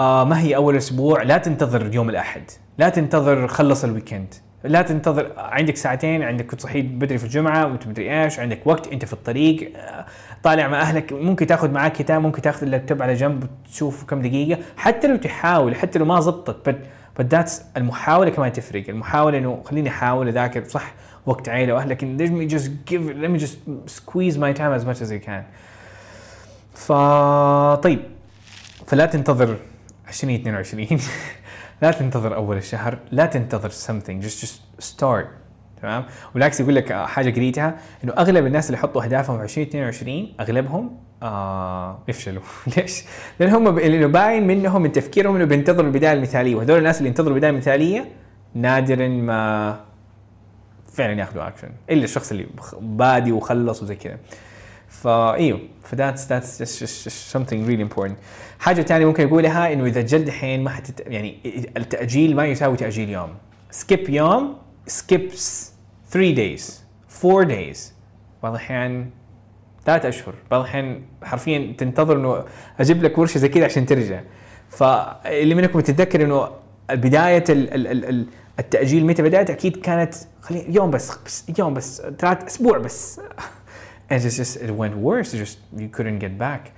آه 0.00 0.24
ما 0.24 0.40
هي 0.40 0.56
أول 0.56 0.76
أسبوع؟ 0.76 1.22
لا 1.22 1.38
تنتظر 1.38 1.94
يوم 1.94 2.10
الأحد. 2.10 2.42
لا 2.78 2.88
تنتظر 2.88 3.48
خلص 3.48 3.84
الويكند. 3.84 4.34
لا 4.64 4.82
تنتظر 4.82 5.32
عندك 5.36 5.76
ساعتين 5.76 6.22
عندك 6.22 6.46
كنت 6.46 6.60
صحيت 6.60 6.84
بدري 6.84 7.18
في 7.18 7.24
الجمعة 7.24 7.66
وأنت 7.66 7.86
مدري 7.86 8.22
إيش 8.24 8.38
عندك 8.38 8.66
وقت 8.66 8.88
أنت 8.88 9.04
في 9.04 9.12
الطريق 9.12 9.72
آه، 9.76 10.06
طالع 10.42 10.68
مع 10.68 10.80
أهلك. 10.80 11.12
ممكن 11.12 11.46
تاخذ 11.46 11.70
معاك 11.70 11.92
كتاب 11.92 12.22
ممكن 12.22 12.42
تاخذ 12.42 12.62
اللابتوب 12.62 13.02
على 13.02 13.14
جنب 13.14 13.44
وتشوف 13.66 14.04
كم 14.04 14.22
دقيقة. 14.22 14.60
حتى 14.76 15.06
لو 15.06 15.16
تحاول 15.16 15.74
حتى 15.74 15.98
لو 15.98 16.04
ما 16.04 16.20
زبطت 16.20 16.70
but, 16.70 16.74
but 17.20 17.26
that's 17.36 17.52
المحاولة 17.76 18.30
كمان 18.30 18.52
تفرق. 18.52 18.84
المحاولة 18.88 19.38
إنه 19.38 19.62
خليني 19.64 19.88
أحاول 19.88 20.28
أذاكر 20.28 20.64
صح 20.64 20.94
وقت 21.26 21.48
عيلة 21.48 21.74
واهل 21.74 21.90
لكن 21.90 22.18
let 22.18 22.30
me 22.30 22.52
just 22.54 22.68
give 22.90 23.02
let 23.22 23.30
me 23.36 23.46
just 23.46 23.56
squeeze 24.00 24.36
my 24.36 24.52
time 24.58 24.72
as 24.80 24.84
much 24.84 25.02
as 25.02 25.10
I 25.12 25.26
can. 25.28 25.42
ف 26.74 26.92
طيب. 27.82 28.00
فلا 28.90 29.06
تنتظر 29.06 29.56
2022 30.08 30.86
لا 31.82 31.90
تنتظر 31.90 32.34
أول 32.34 32.56
الشهر. 32.56 32.98
لا 33.10 33.26
تنتظر 33.26 33.70
something. 33.70 34.24
Just 34.24 34.44
just 34.44 34.84
start. 34.84 35.26
تمام؟ 35.82 36.04
وبالعكس 36.30 36.60
يقول 36.60 36.74
لك 36.74 36.92
حاجة 36.92 37.30
قريتها 37.30 37.78
إنه 38.04 38.12
أغلب 38.12 38.46
الناس 38.46 38.66
اللي 38.66 38.78
يحطوا 38.78 39.04
أهدافهم 39.04 39.36
في 39.36 39.42
2022 39.42 40.32
أغلبهم 40.40 40.96
آه 41.22 41.98
يفشلوا. 42.08 42.42
ليش؟ 42.76 43.04
لأن 43.40 43.50
هم. 43.50 43.78
لأنه 43.78 44.06
باين 44.06 44.46
منهم 44.46 44.82
من 44.82 44.92
تفكيرهم 44.92 45.36
إنه 45.36 45.44
بينتظروا 45.44 45.86
البداية 45.86 46.12
المثالية. 46.12 46.54
وهذول 46.54 46.78
الناس 46.78 46.98
اللي 46.98 47.08
ينتظروا 47.08 47.34
البداية 47.34 47.50
المثالية 47.50 48.08
نادرا 48.54 49.08
ما 49.08 49.80
فعلا 50.92 51.20
ياخذوا 51.20 51.48
اكشن 51.48 51.68
إلا 51.90 52.04
الشخص 52.04 52.30
اللي 52.30 52.46
بادي 52.80 53.32
وخلص 53.32 53.82
وزي 53.82 53.96
كذا. 53.96 54.18
فايوه 54.90 55.60
ف 55.82 55.89
that's 55.89 56.28
that's 56.28 57.34
something 57.36 57.66
really 57.68 57.92
important. 57.92 58.12
حاجة 58.58 58.82
ثانية 58.82 59.06
ممكن 59.06 59.26
اقولها 59.26 59.72
إنه 59.72 59.84
إذا 59.84 60.00
جد 60.00 60.26
الحين 60.26 60.64
ما 60.64 60.70
حتت... 60.70 61.00
يعني 61.06 61.36
التأجيل 61.76 62.36
ما 62.36 62.46
يساوي 62.46 62.76
تأجيل 62.76 63.08
يوم. 63.08 63.34
skip 63.70 64.10
يوم 64.10 64.56
skips 64.86 65.72
3 66.10 66.34
days 66.34 66.62
4 67.24 67.48
days. 67.48 67.78
بعض 68.42 68.52
الأحيان 68.52 69.10
ثلاث 69.86 70.04
أشهر. 70.06 70.34
بعض 70.50 70.60
الأحيان 70.60 71.02
حرفيا 71.22 71.74
تنتظر 71.78 72.16
إنه 72.16 72.44
أجيب 72.80 73.02
لك 73.02 73.18
ورشة 73.18 73.38
زي 73.38 73.48
كذا 73.48 73.64
عشان 73.64 73.86
ترجع. 73.86 74.20
فاللي 74.68 75.54
منكم 75.54 75.78
يتذكر 75.78 76.24
إنه 76.24 76.48
بداية 76.90 77.44
ال 77.48 77.74
ال 77.74 78.04
ال 78.04 78.26
التأجيل 78.58 79.06
متى 79.06 79.22
بدأت؟ 79.22 79.50
أكيد 79.50 79.76
كانت 79.76 80.14
خلي 80.42 80.64
يوم 80.68 80.90
بس 80.90 81.12
بس 81.26 81.44
يوم 81.58 81.74
بس 81.74 82.02
ثلاث 82.18 82.44
أسبوع 82.44 82.78
بس. 82.78 83.20
And 84.10 84.20
it's 84.24 84.36
just 84.36 84.56
it 84.56 84.70
went 84.70 84.94
worse 85.08 85.32
just 85.32 85.58
you 85.80 85.88
couldn't 85.96 86.18
get 86.24 86.38
back. 86.42 86.70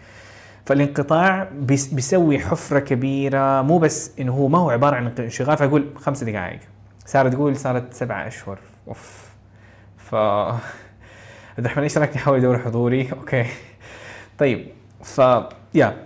فالانقطاع 0.67 1.49
بيس 1.53 1.87
بيسوي 1.87 2.39
حفرة 2.39 2.79
كبيرة 2.79 3.63
مو 3.63 3.79
بس 3.79 4.11
إنه 4.21 4.33
هو 4.33 4.49
ما 4.49 4.59
هو 4.59 4.71
عبارة 4.71 4.97
عن 4.97 5.07
انشغال 5.19 5.57
فأقول 5.57 5.87
خمس 5.97 6.25
دقائق. 6.25 6.61
ساره 7.07 7.29
تقول 7.29 7.57
صارت 7.57 7.95
سبعة 7.95 8.27
أشهر. 8.27 8.59
أوف. 8.89 9.29
ف 9.99 10.15
عبد 10.15 10.61
الرحمن 11.59 11.83
إيش 11.83 11.99
رأيك 11.99 12.17
نحاول 12.17 12.39
ندور 12.39 12.59
حضوري؟ 12.59 13.13
okay. 13.13 13.45
طيب 14.39 14.67
ف 15.05 15.21
yeah. 15.75 15.97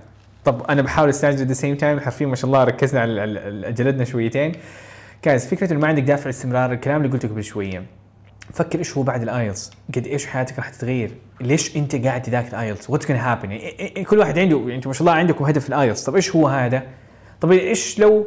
طب 0.45 0.62
أنا 0.70 0.83
بحاول 0.83 1.09
أستعجل 1.09 1.47
the 1.47 1.53
same 1.53 1.77
time 1.77 2.01
حرفيا 2.01 2.27
ما 2.27 2.37
شاء 2.37 2.47
الله 2.47 2.64
ركزنا 2.64 3.01
على- 3.03 3.68
جلدنا 3.70 4.05
شويتين. 4.05 4.53
guys 5.22 5.47
فكرة 5.47 5.72
إنه 5.72 5.81
ما 5.81 5.89
عندك 5.89 6.03
دافع 6.03 6.31
استمرار 6.31 6.72
الكلام 6.72 6.97
اللي 7.05 7.12
قلته 7.12 7.29
قبل 7.29 7.45
شوية. 7.45 7.83
فكر 8.53 8.78
إيش 8.78 8.97
هو 8.97 9.03
بعد 9.03 9.22
الآيلتس؟ 9.22 9.70
قد 9.97 10.07
إيش 10.07 10.26
حياتك 10.26 10.59
راح 10.59 10.68
تتغير؟ 10.68 11.11
ليش 11.40 11.76
أنت 11.76 11.97
قاعد 11.97 12.22
تذاكر 12.22 12.49
الآيلتس؟ 12.49 12.90
what's 12.91 13.07
gonna 13.07 13.11
happen 13.11 13.51
يعني 13.51 14.05
كل 14.05 14.18
واحد 14.18 14.38
عنده 14.38 14.74
أنتم 14.74 14.90
ما 14.90 14.94
شاء 14.94 15.01
الله 15.01 15.12
عندكم 15.12 15.44
هدف 15.44 15.62
في 15.62 15.68
الآيلتس. 15.68 16.05
طب 16.05 16.14
إيش 16.14 16.36
هو 16.36 16.49
هذا؟ 16.49 16.82
طب 17.40 17.53
إيش 17.53 17.99
لو 17.99 18.26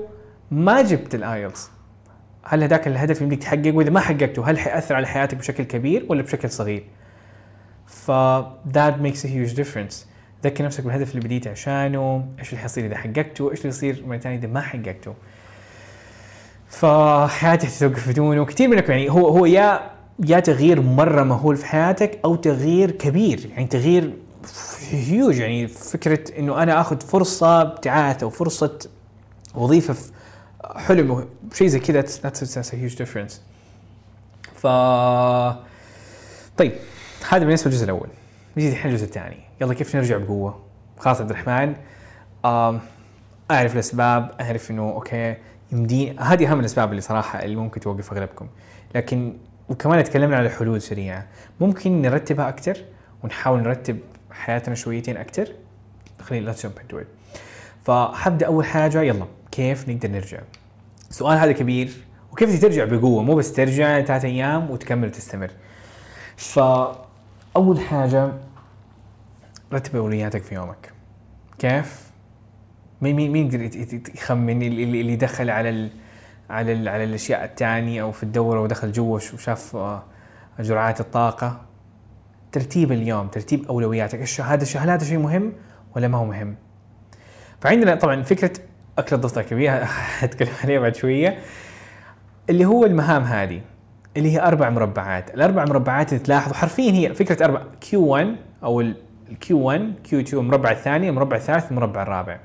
ما 0.51 0.81
جبت 0.81 1.15
الآيلتس؟ 1.15 1.71
هل 2.43 2.63
هذاك 2.63 2.87
الهدف 2.87 3.21
يمديك 3.21 3.41
تحققه؟ 3.41 3.71
وإذا 3.71 3.89
ما 3.89 3.99
حققته 3.99 4.49
هل 4.49 4.59
حيأثر 4.59 4.95
على 4.95 5.07
حياتك 5.07 5.37
بشكل 5.37 5.63
كبير 5.63 6.05
ولا 6.09 6.21
بشكل 6.21 6.49
صغير؟ 6.49 6.83
ف 7.85 8.11
that 8.73 8.93
makes 9.03 9.23
a 9.23 9.27
huge 9.27 9.55
difference. 9.55 9.95
ذكر 10.43 10.65
نفسك 10.65 10.83
بالهدف 10.83 11.11
اللي 11.11 11.21
بديت 11.25 11.47
عشانه. 11.47 12.25
إيش 12.39 12.49
اللي 12.49 12.61
حيصير 12.61 12.85
إذا 12.85 12.97
حققته؟ 12.97 13.51
إيش 13.51 13.59
اللي 13.59 13.69
يصير 13.69 14.03
مرة 14.07 14.17
ثانية 14.17 14.37
إذا 14.37 14.47
ما 14.47 14.61
حققته؟ 14.61 15.13
فحياتك 16.69 17.69
تتوقف 17.69 18.09
بدونه. 18.09 18.45
كثير 18.45 18.67
منكم 18.67 18.91
يعني 18.91 19.09
هو 19.11 19.27
هو 19.27 19.45
يا 19.45 19.98
يا 20.25 20.39
تغيير 20.39 20.81
مرة 20.81 21.23
مهول 21.23 21.57
في 21.57 21.65
حياتك 21.65 22.19
أو 22.25 22.35
تغيير 22.35 22.91
كبير 22.91 23.49
يعني 23.49 23.67
تغيير 23.67 24.13
هيوج 24.89 25.37
يعني 25.37 25.67
فكرة 25.67 26.39
إنه 26.39 26.63
أنا 26.63 26.81
آخذ 26.81 26.99
فرصة 26.99 27.61
ابتعاث 27.61 28.23
أو 28.23 28.29
فرصة 28.29 28.79
وظيفة 29.55 29.93
في 29.93 30.11
حلم 30.75 31.27
شيء 31.53 31.67
زي 31.67 31.79
كذا 31.79 32.01
a 32.01 32.75
huge 32.75 32.95
difference. 32.95 33.33
ف 34.55 34.67
طيب 36.57 36.71
هذا 37.29 37.45
بالنسبة 37.45 37.69
للجزء 37.69 37.83
الأول. 37.83 38.07
نجي 38.57 38.69
الحين 38.69 38.91
الجزء 38.91 39.05
الثاني. 39.05 39.37
يلا 39.61 39.73
كيف 39.73 39.95
نرجع 39.95 40.17
بقوة؟ 40.17 40.59
خلاص 40.99 41.21
عبد 41.21 41.29
الرحمن. 41.29 41.75
أعرف 43.51 43.73
الأسباب 43.73 44.31
أعرف 44.41 44.71
إنه 44.71 44.89
أوكي 44.89 45.35
يمدي 45.71 46.11
هذه 46.11 46.51
أهم 46.51 46.59
الأسباب 46.59 46.89
اللي 46.89 47.01
صراحة 47.01 47.43
اللي 47.43 47.55
ممكن 47.55 47.79
توقف 47.79 48.13
أغلبكم. 48.13 48.47
لكن 48.95 49.37
وكمان 49.69 50.03
تكلمنا 50.03 50.37
على 50.37 50.49
حلول 50.49 50.81
سريعة. 50.81 51.27
ممكن 51.59 52.01
نرتبها 52.01 52.49
أكثر 52.49 52.77
ونحاول 53.23 53.59
نرتب 53.59 53.99
حياتنا 54.31 54.75
شويتين 54.75 55.17
أكثر 55.17 55.47
خلينا 56.21 56.53
let's 56.53 56.57
jump 56.57 56.81
into 56.81 56.95
it. 56.95 57.37
فحبدا 57.83 58.45
أول 58.45 58.65
حاجة. 58.65 59.01
يلا 59.01 59.25
كيف 59.51 59.89
نقدر 59.89 60.09
نرجع؟ 60.09 60.39
السؤال 61.09 61.37
هذا 61.37 61.51
كبير. 61.51 61.91
وكيف 62.31 62.61
ترجع؟ 62.61 62.85
بقوة. 62.85 63.23
مو 63.23 63.35
بس 63.35 63.53
ترجع 63.53 64.01
ثلاث 64.01 64.25
أيام 64.25 64.71
وتكمل 64.71 65.07
وتستمر 65.07 65.51
فأول 66.37 67.79
حاجة 67.89 68.31
رتب 69.73 69.95
أولوياتك 69.95 70.43
في 70.43 70.55
يومك. 70.55 70.93
كيف؟ 71.59 72.09
مين 73.01 73.15
مين 73.15 73.31
مين 73.31 73.45
يقدر 73.45 73.99
يخمن 74.15 74.61
اللي, 74.61 75.15
دخل 75.15 75.49
على 75.49 75.89
على 76.49 76.89
على 76.89 77.03
الأشياء 77.03 77.43
الثانية 77.45 78.01
أو 78.01 78.11
في 78.11 78.23
الدورة 78.23 78.61
ودخل 78.61 78.91
جوا 78.91 79.15
وش- 79.15 79.33
وشاف 79.33 79.75
آه، 79.75 80.03
جرعات 80.59 80.99
الطاقة. 80.99 81.61
ترتيب 82.51 82.91
اليوم 82.91 83.27
ترتيب 83.27 83.65
أولوياتك. 83.65 84.19
إيش 84.19 84.41
هذا 84.41 84.65
هل 84.81 84.89
هذا 84.89 85.03
شيء 85.03 85.17
مهم 85.17 85.53
ولا 85.95 86.07
ما 86.07 86.17
هو 86.17 86.25
مهم؟ 86.25 86.55
فعندنا 87.61 87.95
طبعا 87.95 88.23
فكرة 88.23 88.51
أكل 88.97 89.15
الضغط 89.15 89.37
الكبير 89.37 89.85
حتكلم 90.19 90.49
عليها 90.63 90.79
بعد 90.79 90.95
شوية 90.95 91.37
اللي 92.49 92.65
هو 92.65 92.85
المهام 92.85 93.23
هذه 93.23 93.61
اللي 94.17 94.31
هي 94.35 94.41
أربع 94.41 94.69
مربعات. 94.69 95.35
الأربع 95.35 95.65
مربعات 95.65 96.13
اللي 96.13 96.23
تلاحظوا 96.23 96.55
حرفيا 96.55 96.91
هي 96.91 97.13
فكرة 97.13 97.45
أربع 97.45 97.61
Q 97.81 98.05
1 98.05 98.35
أو 98.63 98.81
ال 99.31 99.45
Q 99.45 99.59
1 99.59 99.93
Q 100.03 100.19
2 100.19 100.43
المربع 100.43 100.71
الثاني 100.71 101.09
المربع 101.09 101.37
الثالث 101.37 101.71
المربع 101.71 102.01
الرابع. 102.01 102.39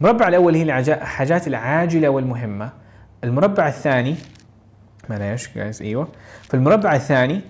المربع 0.00 0.28
الأول 0.28 0.54
هي 0.54 0.62
الحاجات 0.62 1.46
العاجلة 1.46 2.08
والمهمة. 2.08 2.70
المربع 3.26 3.68
الثاني 3.68 4.16
معليش 5.10 5.54
جايز 5.54 5.82
أيوه. 5.82 6.08
في 6.42 6.54
المربع 6.54 6.94
الثاني 6.94 7.40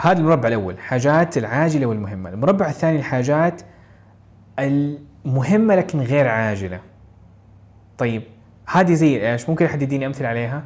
هذا 0.00 0.18
المربع 0.18 0.48
الأول 0.48 0.78
حاجات 0.78 1.38
العاجلة 1.38 1.86
والمهمة. 1.86 2.30
المربع 2.30 2.68
الثاني 2.68 2.98
الحاجات 2.98 3.62
المهمة 4.58 5.76
لكن 5.76 6.00
غير 6.00 6.28
عاجلة. 6.28 6.80
طيب 7.98 8.22
هذه 8.66 8.94
زي 8.94 9.32
إيش؟ 9.32 9.48
ممكن 9.48 9.64
أحد 9.64 9.82
يديني 9.82 10.06
أمثلة 10.06 10.28
عليها؟ 10.28 10.64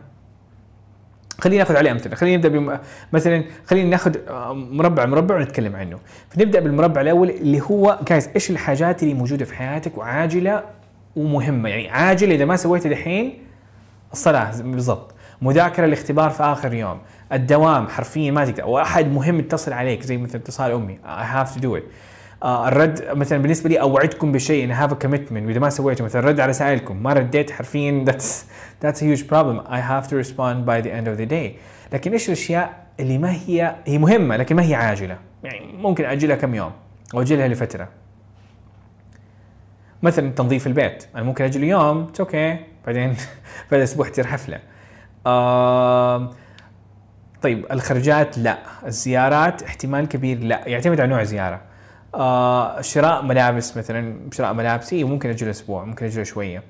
خلينا 1.41 1.59
ناخذ 1.59 1.77
عليه 1.77 1.91
أمثلة. 1.91 2.15
خلينا 2.15 2.37
نبدأ 2.37 2.49
بم... 2.49 2.79
مثلا 3.13 3.45
خلينا 3.67 3.91
ناخذ 3.91 4.17
آه، 4.29 4.55
مربع 4.55 5.07
مربع 5.07 5.37
ونتكلم 5.37 5.77
عنه. 5.77 5.99
فنبدأ 6.31 6.61
بالمربع 6.61 7.01
الأول 7.01 7.31
اللي 7.31 7.61
هو 7.61 7.99
جايز 8.09 8.29
إيش 8.35 8.51
الحاجات 8.51 9.03
اللي 9.03 9.15
موجودة 9.15 9.45
في 9.45 9.55
حياتك 9.55 9.99
وعاجلة 9.99 10.65
ومهمة؟ 11.17 11.69
يعني 11.69 11.89
عاجلة 11.89 12.35
إذا 12.35 12.45
ما 12.45 12.57
سويتها 12.57 12.91
دحين 12.91 13.48
الصلاة 14.13 14.63
بالضبط. 14.63 15.15
مذاكرة 15.43 15.85
الاختبار 15.85 16.31
في 16.31 16.43
آخر 16.43 16.75
يوم. 16.75 16.99
الدوام 17.33 17.89
حرفيا 17.89 18.31
ما 18.31 18.45
تقدر. 18.45 18.63
أو 18.63 18.79
احد 18.79 19.07
مهم 19.07 19.39
يتصل 19.39 19.73
عليك 19.73 20.03
زي 20.03 20.17
مثلا 20.17 20.41
اتصال 20.41 20.73
أمي. 20.73 20.99
I 21.05 21.25
have 21.37 21.55
to 21.57 21.61
do 21.61 21.79
it. 21.79 21.83
آه 22.43 22.69
الرد 22.69 23.05
مثلا 23.11 23.39
بالنسبة 23.39 23.69
لي 23.69 23.81
أوعدكم 23.81 24.33
بشيء. 24.33 24.65
I 24.65 24.71
have 24.71 24.93
commitment 24.95 25.47
وإذا 25.47 25.61
ما 25.61 25.71
سويته 25.71 26.05
مثلا 26.05 26.29
رد 26.29 26.41
على 26.41 26.51
رسائلكم 26.51 27.03
ما 27.03 27.13
رديت 27.13 27.51
حرفيا 27.51 28.05
that's 28.09 28.45
that's 28.85 28.99
a 28.99 29.05
huge 29.05 29.29
problem. 29.29 29.71
I 29.71 29.79
have 29.79 30.09
to 30.09 30.17
respond 30.17 30.67
by 30.67 30.81
the 30.87 30.91
end 30.91 31.09
of 31.09 31.19
the 31.21 31.31
day. 31.31 31.59
لكن 31.93 32.13
إيش 32.13 32.29
الأشياء 32.29 32.87
اللي 33.01 33.19
ما 33.19 33.33
هي 33.33 33.77
هي 33.87 33.99
مهمة 33.99 34.37
لكن 34.37 34.57
ما 34.57 34.63
هي 34.63 34.75
عاجلة؟ 34.75 35.19
يعني 35.45 35.73
ممكن 35.73 36.05
أجلها 36.05 36.37
كم 36.37 36.55
يوم 36.55 36.73
أو 37.15 37.21
أجلها 37.21 37.49
لفترة. 37.49 37.89
مثلا 40.03 40.31
تنظيف 40.31 40.67
البيت. 40.67 41.07
أنا 41.15 41.23
ممكن 41.23 41.45
أجل 41.45 41.65
يوم 41.65 42.03
it's 42.03 42.21
okay 42.21 42.59
بعدين 42.89 43.17
بعد 43.71 43.81
أسبوع 43.81 44.09
تصير 44.09 44.27
حفلة. 44.27 44.59
آم، 45.27 46.31
طيب 47.43 47.67
الخرجات 47.73 48.39
لا. 48.39 48.59
الزيارات 48.87 49.63
احتمال 49.63 50.09
كبير 50.09 50.39
لا. 50.39 50.69
يعتمد 50.69 51.01
على 51.01 51.11
نوع 51.11 51.21
الزياره 51.21 51.61
آه 52.15 52.81
شراء 52.81 53.23
ملابس 53.23 53.77
مثلا 53.77 54.17
شراء 54.33 54.53
ملابسي 54.53 55.05
ممكن 55.05 55.29
أجل 55.29 55.49
أسبوع 55.49 55.85
ممكن 55.85 56.07
أجل 56.07 56.27
شوية 56.27 56.63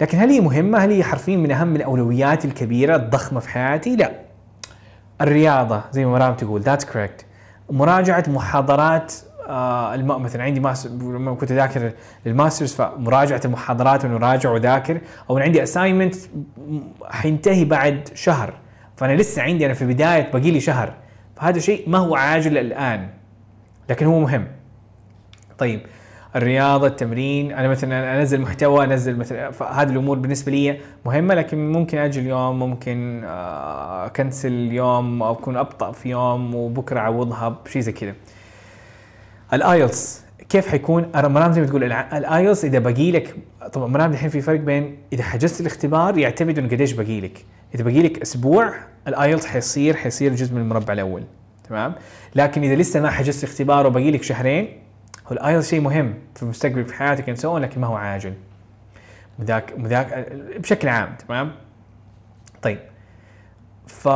لكن 0.00 0.18
هل 0.18 0.30
هي 0.30 0.40
مهمة؟ 0.40 0.78
هل 0.78 0.90
هي 0.90 1.04
حرفيا 1.04 1.36
من 1.36 1.50
أهم 1.50 1.76
الأولويات 1.76 2.44
الكبيرة؟ 2.44 2.96
الضخمة 2.96 3.40
في 3.40 3.48
حياتي؟ 3.48 3.96
لا. 3.96 4.12
الرياضة 5.20 5.82
زي 5.92 6.04
ما 6.04 6.12
مرام 6.12 6.34
تقول 6.34 6.60
that's 6.60 6.84
correct 6.84 7.26
مراجعة 7.70 8.24
محاضرات 8.28 9.12
آه 9.48 9.94
الم... 9.94 10.22
مثلا 10.22 10.42
عندي 10.42 10.60
mas 10.60 10.86
لما 10.86 11.34
كنت 11.34 11.50
أذاكر 11.50 11.92
لل 12.26 12.37
masters 12.37 12.74
فمراجعة 12.74 13.40
المحاضرات 13.44 14.04
وانه 14.04 14.16
راجع 14.16 14.50
وذاكر 14.50 15.00
أو 15.30 15.38
عندي 15.38 15.62
assignment 15.62 16.14
حينتهي 17.04 17.64
بعد 17.64 18.08
شهر. 18.14 18.54
فأنا 18.96 19.12
لسه 19.12 19.42
عندي 19.42 19.66
أنا 19.66 19.74
في 19.74 19.86
بدايه 19.86 20.30
باقي 20.32 20.50
لي 20.50 20.60
شهر. 20.60 20.94
فهذا 21.36 21.58
شيء 21.58 21.88
ما 21.88 21.98
هو 21.98 22.16
عاجل 22.16 22.58
الآن 22.58 23.08
لكن 23.90 24.06
هو 24.06 24.20
مهم. 24.20 24.46
طيب 25.58 25.80
الرياضة 26.36 26.86
التمرين 26.86 27.52
أنا 27.52 27.68
مثلا 27.68 28.20
أنزل 28.20 28.40
محتوى 28.40 28.84
أنزل 28.84 29.16
مثلا 29.16 29.50
فهذه 29.50 29.90
الأمور 29.90 30.18
بالنسبة 30.18 30.52
لي 30.52 30.78
مهمة 31.06 31.34
لكن 31.34 31.72
ممكن 31.72 31.98
أجل 31.98 32.26
يوم 32.26 32.58
ممكن 32.58 33.22
آه، 33.24 34.06
أكنسل 34.06 34.52
يوم 34.52 35.22
أو 35.22 35.32
أكون 35.32 35.56
أبطأ 35.56 35.92
في 35.92 36.08
يوم 36.10 36.54
وبكرة 36.54 37.00
اعوضها 37.00 37.48
بشيء 37.64 37.82
زي 37.82 37.92
كذا. 37.92 38.14
ال 39.52 39.64
IELTS 39.64 40.22
كيف 40.48 40.68
حيكون؟ 40.68 41.10
مرام 41.14 41.52
زي 41.52 41.60
ما 41.60 41.66
تقول 41.66 41.84
ال 41.92 42.04
IELTS 42.04 42.64
إذا 42.64 42.78
باقي 42.78 43.12
لك 43.12 43.36
طبعا 43.72 43.86
مرام 43.86 44.12
الحين 44.12 44.30
في 44.30 44.40
فرق 44.40 44.60
بين 44.60 44.98
إذا 45.12 45.22
حجزت 45.22 45.60
الاختبار 45.60 46.18
يعتمد 46.18 46.58
إنه 46.58 46.68
قديش 46.68 46.92
باقي 46.92 47.20
لك. 47.20 47.44
إذا 47.74 47.84
باقي 47.84 48.02
لك 48.02 48.22
أسبوع 48.22 48.74
ال 49.08 49.14
IELTS 49.14 49.46
حيصير 49.46 49.96
حيصير 49.96 50.34
جزء 50.34 50.54
من 50.54 50.60
المربع 50.60 50.92
الأول. 50.92 51.24
تمام؟ 51.68 51.94
لكن 52.34 52.62
إذا 52.62 52.74
لسه 52.74 53.00
ما 53.00 53.10
حجزت 53.10 53.44
اختبار 53.44 53.86
وباقي 53.86 54.10
لك 54.10 54.22
شهرين 54.22 54.78
هو 55.26 55.32
ال 55.32 55.38
IELTS 55.38 55.70
شيء 55.70 55.80
مهم 55.80 56.14
في 56.34 56.42
المستقبل 56.42 56.84
في 56.84 56.94
حياتك 56.94 57.36
so 57.38 57.42
on 57.42 57.46
لكن 57.46 57.80
ما 57.80 57.86
هو 57.86 57.96
عاجل. 57.96 58.34
مو 59.38 59.54
ذاك 59.54 59.78
مو 59.78 60.00
ذاك 60.00 60.32
بشكل 60.58 60.88
عام 60.88 61.16
تمام؟ 61.28 61.52
طيب. 62.62 62.78
ف 63.86 64.06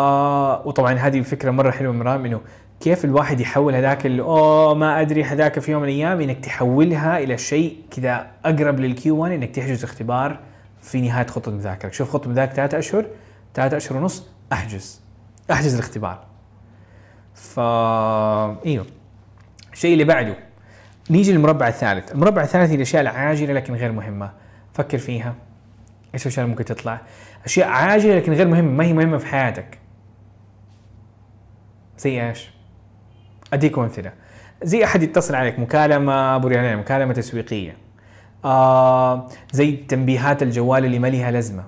وطبعا 0.66 0.94
هذه 0.94 1.20
فكرة 1.20 1.50
مرة 1.50 1.70
حلوة 1.70 1.92
مرام 1.92 2.24
إنه 2.24 2.40
كيف 2.80 3.04
الواحد 3.04 3.40
يحول 3.40 3.74
هذاك 3.74 4.06
اللي 4.06 4.22
أوه 4.22 4.74
ما 4.74 5.00
أدري 5.00 5.24
هذاك 5.24 5.58
في 5.58 5.72
يوم 5.72 5.82
من 5.82 5.88
الأيام. 5.88 6.20
إنك 6.20 6.44
تحولها 6.44 7.18
إلى 7.18 7.38
شيء 7.38 7.76
كذا 7.90 8.26
أقرب 8.44 8.80
لل 8.80 9.04
Q 9.04 9.16
1 9.16 9.32
إنك 9.32 9.50
تحجز 9.50 9.84
اختبار 9.84 10.38
في 10.80 11.00
نهاية 11.00 11.26
خطه 11.26 11.50
مذاكرك 11.50 11.92
شوف 11.92 12.10
خطه 12.10 12.30
مذاكرة 12.30 12.54
ثلاثة 12.54 12.78
أشهر 12.78 13.06
ثلاثة 13.54 13.76
أشهر 13.76 13.98
ونص 13.98 14.26
أحجز. 14.52 15.00
أحجز 15.50 15.74
الاختبار. 15.74 16.24
ف 17.34 17.60
إيوه. 18.66 18.86
الشيء 19.72 19.92
اللي 19.92 20.04
بعده 20.04 20.36
نيجي 21.10 21.32
للمربع 21.32 21.68
الثالث. 21.68 22.12
المربع 22.12 22.42
الثالث 22.42 22.70
هي 22.70 22.76
الأشياء 22.76 23.02
العاجلة 23.02 23.52
لكن 23.52 23.74
غير 23.74 23.92
مهمة. 23.92 24.32
فكر 24.74 24.98
فيها. 24.98 25.34
إيش 26.14 26.22
الأشياء 26.22 26.44
اللي 26.44 26.50
ممكن 26.50 26.64
تطلع؟ 26.64 27.00
أشياء 27.44 27.68
عاجلة 27.68 28.16
لكن 28.16 28.32
غير 28.32 28.48
مهمة. 28.48 28.70
ما 28.70 28.84
هي 28.84 28.92
مهمة 28.92 29.18
في 29.18 29.26
حياتك. 29.26 29.78
زي 31.98 32.28
إيش؟ 32.28 32.55
اديكم 33.56 33.82
أمثلة. 33.82 34.12
زي 34.62 34.84
أحد 34.84 35.02
يتصل 35.02 35.34
عليك 35.34 35.58
مكالمة 35.58 36.36
ريال 36.36 36.78
مكالمة 36.78 37.12
تسويقية. 37.12 37.76
آه 38.44 39.28
زي 39.52 39.72
تنبيهات 39.72 40.42
الجوال 40.42 40.84
اللي 40.84 40.98
ما 40.98 41.06
لها 41.06 41.30
لازمة. 41.30 41.64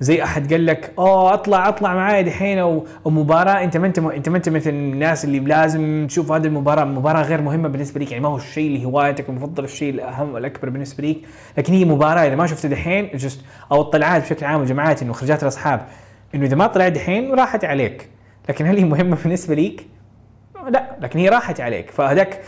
زي 0.00 0.22
أحد 0.22 0.52
قال 0.52 0.66
لك 0.66 0.92
أوه 0.98 1.34
أطلع 1.34 1.68
أطلع 1.68 1.94
معايا 1.94 2.22
دحين. 2.22 2.58
أو 2.58 2.86
مباراة 3.06 3.64
أنت 3.64 3.76
ما 3.76 3.86
أنت 3.86 3.98
أنت 3.98 4.28
ما 4.28 4.36
أنت 4.36 4.48
مثل 4.48 4.70
الناس 4.70 5.24
اللي 5.24 5.38
لازم 5.38 6.06
تشوف 6.08 6.32
هذه 6.32 6.46
المباراة. 6.46 6.84
مباراة 6.84 7.22
غير 7.22 7.42
مهمة 7.42 7.68
بالنسبة 7.68 8.00
لك 8.00 8.10
يعني 8.10 8.22
ما 8.22 8.28
هو 8.28 8.36
الشيء 8.36 8.66
اللي 8.66 8.84
هوايتك 8.84 9.28
المفضل 9.28 9.64
الشيء 9.64 9.94
الأهم 9.94 10.34
والأكبر 10.34 10.70
بالنسبة 10.70 11.08
لك 11.08 11.16
لكن 11.58 11.72
هي 11.72 11.84
مباراة 11.84 12.26
إذا 12.26 12.34
ما 12.34 12.46
شفت 12.46 12.66
دحين 12.66 13.10
just 13.10 13.38
أو 13.72 13.80
الطلعات 13.80 14.22
بشكل 14.22 14.46
عام 14.46 14.60
والجماعات 14.60 15.02
إنه 15.02 15.12
خرجات 15.12 15.42
الاصحاب 15.42 15.86
إنه 16.34 16.46
إذا 16.46 16.56
ما 16.56 16.66
طلعت 16.66 16.92
دحين 16.92 17.34
راحت 17.34 17.64
عليك. 17.64 18.08
لكن 18.48 18.66
هل 18.66 18.76
هي 18.76 18.84
مهمة 18.84 19.16
بالنسبة 19.22 19.54
لك؟ 19.54 19.86
لا 20.68 20.96
لكن 21.00 21.18
هي 21.18 21.28
راحت 21.28 21.60
عليك. 21.60 21.90
فهذاك 21.90 22.40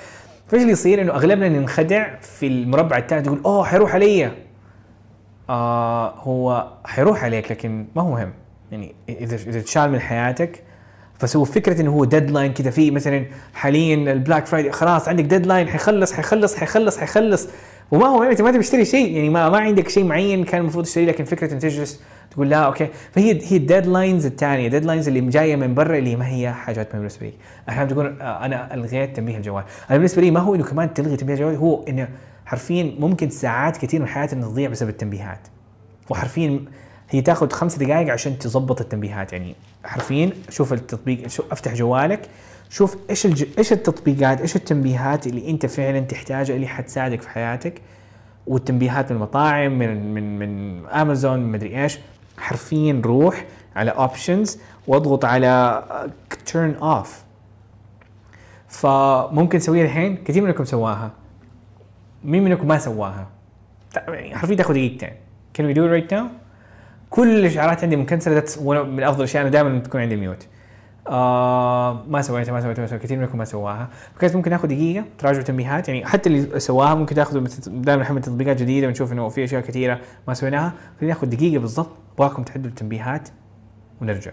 فايش 0.49 0.63
اللي 0.63 0.73
يصير 0.73 1.01
إنه 1.03 1.13
أغلبنا 1.13 1.49
ننخدع 1.49 2.15
في 2.21 2.47
المربع 2.47 2.97
الثالث 2.97 3.27
يقول 3.27 3.41
أوه 3.45 3.65
حيروح 3.65 3.95
علي. 3.95 4.31
آه 5.51 6.11
هو 6.11 6.69
حيروح 6.85 7.25
عليك 7.25 7.53
لكن 7.53 7.87
ما 7.97 8.03
هو 8.03 8.11
مهم. 8.11 8.33
يعني 8.73 8.95
اذا 9.09 9.37
إذا 9.37 9.61
تشال 9.61 9.91
من 9.91 10.01
حياتك 10.01 10.63
هو 11.37 11.45
فكرة 11.45 11.81
إنه 11.81 11.91
هو 11.91 12.05
deadline 12.05 12.53
كذا 12.53 12.71
في 12.71 12.91
مثلا 12.91 13.25
حاليا 13.55 14.13
ال 14.13 14.18
Black 14.18 14.47
Friday 14.47 14.73
خلاص 14.73 15.09
عندك 15.09 15.25
deadline 15.25 15.69
حيخلص 15.69 16.13
حيخلص 16.13 16.57
حيخلص 16.57 16.99
حيخلص. 16.99 17.49
وما 17.91 18.07
هو 18.07 18.23
أنت 18.23 18.43
ما 18.43 18.51
تبي 18.51 18.63
تشتري 18.63 18.85
شيء 18.85 19.17
يعني 19.17 19.29
ما 19.29 19.49
ما 19.49 19.59
عندك 19.59 19.89
شيء 19.89 20.05
معين 20.05 20.45
كان 20.45 20.61
المفروض 20.61 20.85
تشتريه 20.85 21.07
لكن 21.07 21.25
فكرة 21.25 21.53
انك 21.53 21.63
تجلس 21.63 22.01
تقول 22.31 22.51
لا 22.51 22.57
okay. 22.57 22.89
فهي 23.13 23.41
هي 23.53 23.57
ال 23.57 23.64
deadlines 23.64 24.27
الثانية 24.27 24.67
ال 24.67 24.71
deadlines 24.71 25.09
اللي 25.09 25.21
جاية 25.21 25.57
من 25.57 25.75
برا 25.75 25.99
اللي 25.99 26.17
ما 26.17 26.29
هي 26.29 26.53
حاجات 26.53 26.87
مهمه 26.87 26.99
بالنسبة 26.99 27.27
لي. 27.27 27.33
أحيانا 27.69 27.91
تقول 27.91 28.07
أنا 28.23 28.75
ألغيت 28.75 29.17
تنبيه 29.17 29.37
الجوال. 29.37 29.65
أنا 29.91 29.99
بالنسبة 29.99 30.23
لي 30.23 30.31
ما 30.31 30.41
هو 30.41 30.55
إنه 30.55 30.65
كمان 30.65 30.95
تلغي 30.95 31.17
تنبيه 31.17 31.35
الجوال 31.35 31.57
هو 31.57 31.85
إنه 31.89 32.09
حرفيا 32.47 32.95
ممكن 32.99 33.31
ساعات 33.31 33.77
كثير 33.77 34.01
من 34.01 34.07
حياتنا 34.07 34.47
تضيع 34.47 34.71
بسبب 34.71 34.89
التنبيهات. 34.89 35.41
وحرفيا 36.11 36.61
هي 37.11 37.21
تاخذ 37.21 37.51
خمس 37.51 37.79
دقائق 37.79 38.13
عشان 38.13 38.39
تظبط 38.39 38.81
التنبيهات. 38.81 39.33
يعني 39.33 39.55
حرفيا 39.85 40.31
شوف 40.49 40.73
التطبيق 40.73 41.27
شوف 41.27 41.53
افتح 41.53 41.75
جوالك 41.75 42.29
شوف 42.71 42.97
إيش 43.11 43.27
الج... 43.27 43.45
إيش 43.59 43.73
التطبيقات 43.73 44.41
إيش 44.41 44.57
التنبيهات 44.57 45.27
اللي 45.27 45.51
أنت 45.51 45.67
فعلا 45.67 46.01
تحتاجها 46.01 46.57
اللي 46.57 46.67
حتساعدك 46.67 47.23
في 47.23 47.29
حياتك. 47.29 47.83
والتنبيهات 48.47 49.11
من 49.11 49.17
المطاعم 49.17 49.79
من 49.79 50.15
من 50.15 50.39
من 50.39 50.87
امازون 50.87 51.41
مدري 51.41 51.83
إيش. 51.83 51.99
حرفيا 52.39 53.03
روح 53.05 53.45
على 53.77 53.91
options 53.91 54.59
واضغط 54.87 55.25
على 55.25 55.83
turn 56.47 56.75
off 56.75 57.25
فممكن 58.69 59.59
تسويها 59.59 59.85
الحين؟ 59.85 60.17
كثير 60.25 60.43
منكم 60.43 60.65
سواها. 60.65 61.11
مين 62.25 62.45
منكم 62.45 62.69
ما 62.69 62.79
سواها؟ 62.79 63.29
يعني 64.09 64.37
حرفيا 64.37 64.57
تاخذ 64.57 64.75
دقيقتين. 64.75 65.11
Can 65.59 65.63
we 65.63 65.75
do 65.75 65.81
it 65.81 65.91
right 65.91 66.13
now? 66.13 66.46
كل 67.17 67.39
الاشعارات 67.39 67.85
عندي 67.85 67.97
مكنسله 67.97 68.45
من 68.85 69.03
أفضل 69.03 69.19
الأشياء 69.19 69.43
أنا 69.43 69.51
دائما 69.51 69.79
تكون 69.79 70.01
عندي 70.01 70.17
mute 70.17 70.47
آه 71.09 72.05
ما 72.09 72.23
سويتها 72.23 72.53
ما 72.53 72.61
سويتها 72.61 72.83
ما 72.83 72.87
سويتها 72.89 73.05
كثير 73.05 73.19
منكم 73.19 73.39
ما 73.39 73.45
سواها. 73.45 73.89
فكانت 74.15 74.37
ممكن 74.37 74.51
ناخذ 74.51 74.69
دقيقة 74.69 75.05
تراجعوا 75.19 75.45
تنبيهات 75.45 75.89
يعني 75.89 76.07
حتى 76.07 76.29
اللي 76.29 76.61
سواها 76.61 76.95
ممكن 76.95 77.15
تاخذوا 77.15 77.47
دائما 77.67 78.03
نحمل 78.03 78.21
تطبيقات 78.21 78.57
جديدة 78.57 78.87
ونشوف 78.87 79.13
إنه 79.13 79.29
في 79.29 79.45
أشياء 79.45 79.63
كثيرة 79.63 80.01
ما 80.29 80.35
سويناها. 80.35 80.73
خلينا 81.01 81.15
ناخذ 81.15 81.27
دقيقة 81.27 81.61
بالضبط 81.61 81.91
ابغاكم 82.15 82.43
تعدلوا 82.43 82.69
التنبيهات 82.69 83.29
ونرجع. 84.01 84.33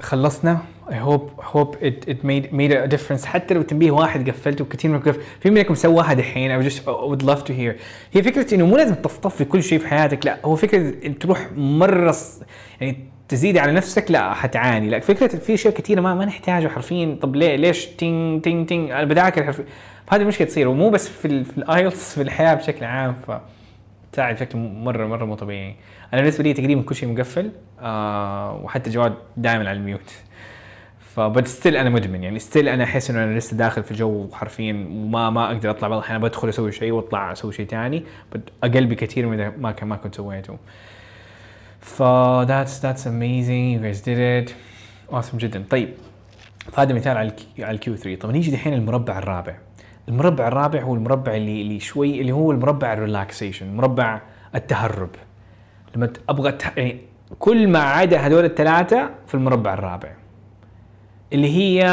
خلصنا 0.00 0.58
I 0.88 0.94
hope 0.94 1.40
hope 1.40 1.76
it 1.82 2.08
it 2.08 2.24
made 2.24 2.52
made 2.52 2.72
a 2.72 2.96
difference. 2.96 3.24
حتى 3.24 3.54
لو 3.54 3.62
تنبيه 3.62 3.90
واحد 3.90 4.30
قفلته 4.30 4.64
كثير 4.64 4.90
منكم 4.90 5.12
في 5.40 5.50
منكم 5.50 5.74
سواها 5.74 6.14
دحين 6.14 6.62
I 6.62 6.64
just 6.70 6.78
would 6.78 7.22
love 7.22 7.44
to 7.44 7.50
hear. 7.50 7.74
هي 8.12 8.22
فكرة 8.22 8.54
إنه 8.54 8.66
مو 8.66 8.76
لازم 8.76 8.94
في 9.28 9.44
كل 9.44 9.62
شيء 9.62 9.78
في 9.78 9.88
حياتك. 9.88 10.26
لا 10.26 10.38
هو 10.44 10.56
فكرة 10.56 11.06
إن 11.06 11.18
تروح 11.18 11.48
مرة 11.56 12.16
يعني 12.80 12.98
تزيد 13.28 13.58
على 13.58 13.72
نفسك 13.72 14.10
لا 14.10 14.34
حتعاني. 14.34 14.88
لا 14.88 15.00
فكرة 15.00 15.26
في 15.26 15.54
أشياء 15.54 15.74
كثيرة 15.74 16.00
ما 16.00 16.14
ما 16.14 16.24
نحتاجها 16.24 16.68
حرفيا. 16.68 17.18
طب 17.22 17.36
ليه 17.36 17.56
ليش 17.56 17.86
تين 17.86 18.42
تين 18.42 18.66
تين 18.66 18.92
أنا 18.92 19.44
حرفيا. 19.44 19.64
فهذه 20.06 20.22
المشكلة 20.22 20.48
تصير. 20.48 20.68
ومو 20.68 20.90
بس 20.90 21.08
في 21.08 21.24
الآيلتس 21.58 22.14
في 22.14 22.22
الحياة 22.22 22.54
بشكل 22.54 22.84
عام. 22.84 23.14
ف 23.26 23.30
تساعد 24.12 24.34
بشكل 24.34 24.58
مره 24.58 25.06
مرة 25.06 25.24
مو 25.24 25.34
طبيعي. 25.34 25.74
أنا 26.12 26.20
بالنسبة 26.20 26.44
لي 26.44 26.52
تقريبا 26.54 26.82
كل 26.82 26.94
شيء 26.94 27.08
مقفل 27.12 27.50
آه 27.80 28.54
وحتى 28.62 28.86
الجوال 28.90 29.14
دائما 29.36 29.68
على 29.68 29.78
ال 29.78 29.84
mute. 29.84 30.12
فبس 31.14 31.48
still 31.58 31.76
أنا 31.76 31.90
مدمن. 31.90 32.22
يعني 32.22 32.38
still 32.38 32.68
أنا 32.68 32.84
أحس 32.84 33.10
إنه 33.10 33.24
أنا 33.24 33.38
لسه 33.38 33.56
داخل 33.56 33.82
في 33.82 33.90
الجو 33.90 34.28
حرفيا 34.32 34.72
وما 34.90 35.30
ما 35.30 35.46
أقدر 35.46 35.70
أطلع 35.70 35.88
بعض 35.88 35.98
الأحيان 35.98 36.20
بدخل 36.20 36.48
أسوي 36.48 36.72
شيء 36.72 36.92
وأطلع 36.92 37.32
أسوي 37.32 37.52
شيء 37.52 37.66
ثاني 37.66 38.04
أقل 38.64 38.86
بكثير 38.86 39.26
من 39.26 39.52
ما 39.58 39.74
ما 39.82 39.96
كنت 39.96 40.14
سويته. 40.14 40.56
ف 41.80 42.02
that's 42.46 42.80
that's 42.82 43.04
amazing. 43.06 43.74
You 43.74 43.80
guys 43.82 44.00
did 44.04 44.18
it. 44.18 44.54
Awesome 45.14 45.36
جدا. 45.36 45.64
طيب 45.70 45.88
فهذا 46.72 46.94
مثال 46.94 47.16
على 47.16 47.28
ال 47.28 47.40
Q- 47.40 47.64
على 47.64 47.74
ال 47.74 47.85
Q 47.85 47.96
3 47.96 48.20
طب 48.20 48.30
نيجي 48.30 48.50
دحين 48.50 48.72
المربع 48.72 49.18
الرابع. 49.18 49.56
المربع 50.08 50.48
الرابع 50.48 50.80
هو 50.82 50.94
المربع 50.94 51.36
اللي 51.36 51.62
اللي 51.62 51.80
شوي 51.80 52.20
اللي 52.20 52.32
هو 52.32 52.52
المربع 52.52 52.92
ال 52.92 53.00
relaxation 53.00 53.76
مربع 53.76 54.20
التهرب. 54.54 55.10
لما 55.96 56.12
أبغى 56.28 56.58
يعني 56.76 57.00
كل 57.38 57.68
ما 57.68 57.78
عدا 57.78 58.18
هذول 58.18 58.44
الثلاثة 58.44 59.10
في 59.26 59.34
المربع 59.34 59.74
الرابع 59.74 60.12
اللي 61.32 61.48
هي 61.56 61.86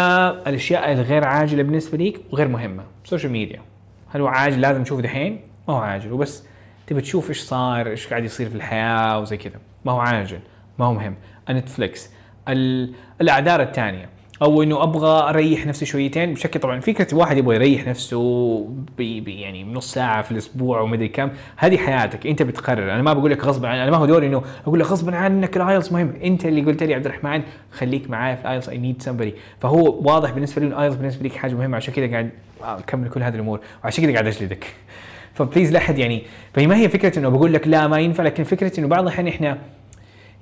الأشياء 0.47 0.91
الغير 0.91 1.28
عاجلة 1.28 1.64
بالنسبة 1.64 1.97
ليك 1.97 2.22
وغير 2.32 2.47
مهمة. 2.47 2.84
social 3.03 3.32
media 3.32 3.61
هل 4.10 4.22
هو 4.22 4.28
عاجل؟ 4.28 4.62
لازم 4.62 4.84
تشوفه 4.84 5.01
دحين؟ 5.01 5.41
ما 5.68 5.74
هو 5.74 5.78
عاجل. 5.78 6.12
وبس 6.12 6.43
تبي 6.88 7.01
تشوف 7.01 7.30
إيش 7.30 7.39
صار 7.39 7.88
إيش 7.88 8.07
قاعد 8.07 8.24
يصير 8.24 8.49
في 8.49 8.55
الحياة 8.55 9.20
وزي 9.20 9.38
كذا. 9.38 9.60
ما 9.86 9.91
هو 9.91 9.99
عاجل. 9.99 10.39
ما 10.80 10.86
هو 10.86 10.93
مهم. 10.93 11.16
نتفليكس 11.49 12.10
ال- 12.47 12.93
الأعذار 13.22 13.62
الثانية. 13.62 14.10
أو 14.41 14.63
إنه 14.63 14.83
أبغى 14.83 15.29
أريح 15.29 15.65
نفسي 15.65 15.85
شويتين. 15.85 16.33
بشكل 16.33 16.59
طبعا 16.59 16.79
فكره 16.79 17.13
الواحد 17.13 17.37
يبغى 17.37 17.55
يريح 17.55 17.87
نفسه 17.87 18.59
بي 18.97 19.21
بي 19.21 19.41
يعني 19.41 19.63
نص 19.63 19.93
ساعة 19.93 20.21
في 20.21 20.31
الأسبوع 20.31 20.81
ومدري 20.81 21.07
كم. 21.07 21.29
هذه 21.57 21.77
حياتك 21.77 22.27
أنت 22.27 22.41
بتقرر 22.41 22.93
أنا 22.93 23.01
ما 23.01 23.13
بقول 23.13 23.31
لك 23.31 23.45
غصبا 23.45 23.67
عن 23.67 23.77
أنا 23.79 23.91
ما 23.91 23.97
هو 23.97 24.05
دوري 24.05 24.27
إنه 24.27 24.43
أقول 24.67 24.79
لك 24.79 24.85
غصبا 24.85 25.15
عنك 25.15 25.57
ال 25.57 25.63
IELTS 25.63 25.91
مهم. 25.91 26.13
أنت 26.23 26.45
اللي 26.45 26.61
قلت 26.61 26.83
لي 26.83 26.93
عبد 26.93 27.05
الرحمن 27.05 27.41
خليك 27.71 28.09
معايا 28.09 28.35
في 28.35 28.41
ال 28.41 28.46
IELTS 28.46 28.69
I 28.69 28.77
need 28.77 29.03
somebody. 29.03 29.61
فهو 29.61 29.99
واضح 30.01 30.31
بالنسبة 30.31 30.61
لي 30.61 30.67
ال 30.67 30.72
IELTS 30.72 30.97
بالنسبة 30.97 31.23
لك 31.23 31.35
حاجة 31.35 31.53
مهمة. 31.53 31.77
عشان 31.77 31.93
كذا 31.93 32.11
قاعد 32.11 32.29
أكمل 32.61 33.09
كل 33.09 33.23
هذه 33.23 33.35
الأمور. 33.35 33.59
وعشان 33.83 34.03
كذا 34.03 34.13
قاعد 34.13 34.27
أجلدك. 34.27 34.65
ف 35.36 35.41
please 35.41 35.71
لا 35.71 35.79
أحد 35.79 35.97
يعني 35.97 36.23
فهي 36.53 36.67
ما 36.67 36.77
هي 36.77 36.89
فكرة 36.89 37.19
إنه 37.19 37.29
بقول 37.29 37.53
لك 37.53 37.67
لا 37.67 37.87
ما 37.87 37.99
ينفع 37.99 38.23
لكن 38.23 38.43
فكرة 38.43 38.79
إنه 38.79 38.87
بعض 38.87 39.01
الأحيان 39.01 39.27
إحنا 39.27 39.57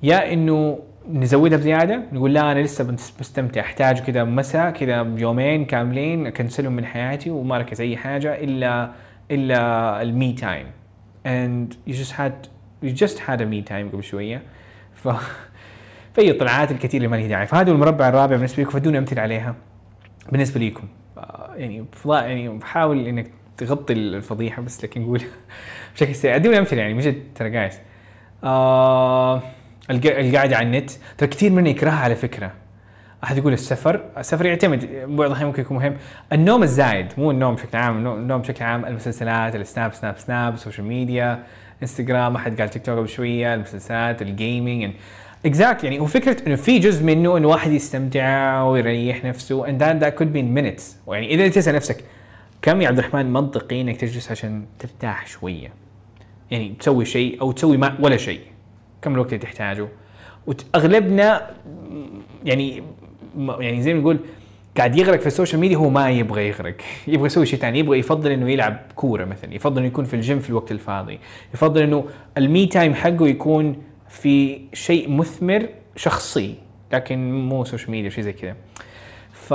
يا 0.03 0.33
إنه 0.33 0.79
نزودها 1.13 1.57
بزيادة 1.57 2.01
نقول 2.13 2.33
لا 2.33 2.51
أنا 2.51 2.59
لسه 2.59 2.83
بس- 2.83 3.13
بستمتع. 3.19 3.61
أحتاج 3.61 3.99
كذا 3.99 4.23
مساء 4.23 4.71
كذا 4.71 5.13
يومين 5.17 5.65
كاملين 5.65 6.27
أكنسلهم 6.27 6.73
من 6.73 6.85
حياتي 6.85 7.29
وما 7.29 7.55
اركز 7.55 7.81
أي 7.81 7.97
حاجة 7.97 8.35
الا 8.43 8.91
إلا 9.31 10.01
ال 10.01 10.12
me 10.12 10.33
time 10.33 10.65
you 11.89 11.93
just 11.93 12.11
had 12.11 12.33
you 12.83 12.91
just 13.03 13.17
had 13.19 13.39
a 13.41 13.45
me 13.45 13.69
time 13.69 13.93
قبل 13.93 14.03
شوية. 14.03 14.41
ف 14.95 15.07
فهي 16.13 16.31
الطلعات 16.31 16.71
الكثير 16.71 16.97
اللي 16.97 17.07
ما 17.07 17.15
لها 17.15 17.27
داعي. 17.27 17.47
فهذا 17.47 17.71
المربع 17.71 18.09
الرابع 18.09 18.35
بالنسبة 18.35 18.63
لكم 18.63 18.71
فادوني 18.71 18.97
أمثلة 18.97 19.21
عليها. 19.21 19.55
بالنسبة 20.31 20.59
ليكم 20.59 20.87
آه، 21.17 21.51
يعني 21.55 21.85
فضاء 21.91 22.23
يعني 22.27 22.49
بحاول 22.49 23.07
إنك 23.07 23.27
تغطي 23.57 23.93
الفضيحة 23.93 24.61
بس 24.61 24.83
لكن 24.83 25.01
نقول 25.01 25.21
بشكل 25.95 26.15
سريع. 26.15 26.35
ادوني 26.35 26.57
أمثلة 26.57 26.81
يعني 26.81 26.99
جد 27.01 27.23
ترى 27.35 27.49
جايز 27.49 27.79
آه 28.43 29.41
الق- 29.91 30.17
القعده 30.19 30.57
على 30.57 30.65
النت. 30.65 30.91
ترى 31.17 31.27
كثير 31.29 31.51
منا 31.51 31.69
يكرهها 31.69 31.99
على 31.99 32.15
فكرة. 32.15 32.51
أحد 33.23 33.37
يقول 33.37 33.53
السفر 33.53 34.01
السفر 34.17 34.45
يعتمد 34.45 34.89
بعض 35.07 35.27
الأحيان 35.27 35.47
ممكن 35.47 35.61
يكون 35.61 35.77
مهم. 35.77 35.97
النوم 36.33 36.63
الزايد 36.63 37.07
مو 37.17 37.31
النوم 37.31 37.55
بشكل 37.55 37.77
عام 37.77 38.07
النوم 38.07 38.41
بشكل 38.41 38.63
عام 38.65 38.85
المسلسلات 38.85 39.55
السناب 39.55 39.93
سناب 39.93 40.17
سناب 40.17 40.53
ال 40.53 40.58
social 40.58 40.87
media 40.87 41.43
انستغرام 41.81 42.35
أحد 42.35 42.61
قال 42.61 42.69
تيك 42.69 42.85
توك 42.85 42.97
قبل 42.97 43.09
شوية 43.09 43.53
المسلسلات 43.53 44.21
ال 44.21 44.31
gaming 44.31 44.91
exact 45.45 45.83
يعني 45.83 45.99
هو 45.99 46.05
فكرة 46.05 46.47
إنه 46.47 46.55
في 46.55 46.79
جزء 46.79 47.03
منه 47.03 47.37
إنه 47.37 47.47
واحد 47.47 47.71
يستمتع 47.71 48.61
ويريح 48.63 49.25
نفسه 49.25 49.65
that 49.65 50.11
could 50.19 50.33
be 50.33 50.39
in 50.39 50.57
minutes. 50.59 50.83
يعني 51.11 51.27
إذا 51.33 51.47
تسأل 51.47 51.75
نفسك 51.75 52.03
كم 52.61 52.81
يا 52.81 52.87
عبد 52.87 52.99
الرحمن 52.99 53.33
منطقي 53.33 53.81
إنك 53.81 53.97
تجلس 53.97 54.31
عشان 54.31 54.65
ترتاح 54.79 55.27
شوية؟ 55.27 55.69
يعني 56.51 56.73
تسوي 56.79 57.05
شيء 57.05 57.41
أو 57.41 57.51
تسوي 57.51 57.77
ما 57.77 57.97
ولا 57.99 58.17
شيء. 58.17 58.39
كم 59.01 59.13
الوقت 59.13 59.33
اللي 59.33 59.43
تحتاجه. 59.43 59.87
وأغلبنا 60.47 61.51
يعني 62.45 62.83
يعني 63.59 63.81
زي 63.81 63.93
ما 63.93 63.99
نقول 63.99 64.19
قاعد 64.77 64.95
يغرق 64.95 65.19
في 65.19 65.27
ال 65.27 65.32
social 65.32 65.61
media 65.61 65.77
هو 65.77 65.89
ما 65.89 66.09
يبغى 66.09 66.47
يغرق. 66.47 66.75
يبغى 67.07 67.25
يسوي 67.25 67.45
شيء 67.45 67.59
ثاني 67.59 67.79
يبغى 67.79 67.99
يفضل 67.99 68.31
إنه 68.31 68.51
يلعب 68.51 68.79
كورة 68.95 69.25
مثلا. 69.25 69.53
يفضل 69.53 69.77
إنه 69.77 69.87
يكون 69.87 70.05
في 70.05 70.13
الجيم 70.13 70.39
في 70.39 70.49
الوقت 70.49 70.71
الفاضي. 70.71 71.19
يفضل 71.53 71.81
إنه 71.81 72.05
ال 72.37 72.46
me 72.46 72.65
time 72.65 72.93
حقه 72.93 73.27
يكون 73.27 73.75
في 74.09 74.61
شيء 74.73 75.11
مثمر 75.11 75.69
شخصي 75.95 76.55
لكن 76.93 77.31
مو 77.49 77.65
social 77.65 77.91
media 77.91 78.09
شيء 78.09 78.23
زي 78.23 78.33
كذا. 78.33 78.55
ف 79.31 79.53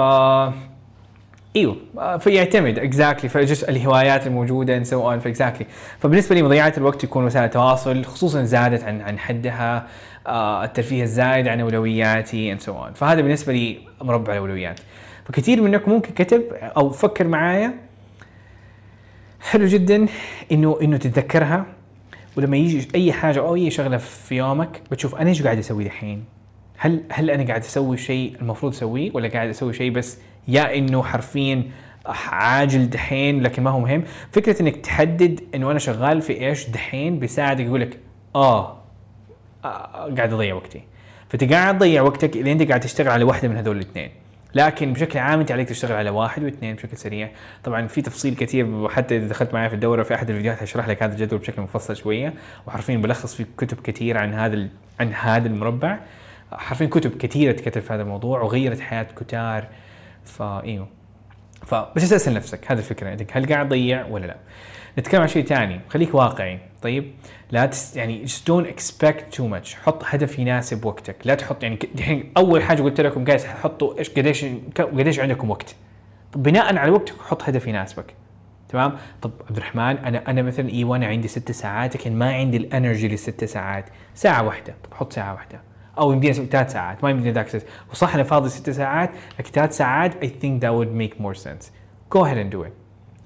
إيوه. 1.56 1.76
فيعتمد 2.18 2.78
exactly 2.78 3.28
فجزء 3.28 3.70
الهوايات 3.70 4.26
الموجودة 4.26 4.84
and 4.84 4.86
so 4.86 4.90
on 4.90 5.22
ف 5.24 5.30
exactly 5.30 5.66
فبالنسبة 5.98 6.34
لي 6.34 6.42
مضيعة 6.42 6.72
الوقت 6.76 7.04
يكون 7.04 7.24
وسائل 7.24 7.44
التواصل 7.44 8.04
خصوصا 8.04 8.42
زادت 8.42 8.84
عن 8.84 9.00
عن 9.00 9.18
حدها 9.18 9.86
آه 10.26 10.64
الترفيه 10.64 11.02
الزايد 11.02 11.48
عن 11.48 11.60
أولوياتي 11.60 12.56
and 12.56 12.60
so 12.60 12.68
on. 12.68 12.94
فهذا 12.94 13.20
بالنسبة 13.20 13.52
لي 13.52 13.78
مربع 14.02 14.32
الأولويات. 14.32 14.80
فكثير 15.24 15.62
منكم 15.62 15.90
ممكن 15.90 16.12
كتب 16.14 16.42
أو 16.52 16.90
فكر 16.90 17.26
معايا. 17.26 17.74
حلو 19.40 19.66
جدا 19.66 20.06
إنه 20.52 20.78
إنه 20.82 20.96
تتذكرها. 20.96 21.66
ولما 22.36 22.56
يجي 22.56 22.88
أي 22.94 23.12
حاجة 23.12 23.38
أو 23.38 23.54
أي 23.54 23.70
شغلة 23.70 23.96
في 23.96 24.36
يومك 24.36 24.80
بتشوف 24.90 25.14
أنا 25.14 25.30
إيش 25.30 25.42
قاعد 25.42 25.58
أسوي 25.58 25.84
دحين؟ 25.84 26.24
هل 26.76 27.02
هل 27.12 27.30
أنا 27.30 27.44
قاعد 27.44 27.60
أسوي 27.60 27.96
شيء 27.96 28.36
المفروض 28.40 28.72
أسويه 28.72 29.10
ولا 29.14 29.28
قاعد 29.28 29.48
أسوي 29.48 29.72
شيء 29.72 29.90
بس 29.90 30.18
يا 30.48 30.78
إنه 30.78 31.02
حرفيا 31.02 31.64
عاجل 32.06 32.90
دحين 32.90 33.42
لكن 33.42 33.62
ما 33.62 33.70
هو 33.70 33.80
مهم. 33.80 34.04
فكرة 34.32 34.62
إنك 34.62 34.76
تحدد 34.76 35.40
إنه 35.54 35.70
أنا 35.70 35.78
شغال 35.78 36.22
في 36.22 36.48
إيش 36.48 36.68
دحين 36.68 37.18
بيساعدك 37.18 37.64
يقول 37.64 37.80
لك 37.80 37.98
آه 38.34 38.78
آه، 39.64 40.14
قاعد 40.16 40.32
أضيع 40.32 40.54
وقتي. 40.54 40.82
فانت 41.28 41.52
قاعد 41.52 41.78
تضيع 41.78 42.02
وقتك 42.02 42.36
اذا 42.36 42.52
انت 42.52 42.68
قاعد 42.68 42.80
تشتغل 42.80 43.08
على 43.08 43.24
واحدة 43.24 43.48
من 43.48 43.56
هذول 43.56 43.76
الاثنين. 43.76 44.10
لكن 44.54 44.92
بشكل 44.92 45.18
عام 45.18 45.40
أنت 45.40 45.52
عليك 45.52 45.68
تشتغل 45.68 45.92
على 45.92 46.10
واحد 46.10 46.44
واثنين 46.44 46.76
بشكل 46.76 46.96
سريع. 46.96 47.30
طبعا 47.64 47.86
في 47.86 48.02
تفصيل 48.02 48.34
كثير 48.34 48.66
وحتى 48.66 49.16
إذا 49.16 49.28
دخلت 49.28 49.54
معي 49.54 49.68
في 49.68 49.74
الدورة 49.74 50.02
في 50.02 50.14
أحد 50.14 50.30
الفيديوهات 50.30 50.62
هشرح 50.62 50.88
لك 50.88 51.02
هذا 51.02 51.12
الجدول 51.12 51.38
بشكل 51.38 51.62
مفصل 51.62 51.96
شوية. 51.96 52.34
وحرفيا 52.66 52.96
بلخص 52.96 53.34
في 53.34 53.46
كتب 53.58 53.80
كثير 53.80 54.18
عن 54.18 54.34
هذا 54.34 54.68
عن 55.00 55.12
هذا 55.12 55.48
المربع. 55.48 55.98
حرفيا 56.52 56.86
كتب 56.86 57.16
كثيرة 57.16 57.52
تكتب 57.52 57.82
في 57.82 57.92
هذا 57.92 58.02
الموضوع 58.02 58.40
وغيرت 58.40 58.80
حياة 58.80 59.06
كتار 59.16 59.66
فايوه 60.24 60.88
فبس 61.66 62.12
اسال 62.12 62.34
نفسك 62.34 62.72
هذه 62.72 62.78
الفكرة. 62.78 63.10
عندك 63.10 63.36
هل 63.36 63.46
قاعد 63.46 63.68
تضيع 63.68 64.06
ولا 64.06 64.26
لا؟ 64.26 64.36
نتكلم 64.98 65.20
عن 65.20 65.28
شيء 65.28 65.44
ثاني. 65.44 65.80
خليك 65.88 66.14
واقعي. 66.14 66.58
طيب 66.82 67.12
لا 67.50 67.66
تس 67.66 67.96
يعني 67.96 68.26
just 68.26 68.30
don't 68.50 68.66
expect 68.66 69.36
too 69.36 69.44
much. 69.52 69.74
حط 69.74 70.02
هدف 70.04 70.38
يناسب 70.38 70.84
وقتك. 70.84 71.16
لا 71.24 71.34
تحط 71.34 71.62
يعني 71.62 71.78
دحين 71.94 72.32
أول 72.36 72.62
حاجة 72.62 72.82
قلت 72.82 73.00
لكم 73.00 73.24
جايز 73.24 73.44
حطوا 73.44 73.98
إيش 73.98 74.10
قديش 74.10 74.44
قديش 74.78 75.20
عندكم 75.20 75.50
وقت. 75.50 75.74
طب 76.32 76.42
بناء 76.42 76.76
على 76.76 76.90
وقتك 76.90 77.14
حط 77.20 77.42
هدف 77.42 77.66
يناسبك. 77.66 78.14
تمام؟ 78.68 78.96
طب 79.22 79.30
عبد 79.48 79.56
الرحمن 79.56 79.98
أنا 79.98 80.30
أنا 80.30 80.42
مثلا 80.42 80.68
أيوه 80.68 80.96
أنا 80.96 81.06
عندي 81.06 81.28
ست 81.28 81.52
ساعات 81.52 81.96
لكن 81.96 82.18
ما 82.18 82.32
عندي 82.34 82.56
ال 82.56 82.64
energy 82.64 83.08
للست 83.08 83.44
ساعات. 83.44 83.84
ساعة 84.14 84.46
واحدة. 84.46 84.74
طب 84.84 84.94
حط 84.94 85.12
ساعة 85.12 85.32
واحدة. 85.32 85.60
أو 85.98 86.12
يمديني 86.12 86.30
أسوي 86.32 86.46
ثلاث 86.46 86.72
ساعات 86.72 87.04
ما 87.04 87.10
يمديني 87.10 87.30
ذاكر 87.32 87.48
ست 87.48 87.66
وصح 87.92 88.14
أنا 88.14 88.22
فاضي 88.22 88.48
ست 88.48 88.70
ساعات 88.70 89.10
لكن 89.38 89.50
ثلاث 89.52 89.76
ساعات 89.76 90.24
I 90.24 90.28
think 90.28 90.60
that 90.62 90.72
would 90.72 90.92
make 91.02 91.22
more 91.24 91.34
sense. 91.44 91.64
Go 92.14 92.18
ahead 92.24 92.36
and 92.36 92.54
do 92.56 92.62
it. 92.66 92.72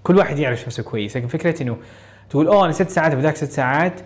كل 0.02 0.16
واحد 0.18 0.38
يعرف 0.38 0.66
نفسه 0.66 0.82
كويس. 0.82 1.16
لكن 1.16 1.26
فكرة 1.26 1.62
إنه 1.62 1.76
تقول 2.30 2.46
أوه 2.46 2.64
أنا 2.64 2.72
ست 2.72 2.88
ساعات 2.90 3.14
بذاك 3.14 3.36
ست 3.36 3.50
ساعات. 3.50 4.00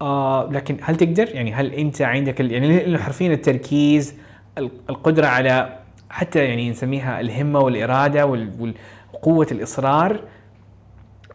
آه 0.00 0.48
لكن 0.52 0.76
هل 0.82 0.96
تقدر؟ 0.96 1.28
يعني 1.28 1.52
هل 1.54 1.72
أنت 1.72 2.02
عندك 2.02 2.40
يعني 2.40 2.98
حرفيا 2.98 3.32
التركيز 3.34 4.14
ال- 4.58 4.70
القدرة 4.90 5.26
على 5.26 5.78
حتى 6.10 6.44
يعني 6.44 6.70
نسميها 6.70 7.20
الهمة 7.20 7.58
والإرادة 7.60 8.26
وال- 8.26 8.74
وقوه 9.12 9.46
الإصرار 9.52 10.20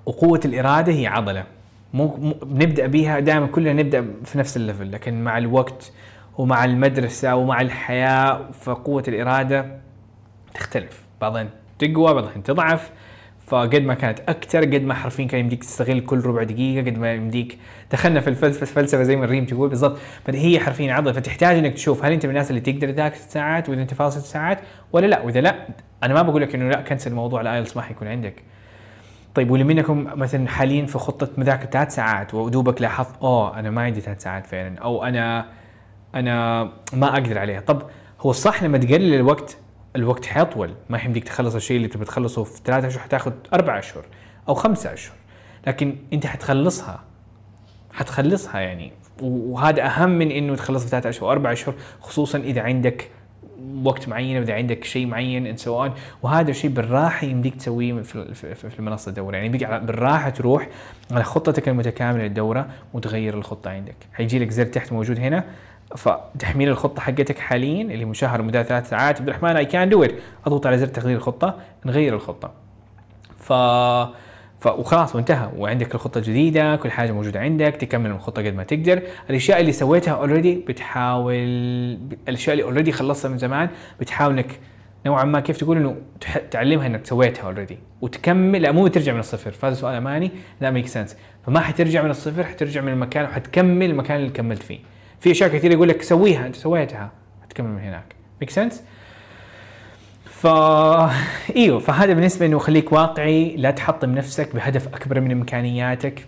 وقوة 0.06 0.40
الإرادة 0.46 0.94
هي 0.94 1.08
عضلة. 1.08 1.44
مو 1.94 2.08
مو- 2.18 2.34
بنبدا 2.42 2.88
بيها 2.88 3.20
دائما 3.20 3.46
كلنا 3.48 3.74
نبدأ 3.74 4.06
في 4.26 4.38
نفس 4.38 4.58
الليفل 4.58 4.92
لكن 4.92 5.24
مع 5.24 5.38
الوقت 5.38 5.92
ومع 6.38 6.66
المدرسة 6.66 7.36
ومع 7.36 7.62
الحياة 7.62 8.52
فقوة 8.52 9.04
الإرادة 9.08 9.66
تختلف. 10.54 11.04
بعضين 11.22 11.50
تقوى 11.80 12.14
بعضين 12.14 12.44
تضعف. 12.44 12.92
فقد 13.48 13.76
ما 13.82 13.94
كانت 13.94 14.20
أكثر 14.20 14.60
قد 14.60 14.82
ما 14.82 14.94
حرفيا 14.94 15.26
كان 15.26 15.40
يمديك 15.40 15.64
تستغل 15.64 16.00
كل 16.00 16.20
ربع 16.20 16.44
دقيقة 16.44 16.86
قد 16.86 16.98
ما 16.98 17.14
يمديك 17.14 17.58
دخلنا 17.92 18.20
في 18.20 18.30
الفلسفة 18.30 18.66
فلسفة 18.66 19.04
زي 19.04 19.16
ما 19.16 19.26
الريم 19.26 19.46
تقول. 19.46 19.70
بالضبط. 19.70 19.98
فهي 20.26 20.60
حرفيا 20.60 20.94
عضلة. 20.94 21.12
فتحتاج 21.12 21.58
إنك 21.58 21.74
تشوف 21.74 22.06
هل 22.06 22.12
أنت 22.12 22.26
من 22.26 22.30
الناس 22.30 22.50
اللي 22.50 22.62
تقدر 22.62 22.90
تذاكر 22.90 23.16
ست 23.16 23.32
ساعات 23.32 23.70
وإذا 23.70 23.82
أنت 23.82 23.94
فاضي 23.94 24.12
ست 24.12 24.26
ساعات 24.26 24.60
ولا 24.94 25.08
لا. 25.08 25.22
وإذا 25.22 25.42
لا 25.42 25.68
أنا 26.04 26.14
ما 26.14 26.22
بقول 26.22 26.42
لك 26.42 26.56
إنه 26.56 26.70
لا 26.70 26.82
cancel 26.82 27.14
موضوع 27.14 27.42
ال 27.42 27.47
IELTS 27.47 27.76
ما 27.78 27.82
حيكون 27.82 28.08
عندك. 28.08 28.44
طيب 29.36 29.52
واللي 29.52 29.66
منكم 29.66 30.08
مثلا 30.16 30.48
حاليا 30.48 30.86
في 30.86 30.98
خطة 30.98 31.30
مذاكره 31.38 31.70
ثلاث 31.70 31.96
ساعات 31.96 32.34
ودوبك 32.34 32.82
لاحظت 32.82 33.18
أوه 33.22 33.60
أنا 33.60 33.70
ما 33.70 33.82
عندي 33.82 34.02
ثلاث 34.02 34.24
ساعات 34.24 34.46
فعلا. 34.48 34.80
أو 34.80 35.04
أنا 35.04 35.46
أنا 36.16 36.64
ما 36.94 37.14
أقدر 37.14 37.38
عليها. 37.38 37.60
طب 37.60 37.82
هو 38.22 38.30
الصح 38.30 38.64
لما 38.64 38.78
تقلل 38.78 39.14
الوقت؟ 39.14 39.58
الوقت 39.96 40.26
حيطول. 40.26 40.74
ما 40.90 41.00
يمديك 41.04 41.24
تخلص 41.24 41.56
الشيء 41.56 41.78
اللي 41.78 41.88
تبي 41.88 42.06
تخلصه 42.06 42.44
في 42.44 42.62
ثلاثة 42.66 42.88
أشهر 42.88 43.00
حتاخذ 43.00 43.32
أربع 43.54 43.80
أشهر 43.80 44.06
أو 44.50 44.54
خمسة 44.54 44.94
أشهر. 44.94 45.16
لكن 45.68 45.96
أنت 46.14 46.26
حتخلصها. 46.26 47.04
حتخلصها 47.94 48.60
يعني. 48.60 48.92
وهذا 49.22 49.86
أهم 49.86 50.10
من 50.10 50.32
إنه 50.32 50.56
تخلص 50.56 50.84
في 50.84 50.90
ثلاثة 50.90 51.10
أشهر 51.10 51.30
واربع 51.30 51.52
أشهر 51.52 51.76
خصوصا 52.02 52.38
إذا 52.38 52.62
عندك 52.62 53.10
وقت 53.84 54.10
معين 54.10 54.38
وإذا 54.38 54.54
عندك 54.54 54.84
شيء 54.84 55.06
معين 55.08 55.58
so 55.58 55.62
on. 55.62 55.92
وهذا 56.24 56.52
الشيء 56.52 56.72
بالراحة 56.72 57.28
يمديك 57.28 57.56
تسويه 57.56 58.02
في 58.02 58.80
المنصة 58.80 59.10
الدوره 59.10 59.36
يعني 59.36 59.46
يمديك 59.46 59.68
بالراحة 59.68 60.30
تروح 60.30 60.68
على 61.12 61.24
خطتك 61.24 61.70
المتكاملة 61.70 62.24
للدورة 62.24 62.68
وتغير 62.94 63.34
الخطة 63.34 63.70
عندك. 63.70 63.96
حيجي 64.14 64.40
لك 64.40 64.50
زر 64.50 64.66
تحت 64.66 64.94
موجود 64.94 65.20
هنا. 65.20 65.44
فتحميل 65.96 66.70
الخطة 66.70 67.02
حقتك 67.02 67.40
حاليا 67.40 67.82
اللي 67.82 68.06
مشهر 68.06 68.42
مدة 68.42 68.64
ثلاث 68.64 68.90
ساعات. 68.90 69.20
عبد 69.20 69.30
الرحمن 69.30 69.56
I 69.56 69.66
can 69.66 69.90
do 69.90 70.06
أضغط 70.46 70.68
على 70.68 70.78
زر 70.78 70.88
تغيير 70.88 71.18
الخطة 71.18 71.56
نغير 71.86 72.16
الخطة. 72.16 72.52
ف 73.38 73.54
ف 74.60 74.68
وخلاص 74.68 75.16
وانتهى. 75.16 75.50
وعندك 75.58 75.96
الخطة 75.96 76.18
الجديدة 76.18 76.76
كل 76.76 76.92
حاجة 76.92 77.12
موجودة 77.12 77.40
عندك 77.40 77.76
تكمل 77.76 78.12
الخطة 78.12 78.46
قد 78.46 78.56
ما 78.56 78.64
تقدر. 78.64 79.02
الأشياء 79.30 79.60
اللي 79.60 79.72
سويتها 79.72 80.14
already 80.14 80.56
بتحاول 80.68 81.34
الأشياء 82.28 82.54
اللي 82.54 82.64
already 82.64 82.92
خلصتها 82.92 83.30
من 83.30 83.38
زمان 83.38 83.70
بتحاول 84.00 84.34
إنك 84.34 84.60
نوعا 85.06 85.24
ما 85.24 85.40
كيف 85.40 85.58
تقول 85.58 85.78
إنه 85.78 85.96
تعلمها 86.52 86.88
إنك 86.88 87.06
سويتها 87.06 87.44
already 87.44 87.80
وتكمل 88.02 88.62
لا 88.62 88.72
مو 88.72 88.88
ترجع 88.88 89.14
من 89.14 89.20
الصفر. 89.20 89.52
فهذا 89.52 89.74
سؤال 89.74 89.96
أماني. 89.96 90.32
لا 90.62 90.72
make 90.72 90.88
sense 90.88 91.18
فما 91.46 91.60
حترجع 91.60 92.02
من 92.02 92.10
الصفر 92.10 92.44
حترجع 92.44 92.82
من 92.82 92.94
المكان 92.94 93.26
وحتكمل 93.26 93.90
المكان 93.90 94.18
اللي 94.18 94.30
كملت 94.30 94.64
فيه. 94.64 94.80
في 95.20 95.32
أشياء 95.32 95.50
كثير 95.50 95.72
يقول 95.72 95.90
لك 95.90 96.02
سويها 96.02 96.48
أنت 96.48 96.56
سويتها. 96.56 97.12
حتكمل 97.44 97.70
من 97.70 97.82
هناك. 97.82 98.16
make 98.42 98.50
sense 98.50 98.84
ف 100.26 100.48
إيوه 101.56 101.80
فهذا 101.80 102.14
بالنسبة 102.14 102.46
إنه 102.46 102.60
خليك 102.60 102.92
واقعي 102.92 103.56
لا 103.56 103.72
تحطم 103.72 104.10
نفسك 104.10 104.56
بهدف 104.56 104.88
أكبر 104.88 105.20
من 105.20 105.32
إمكانياتك 105.32 106.26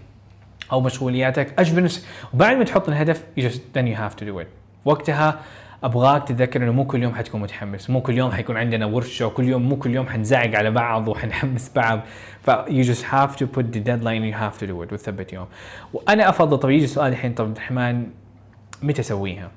أو 0.71 0.81
مشغولياتك. 0.81 1.59
أجبر 1.59 1.83
نفسك 1.83 2.03
وبعد 2.33 2.57
ما 2.57 2.63
تحط 2.63 2.89
الهدف 2.89 3.23
you 3.39 3.43
just 3.43 3.59
then 3.77 3.85
you 3.87 3.95
have 3.95 4.15
to 4.21 4.25
do 4.25 4.39
it. 4.43 4.47
وقتها 4.85 5.39
أبغاك 5.83 6.27
تتذكر 6.27 6.63
إنه 6.63 6.71
مو 6.71 6.85
كل 6.85 7.03
يوم 7.03 7.15
حتكون 7.15 7.41
متحمس 7.41 7.89
مو 7.89 8.01
كل 8.01 8.17
يوم 8.17 8.31
حيكون 8.31 8.57
عندنا 8.57 8.85
ورشة 8.85 9.25
وكل 9.25 9.43
يوم 9.43 9.69
مو 9.69 9.75
كل 9.75 9.95
يوم 9.95 10.07
حنزعق 10.07 10.55
على 10.55 10.71
بعض 10.71 11.07
وحنحمس 11.07 11.71
بعض. 11.75 11.99
ف 12.41 12.51
you 12.51 12.83
just 12.83 13.03
have 13.03 13.35
to 13.35 13.45
put 13.57 13.63
the 13.73 13.79
deadline 13.79 14.23
you 14.23 14.33
have 14.33 14.59
to 14.59 14.67
do 14.67 14.83
it 14.83 14.93
وتثبت 14.93 15.33
يوم. 15.33 15.47
وأنا 15.93 16.29
افضل 16.29 16.57
طب 16.57 16.69
يجي 16.69 16.87
سؤال 16.87 17.11
الحين 17.11 17.33
طب 17.33 17.45
عبد 17.45 17.55
الرحمن 17.55 18.07
متى 18.81 19.01
أسويها؟ 19.01 19.51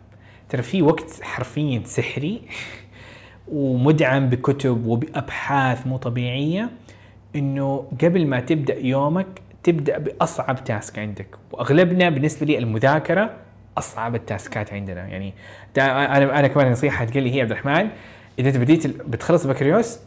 ترى 0.49 0.63
في 0.63 0.83
وقت 0.83 1.23
حرفيا 1.23 1.83
سحري 1.85 2.43
ومدعم 3.49 4.29
بكتب 4.29 4.87
وبأبحاث 4.87 5.87
مو 5.87 5.97
طبيعية 5.97 6.71
إنه 7.37 7.87
قبل 8.03 8.27
ما 8.27 8.41
تبدأ 8.41 8.79
يومك 8.79 9.27
تبدأ 9.63 9.99
بأصعب 9.99 10.65
تاسك 10.65 10.99
عندك. 10.99 11.27
وأغلبنا 11.53 12.11
بالنسبة 12.11 12.47
لي 12.47 12.59
المذاكرة 12.59 13.31
أصعب 13.79 14.15
التاسكات 14.15 14.73
عندنا. 14.73 15.07
يعني 15.07 15.35
أنا 15.79 16.39
أنا 16.39 16.49
كمان 16.49 16.73
نصيحة 16.73 17.05
تقول 17.05 17.23
لي 17.23 17.35
هي 17.35 17.41
عبد 17.41 17.51
الرحمن 17.51 17.89
إذا 18.39 18.49
أنت 18.49 18.57
بديت 18.57 18.87
بتخلص 18.87 19.45
البكالوريوس 19.45 19.99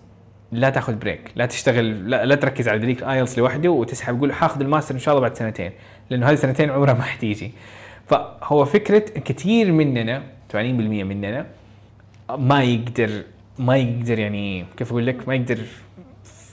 لا 0.51 0.70
تاخذ 0.70 0.95
break 0.96 1.32
لا 1.36 1.45
تشتغل 1.45 2.09
لا, 2.09 2.26
لا 2.26 2.36
تركز 2.36 2.68
على 2.68 2.80
ذاك 2.80 3.04
ال 3.04 3.09
IELTS 3.09 3.38
لوحده 3.38 3.70
وتسحب 3.70 4.18
تقول 4.18 4.34
حاخذ 4.34 4.61
الماستر 4.61 4.95
إن 4.95 4.99
شاء 4.99 5.16
الله 5.16 5.28
بعد 5.28 5.38
سنتين 5.38 5.72
لأنه 6.09 6.30
هذه 6.30 6.36
سنتين 6.36 6.70
عمرها 6.70 6.93
ما 6.93 7.03
حتيجي. 7.03 7.51
فهو 8.08 8.66
فكرة 8.66 8.99
كثير 8.99 9.72
مننا 9.72 10.24
80% 10.53 10.56
مننا 10.56 11.45
ما 12.38 12.64
يقدر 12.64 13.24
ما 13.60 13.78
يقدر 13.78 14.20
يعني 14.20 14.66
كيف 14.78 14.91
أقول 14.91 15.08
لك؟ 15.08 15.28
ما 15.28 15.36
يقدر 15.36 15.60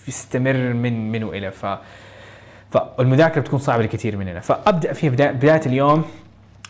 يستمر 0.08 0.72
من 0.72 1.12
من 1.12 1.24
والى 1.24 1.50
ف 1.50 1.66
فالمذاكره 2.70 3.40
بتكون 3.40 3.58
صعبة 3.58 3.82
لكثير 3.82 4.16
مننا. 4.16 4.40
فأبدأ 4.40 4.92
فيها 4.92 5.10
بداية, 5.10 5.60
اليوم. 5.66 6.04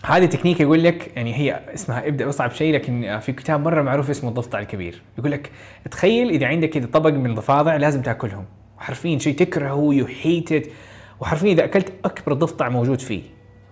هذه 0.05 0.26
تكنيك 0.26 0.61
يقول 0.61 0.85
لك 0.85 1.16
يعني 1.16 1.35
هي 1.35 1.61
اسمها 1.74 2.09
ابدأ 2.09 2.24
بأصعب 2.24 2.51
شيء 2.51 2.74
لكن 2.74 3.18
في 3.22 3.33
كتاب 3.33 3.61
مرة 3.61 3.83
معروف 3.83 4.11
اسمه 4.11 4.30
الضفدع 4.30 4.59
الكبير. 4.59 5.03
يقول 5.18 5.30
لك 5.30 5.51
تخيل 5.91 6.28
إذا 6.30 6.47
عندك 6.47 6.70
كذا 6.70 6.87
طبق 6.87 7.11
من 7.11 7.30
الضفادع 7.30 7.76
لازم 7.76 8.03
تأكلهم. 8.03 8.45
حرفيا 8.78 9.18
شيء 9.18 9.37
تكرهه 9.37 9.89
you 9.95 10.07
hate 10.23 10.73
وحرفيا 11.20 11.53
إذا 11.53 11.64
أكلت 11.64 11.93
أكبر 12.05 12.33
ضفدع 12.33 12.68
موجود 12.68 13.01
فيه. 13.01 13.22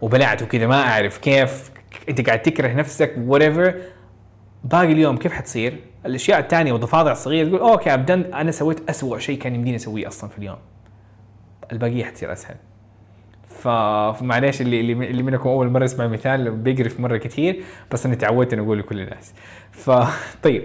وبلعته 0.02 0.46
كذا 0.46 0.66
ما 0.66 0.82
أعرف 0.82 1.18
كيف 1.18 1.70
أنت 2.08 2.26
قاعد 2.26 2.42
تكره 2.42 2.72
نفسك 2.72 3.14
whatever 3.28 3.72
باقي 4.64 4.92
اليوم 4.92 5.16
كيف 5.16 5.32
حتصير؟ 5.32 5.76
الأشياء 6.06 6.38
الثانية 6.38 6.72
والضفادع 6.72 7.12
الصغيرة 7.12 7.48
تقول 7.48 7.60
okay 7.60 7.94
أبدا 7.94 8.34
أنا 8.34 8.50
سويت 8.50 8.90
اسوء 8.90 9.18
شيء 9.18 9.38
كان 9.38 9.54
يمديني 9.54 9.76
أسويه 9.76 10.08
أصلا 10.08 10.30
في 10.30 10.38
اليوم. 10.38 10.56
الباقيه 11.72 12.04
حتصير 12.04 12.32
أسهل. 12.32 12.56
فمعليش 13.48 14.60
اللي 14.60 14.80
اللي 14.80 14.92
اللي 14.92 15.22
منكم 15.22 15.48
أول 15.48 15.68
مرة 15.70 15.84
يسمع 15.84 16.04
المثال 16.04 16.50
بيقرف 16.50 17.00
مرة 17.00 17.16
كثير 17.16 17.62
بس 17.92 18.06
أنا 18.06 18.14
تعودت 18.14 18.52
إني 18.52 18.62
أقول 18.62 18.78
لكل 18.78 19.00
الناس. 19.00 19.34
فطيب 19.72 20.64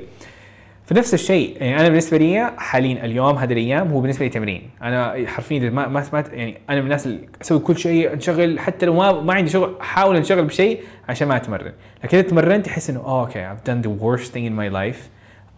فنفس 0.86 1.14
الشيء 1.14 1.58
يعني 1.62 1.80
أنا 1.80 1.90
بالنسبة 1.90 2.18
لي 2.18 2.54
حاليا 2.58 3.06
اليوم 3.06 3.38
هذه 3.38 3.54
الأيام 3.54 3.92
هو 3.92 4.02
بالنسبة 4.02 4.26
لي 4.26 4.30
تمرين. 4.30 4.70
أنا 4.82 5.28
حرفيا 5.28 5.70
ما 5.70 5.88
ما 5.88 6.06
ما 6.14 6.24
يعني 6.34 6.58
أنا 6.70 6.80
من 6.80 6.86
الناس 6.86 7.08
اللي 7.08 7.28
أسوي 7.42 7.60
كل 7.60 7.78
شيء 7.78 8.14
أنشغل 8.14 8.60
حتى 8.60 8.86
لو 8.86 8.94
ما 8.94 9.22
ما 9.22 9.34
عندي 9.34 9.50
شغل 9.50 9.76
أحاول 9.82 10.16
أنشغل 10.16 10.46
بشيء 10.46 10.84
عشان 11.10 11.28
ما 11.28 11.36
أتمرن. 11.36 11.74
لكن 12.04 12.18
إذا 12.18 12.28
تمرنت 12.28 12.68
أحس 12.68 12.90
إنه 12.90 13.00
أوكي 13.00 13.50
I've 13.50 13.70
done 13.70 13.88
the 13.88 13.92
worst 14.04 14.28
thing 14.32 14.46
in 14.46 14.56
my 14.60 14.74
life 14.76 15.02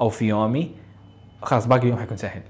أو 0.01 0.09
في 0.09 0.25
يومي 0.25 0.71
خلاص 1.41 1.67
باقي 1.67 1.84
اليوم 1.84 1.99
حيكون 1.99 2.17
سهل. 2.17 2.41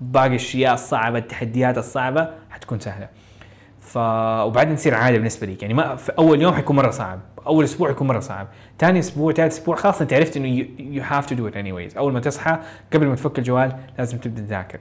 باقي 0.00 0.26
الأشياء 0.26 0.74
الصعبة 0.74 1.18
التحديات 1.18 1.78
الصعبة 1.78 2.28
حتكون 2.50 2.80
سهلة. 2.80 3.08
ف 3.86 3.96
وبعدين 4.46 4.76
تصير 4.76 4.94
عادة 4.94 5.16
بالنسبة 5.16 5.46
لك 5.46 5.62
يعني 5.62 5.74
ما 5.74 5.96
في 5.96 6.12
أول 6.18 6.42
يوم 6.42 6.54
حيكون 6.54 6.76
مرة 6.76 6.90
صعب. 6.90 7.20
أول 7.46 7.64
أسبوع 7.64 7.90
يكون 7.90 8.06
مرة 8.06 8.20
صعب. 8.20 8.48
ثاني 8.78 8.98
أسبوع 8.98 9.32
ثالث 9.32 9.52
أسبوع 9.52 9.76
خلاص 9.76 10.00
أنت 10.00 10.12
عرفت 10.12 10.36
إنه 10.36 10.66
you 10.78 11.02
have 11.02 11.26
to 11.26 11.34
do 11.34 11.48
it 11.48 11.56
anyways 11.56 11.96
أول 11.96 12.12
ما 12.12 12.20
تصحى 12.20 12.58
قبل 12.92 13.06
ما 13.06 13.14
تفك 13.14 13.38
الجوال 13.38 13.76
لازم 13.98 14.18
تبدأ 14.18 14.40
تذاكر. 14.40 14.78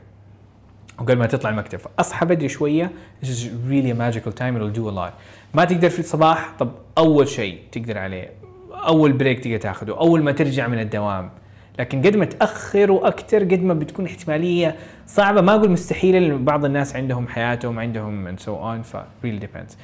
وقبل 1.00 1.18
ما 1.18 1.26
تطلع 1.26 1.50
المكتب. 1.50 1.80
أصحى 2.00 2.26
بدري 2.26 2.50
شوية. 2.50 2.92
This 3.24 3.28
is 3.28 3.46
really 3.70 3.92
a 3.92 3.96
magical 3.96 4.32
time. 4.32 4.56
It'll 4.58 4.78
do 4.80 4.90
a 4.90 4.92
lot. 4.92 5.14
ما 5.54 5.66
تقدر 5.66 5.90
في 5.90 6.00
الصباح 6.00 6.54
طب 6.60 6.72
أول 6.98 7.28
شيء 7.28 7.60
تقدر 7.72 7.98
عليه. 7.98 8.32
أول 8.74 9.14
break 9.14 9.40
تقدر 9.40 9.58
تاخذه 9.58 9.92
أول 9.92 10.24
ما 10.24 10.32
ترجع 10.32 10.68
من 10.68 10.80
الدوام. 10.80 11.32
لكن 11.80 12.02
قد 12.02 12.16
ما 12.16 12.26
تأخروا 12.26 13.08
أكثر 13.08 13.44
قد 13.44 13.64
ما 13.64 13.74
بتكون 13.74 14.06
احتمالية 14.06 14.76
صعبة 15.08 15.42
ما 15.42 15.56
أقول 15.56 15.72
مستحيلة 15.72 16.20
لأن 16.20 16.46
بعض 16.46 16.66
الناس 16.66 16.96
عندهم 16.96 17.28
حياتهم 17.28 17.80
عندهم 17.80 18.36
and 18.36 18.40
so 18.40 18.50
on 18.50 18.84
ف 18.84 18.98
really 19.24 19.44
depends. 19.46 19.76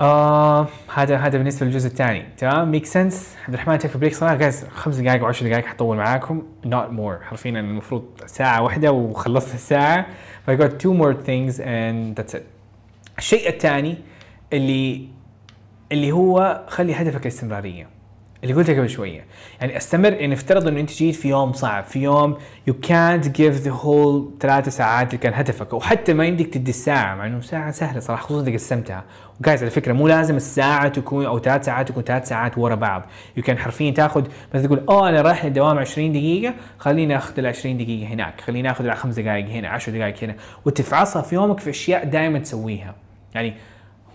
آه 0.00 0.66
هذا 0.94 1.16
هذا 1.16 1.38
بالنسبة 1.38 1.66
للجزء 1.66 1.86
الثاني. 1.86 2.24
تمام؟ 2.38 2.70
make 2.70 2.86
sense 2.86 3.36
عبد 3.44 3.54
الرحمن 3.54 3.78
تكفي 3.78 3.98
break 3.98 4.14
صراحة 4.14 4.34
جايز 4.34 4.64
خمس 4.64 4.96
دقائق 4.96 5.22
و 5.22 5.26
10 5.26 5.48
دقائق 5.48 5.66
حطول 5.66 5.96
معاكم. 5.96 6.42
Not 6.66 6.90
more. 6.98 7.24
حرفيا 7.24 7.50
المفروض 7.50 8.04
ساعة 8.26 8.62
واحدة 8.62 8.92
وخلصت 8.92 9.54
الساعة. 9.54 10.06
ف 10.46 10.50
I 10.50 10.54
got 10.54 10.70
two 10.70 10.94
more 11.02 11.14
things 11.26 11.60
and 11.60 12.20
that's 12.20 12.34
it. 12.34 12.42
الشيء 13.18 13.48
الثاني 13.48 13.96
اللي 14.52 15.08
اللي 15.92 16.12
هو 16.12 16.64
خلي 16.68 16.94
هدفك 16.94 17.22
الاستمرارية. 17.22 17.97
اللي 18.44 18.54
قلتها 18.54 18.74
قبل 18.78 18.88
شوية. 18.88 19.24
يعني 19.60 19.76
أستمر 19.76 20.16
إن 20.20 20.32
افترض 20.32 20.68
إنه 20.68 20.80
أنت 20.80 20.92
جيت 20.92 21.14
في 21.14 21.28
يوم 21.28 21.52
صعب 21.52 21.84
في 21.84 22.02
يوم 22.02 22.36
you 22.70 22.72
can't 22.72 23.24
give 23.24 23.64
the 23.64 23.82
whole 23.82 24.40
ثلاثة 24.40 24.70
ساعات 24.70 25.06
اللي 25.06 25.18
كان 25.18 25.34
هدفك 25.34 25.72
أو 25.72 25.80
حتى 25.80 26.14
ما 26.14 26.26
يمديك 26.26 26.54
تدي 26.54 26.70
الساعة 26.70 27.14
مع 27.14 27.26
إنه 27.26 27.40
ساعة 27.40 27.70
سهلة 27.70 28.00
صراحة 28.00 28.22
خصوصا 28.22 28.42
إذا 28.42 28.52
قسمتها. 28.52 29.04
وجايز 29.40 29.62
على 29.62 29.70
فكرة 29.70 29.92
مو 29.92 30.08
لازم 30.08 30.36
الساعة 30.36 30.88
تكون 30.88 31.26
أو 31.26 31.38
ثلاث 31.38 31.64
ساعات 31.64 31.88
تكون 31.88 32.02
ثلاث 32.02 32.28
ساعات 32.28 32.58
ورا 32.58 32.74
بعض. 32.74 33.02
You 33.38 33.42
can 33.42 33.50
حرفيا 33.50 33.90
تاخذ 33.90 34.24
بس 34.54 34.62
تقول 34.62 34.84
أوه 34.88 35.08
أنا 35.08 35.22
رايح 35.22 35.44
للدوام 35.44 35.78
20 35.78 36.12
دقيقة 36.12 36.54
خليني 36.78 37.16
آخذ 37.16 37.38
ال 37.38 37.46
20 37.46 37.76
دقيقة 37.76 38.12
هناك 38.12 38.40
خليني 38.40 38.70
آخذ 38.70 38.90
خمس 38.90 39.14
دقائق 39.14 39.46
هنا 39.46 39.68
10 39.68 39.92
دقائق 39.92 40.24
هنا. 40.24 40.34
وتفعصها 40.64 41.22
في 41.22 41.34
يومك 41.34 41.60
في 41.60 41.70
أشياء 41.70 42.04
دائما 42.04 42.38
تسويها. 42.38 42.94
يعني 43.34 43.54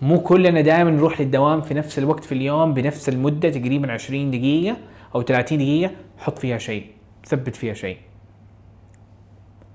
مو 0.04 0.20
كلنا 0.20 0.60
دائما 0.60 0.90
نروح 0.90 1.20
للدوام 1.20 1.60
في 1.60 1.74
نفس 1.74 1.98
الوقت 1.98 2.24
في 2.24 2.32
اليوم 2.32 2.74
بنفس 2.74 3.08
المدة 3.08 3.50
تقريبا 3.50 3.92
20 3.92 4.30
دقيقة 4.30 4.76
أو 5.14 5.22
30 5.22 5.58
دقيقة. 5.58 5.90
حط 6.18 6.38
فيها 6.38 6.58
شيء 6.58 6.86
ثبت 7.26 7.56
فيها 7.56 7.74
شيء. 7.74 7.96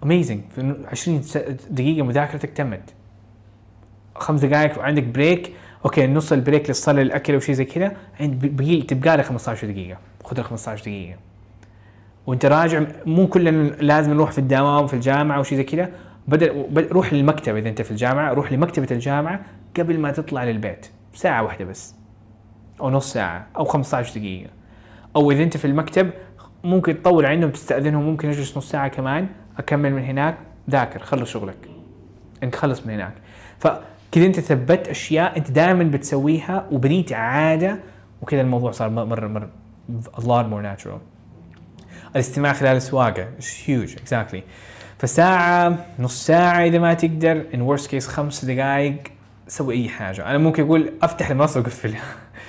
amazing 0.04 0.42
في 0.56 0.76
20 0.92 1.22
س- 1.22 1.38
دقيقة 1.70 2.06
مذاكرتك 2.06 2.50
تمت. 2.50 2.94
خمس 4.16 4.46
دقائق 4.46 4.80
وعندك 4.80 5.04
break 5.04 5.54
okay 5.86 6.08
نص 6.08 6.32
ال 6.32 6.38
break 6.38 6.68
للصلاة 6.70 7.04
للأكل 7.04 7.36
وشي 7.36 7.54
زي 7.54 7.66
كذا. 7.66 7.92
بقي 8.22 8.82
تبقى 8.82 9.18
لك 9.18 9.26
15 9.26 9.68
دقيقة. 9.68 9.98
خذ 10.24 10.38
ال 10.40 10.46
15 10.46 10.82
دقيقة. 10.82 11.18
وأنت 12.28 12.46
راجع 12.46 12.84
مو 13.06 13.28
كلنا 13.28 13.50
لازم 13.82 14.14
نروح 14.14 14.32
في 14.32 14.38
الدوام 14.40 14.88
في 14.88 14.94
الجامعة 14.94 15.40
وشي 15.40 15.56
زي 15.56 15.64
كذا. 15.64 15.90
بدل 16.28 16.64
بد- 16.70 16.92
روح 16.92 17.14
للمكتب 17.14 17.56
إذا 17.56 17.70
أنت 17.70 17.82
في 17.82 17.92
الجامعة 17.92 18.34
روح 18.34 18.52
لمكتبة 18.52 18.88
الجامعة. 18.92 19.40
قبل 19.78 20.00
ما 20.00 20.12
تطلع 20.12 20.44
للبيت. 20.44 20.88
ساعة 21.14 21.44
واحدة 21.44 21.66
بس. 21.66 21.96
أو 22.82 22.90
نص 22.90 23.14
ساعة. 23.14 23.48
أو 23.58 23.66
15 23.66 24.20
دقيقة. 24.20 24.50
أو 25.16 25.32
إذا 25.32 25.44
أنت 25.44 25.58
في 25.58 25.66
المكتب 25.66 26.10
ممكن 26.64 27.02
تطول 27.02 27.26
عندهم 27.26 27.52
تستأذنهم 27.52 28.04
ممكن 28.04 28.30
أجلس 28.30 28.58
نص 28.58 28.70
ساعة 28.70 28.88
كمان. 28.88 29.28
أكمل 29.58 29.94
من 29.94 30.04
هناك. 30.04 30.38
ذاكر 30.70 31.00
خلص 31.00 31.30
شغلك. 31.30 31.70
أنت 32.44 32.56
خلص 32.56 32.86
من 32.86 32.94
هناك. 32.94 33.14
فكذا 33.60 34.26
أنت 34.26 34.40
ثبت 34.40 34.88
أشياء 34.88 35.38
أنت 35.38 35.52
دائما 35.52 35.84
بتسويها 35.84 36.68
وبنيت 36.72 37.14
عادة 37.14 37.80
وكذا 38.22 38.42
الموضوع 38.42 38.72
صار 38.72 38.90
مرة 38.90 39.28
مرة 39.28 39.50
a 40.18 40.22
lot 40.22 40.46
more 40.52 40.62
natural. 40.62 41.00
الاستماع 42.16 42.54
خلال 42.54 42.78
السواقة. 42.78 43.28
هيوج 43.66 43.96
اكزاكتلي 43.98 44.44
فساعة 44.98 45.86
نص 46.00 46.26
ساعة 46.26 46.66
إذا 46.66 46.80
ما 46.80 46.94
تقدر. 46.94 47.44
In 47.54 47.58
worst 47.58 47.88
case 47.88 48.08
خمس 48.08 48.46
دقائق 48.46 48.98
سوي 49.50 49.76
أي 49.76 49.90
حاجة. 49.90 50.26
أنا 50.26 50.38
ممكن 50.38 50.64
أقول 50.64 50.94
أفتح 51.02 51.30
المنصة 51.30 51.60
وأقفلها 51.60 52.02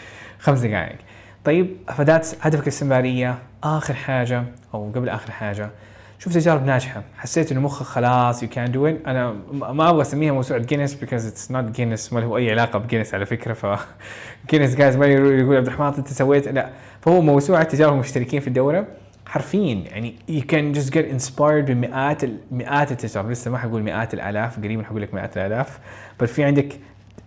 خمس 0.44 0.58
دقائق 0.60 0.96
طيب 1.44 1.76
فذات 1.88 2.28
هدفك 2.40 2.62
الاستمرارية 2.62 3.38
آخر 3.64 3.94
حاجة 3.94 4.44
أو 4.74 4.90
قبل 4.94 5.08
آخر 5.08 5.30
حاجة. 5.30 5.70
شوف 6.18 6.34
تجارب 6.34 6.66
ناجحة. 6.66 7.02
حسيت 7.18 7.52
إنه 7.52 7.60
مخك 7.60 7.86
خلاص 7.86 8.44
do 8.44 8.46
it. 8.46 9.06
أنا 9.06 9.30
م- 9.32 9.76
ما 9.76 9.90
أبغى 9.90 10.02
أسميها 10.02 10.32
موسوعة 10.32 10.60
جينيس 10.60 10.94
because 10.94 11.22
it's 11.32 11.52
not 11.52 11.56
جينيس 11.76 12.12
ما 12.12 12.20
له 12.20 12.36
أي 12.36 12.50
علاقة 12.50 12.78
بجينيس 12.78 13.14
على 13.14 13.26
فكرة. 13.26 13.52
ف 13.52 13.66
جينيس 14.50 14.74
جايز 14.76 14.96
ما 14.96 15.06
يقول 15.06 15.56
عبد 15.56 15.66
الرحمن 15.66 15.86
أنت 15.98 16.08
سويت؟ 16.08 16.48
لا. 16.48 16.70
فهو 17.00 17.20
موسوعة 17.20 17.62
تجارب 17.62 17.92
المشتركين 17.92 18.40
في 18.40 18.46
الدورة. 18.48 18.86
حرفيا 19.26 19.74
يعني 19.86 20.14
you 20.30 20.40
can 20.42 20.78
just 20.78 20.90
get 20.92 21.20
inspired 21.20 21.40
بمئات 21.70 22.22
مئات 22.50 22.92
التجارب. 22.92 23.30
لسه 23.30 23.50
ما 23.50 23.58
حقول 23.58 23.82
مئات 23.82 24.14
الآلاف 24.14 24.56
قريبا 24.58 24.84
حقول 24.84 25.02
لك 25.02 25.14
مئات 25.14 25.36
الآلاف. 25.36 25.78
بس 26.20 26.32
في 26.32 26.44
عندك 26.44 26.68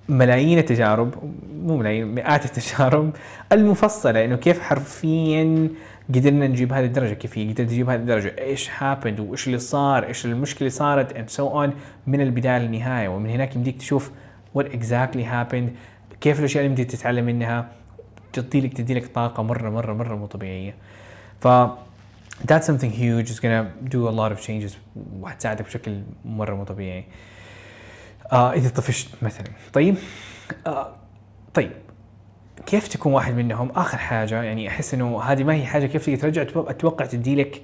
ملايين 0.10 0.58
التجارب 0.58 1.14
مو 1.64 1.78
ملايين 1.78 2.16
مئات 2.16 2.45
التجارب 2.45 3.12
المفصلة 3.51 4.26
إنه 4.26 4.36
كيف 4.36 4.60
حرفيا 4.60 5.70
قدرنا 6.16 6.47
نجيب 6.47 6.74
هذه 6.74 6.86
الدرجة 6.86 7.14
كيف 7.14 7.39
قدرت 7.39 7.62
نجيب 7.62 7.89
هذه 7.89 7.99
الدرجة 7.99 8.36
إيش 8.39 8.70
هابند 8.78 9.20
وإيش 9.20 9.47
اللي 9.47 9.60
صار 9.60 10.08
إيش 10.08 10.26
المشكلة 10.26 10.60
اللي 10.60 10.70
صارت 10.70 11.14
and 11.14 11.34
so 11.36 11.54
on 11.54 11.70
من 12.08 12.22
البداية 12.22 12.58
للنهاية. 12.58 13.08
ومن 13.08 13.30
هناك 13.30 13.56
يمديك 13.56 13.78
تشوف 13.78 14.12
what 14.58 14.64
exactly 14.64 15.24
happened 15.32 15.70
كيف 16.22 16.39
الأشياء 16.39 16.66
اللي 16.66 16.66
يمديك 16.66 16.91
تتعلم 16.91 17.26
منها 17.26 17.70
تدي 18.34 18.62
لك 18.62 18.74
تدي 18.74 18.93
لك 18.93 19.08
طاقة 19.08 19.43
مرة 19.43 19.70
مرة 19.70 19.93
مرة 19.93 20.16
مو 20.16 20.26
طبيعية. 20.26 20.76
ف 21.41 21.47
that's 22.47 22.66
something 22.68 22.91
huge 22.91 23.30
it's 23.32 23.39
gonna 23.39 23.66
do 23.93 24.08
a 24.08 24.12
lot 24.12 24.32
of 24.38 24.47
changes 24.47 24.74
وحتساعدك 25.20 25.66
بشكل 25.66 26.01
مرة 26.26 26.56
مو 26.56 26.64
طبيعي. 26.64 27.06
آه 28.34 28.53
إذا 28.53 28.69
طفشت 28.69 29.09
مثلا. 29.21 29.47
طيب؟ 29.73 29.95
آه 30.67 30.95
طيب. 31.53 31.71
كيف 32.65 32.88
تكون 32.88 33.13
واحد 33.13 33.34
منهم؟ 33.34 33.71
آخر 33.75 33.97
حاجة 33.97 34.43
يعني 34.43 34.67
أحس 34.67 34.93
إنه 34.93 35.21
هذه 35.21 35.43
ما 35.43 35.53
هي 35.53 35.65
حاجة 35.65 35.86
كيف 35.86 36.05
تيجي 36.05 36.17
ترجع؟ 36.17 36.41
أتوقع 36.41 37.05
تدي 37.05 37.36
لك 37.36 37.61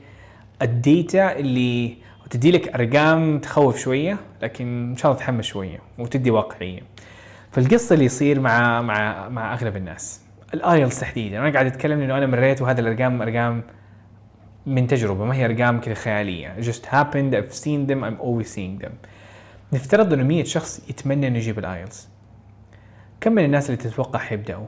الديتا 0.62 1.40
اللي 1.40 1.98
تدي 2.30 2.52
لك 2.52 2.68
أرقام 2.68 3.40
تخوف 3.40 3.78
شوية 3.78 4.18
لكن 4.42 4.90
إن 4.90 4.98
شاء 4.98 5.12
الله 5.12 5.24
تحمس 5.24 5.46
شوية 5.46 5.80
وتدي 5.98 6.32
واقعية. 6.32 6.82
فالقصة 7.52 7.94
اللي 7.94 8.06
يصير 8.06 8.40
مع 8.40 8.82
مع 8.82 9.30
مع 9.30 9.54
أغلب 9.54 9.76
الناس. 9.76 10.22
ال 10.54 10.62
IELTS 10.62 11.00
تحديدا. 11.00 11.40
أنا 11.40 11.54
قاعد 11.54 11.66
أتكلم 11.66 12.02
انه 12.02 12.18
أنا 12.18 12.26
مريت 12.26 12.62
وهذه 12.62 12.80
الارقام 12.80 13.22
أرقام 13.22 13.64
من 14.66 14.88
تجربة. 14.88 15.26
ما 15.26 15.36
هي 15.36 15.46
أرقام 15.46 15.82
كذا 15.82 15.94
خيالية. 15.94 16.56
Just 16.62 16.86
happened. 16.86 17.36
I've 17.36 17.54
seen 17.54 17.88
them. 17.90 18.04
I'm 18.04 18.20
always 18.22 18.48
seeing 18.56 18.86
them. 18.86 18.94
نفترض 19.74 20.14
إنه 20.14 20.24
100 20.24 20.44
شخص 20.44 20.90
يتمنى 20.90 21.28
إنه 21.28 21.38
يجيب 21.38 21.60
ال 21.60 21.67
IELTS. 21.67 22.10
كم 23.22 23.32
من 23.32 23.46
الناس 23.46 23.70
اللي 23.70 23.78
تتوقع 23.82 24.20
حيبدأوا؟ 24.20 24.66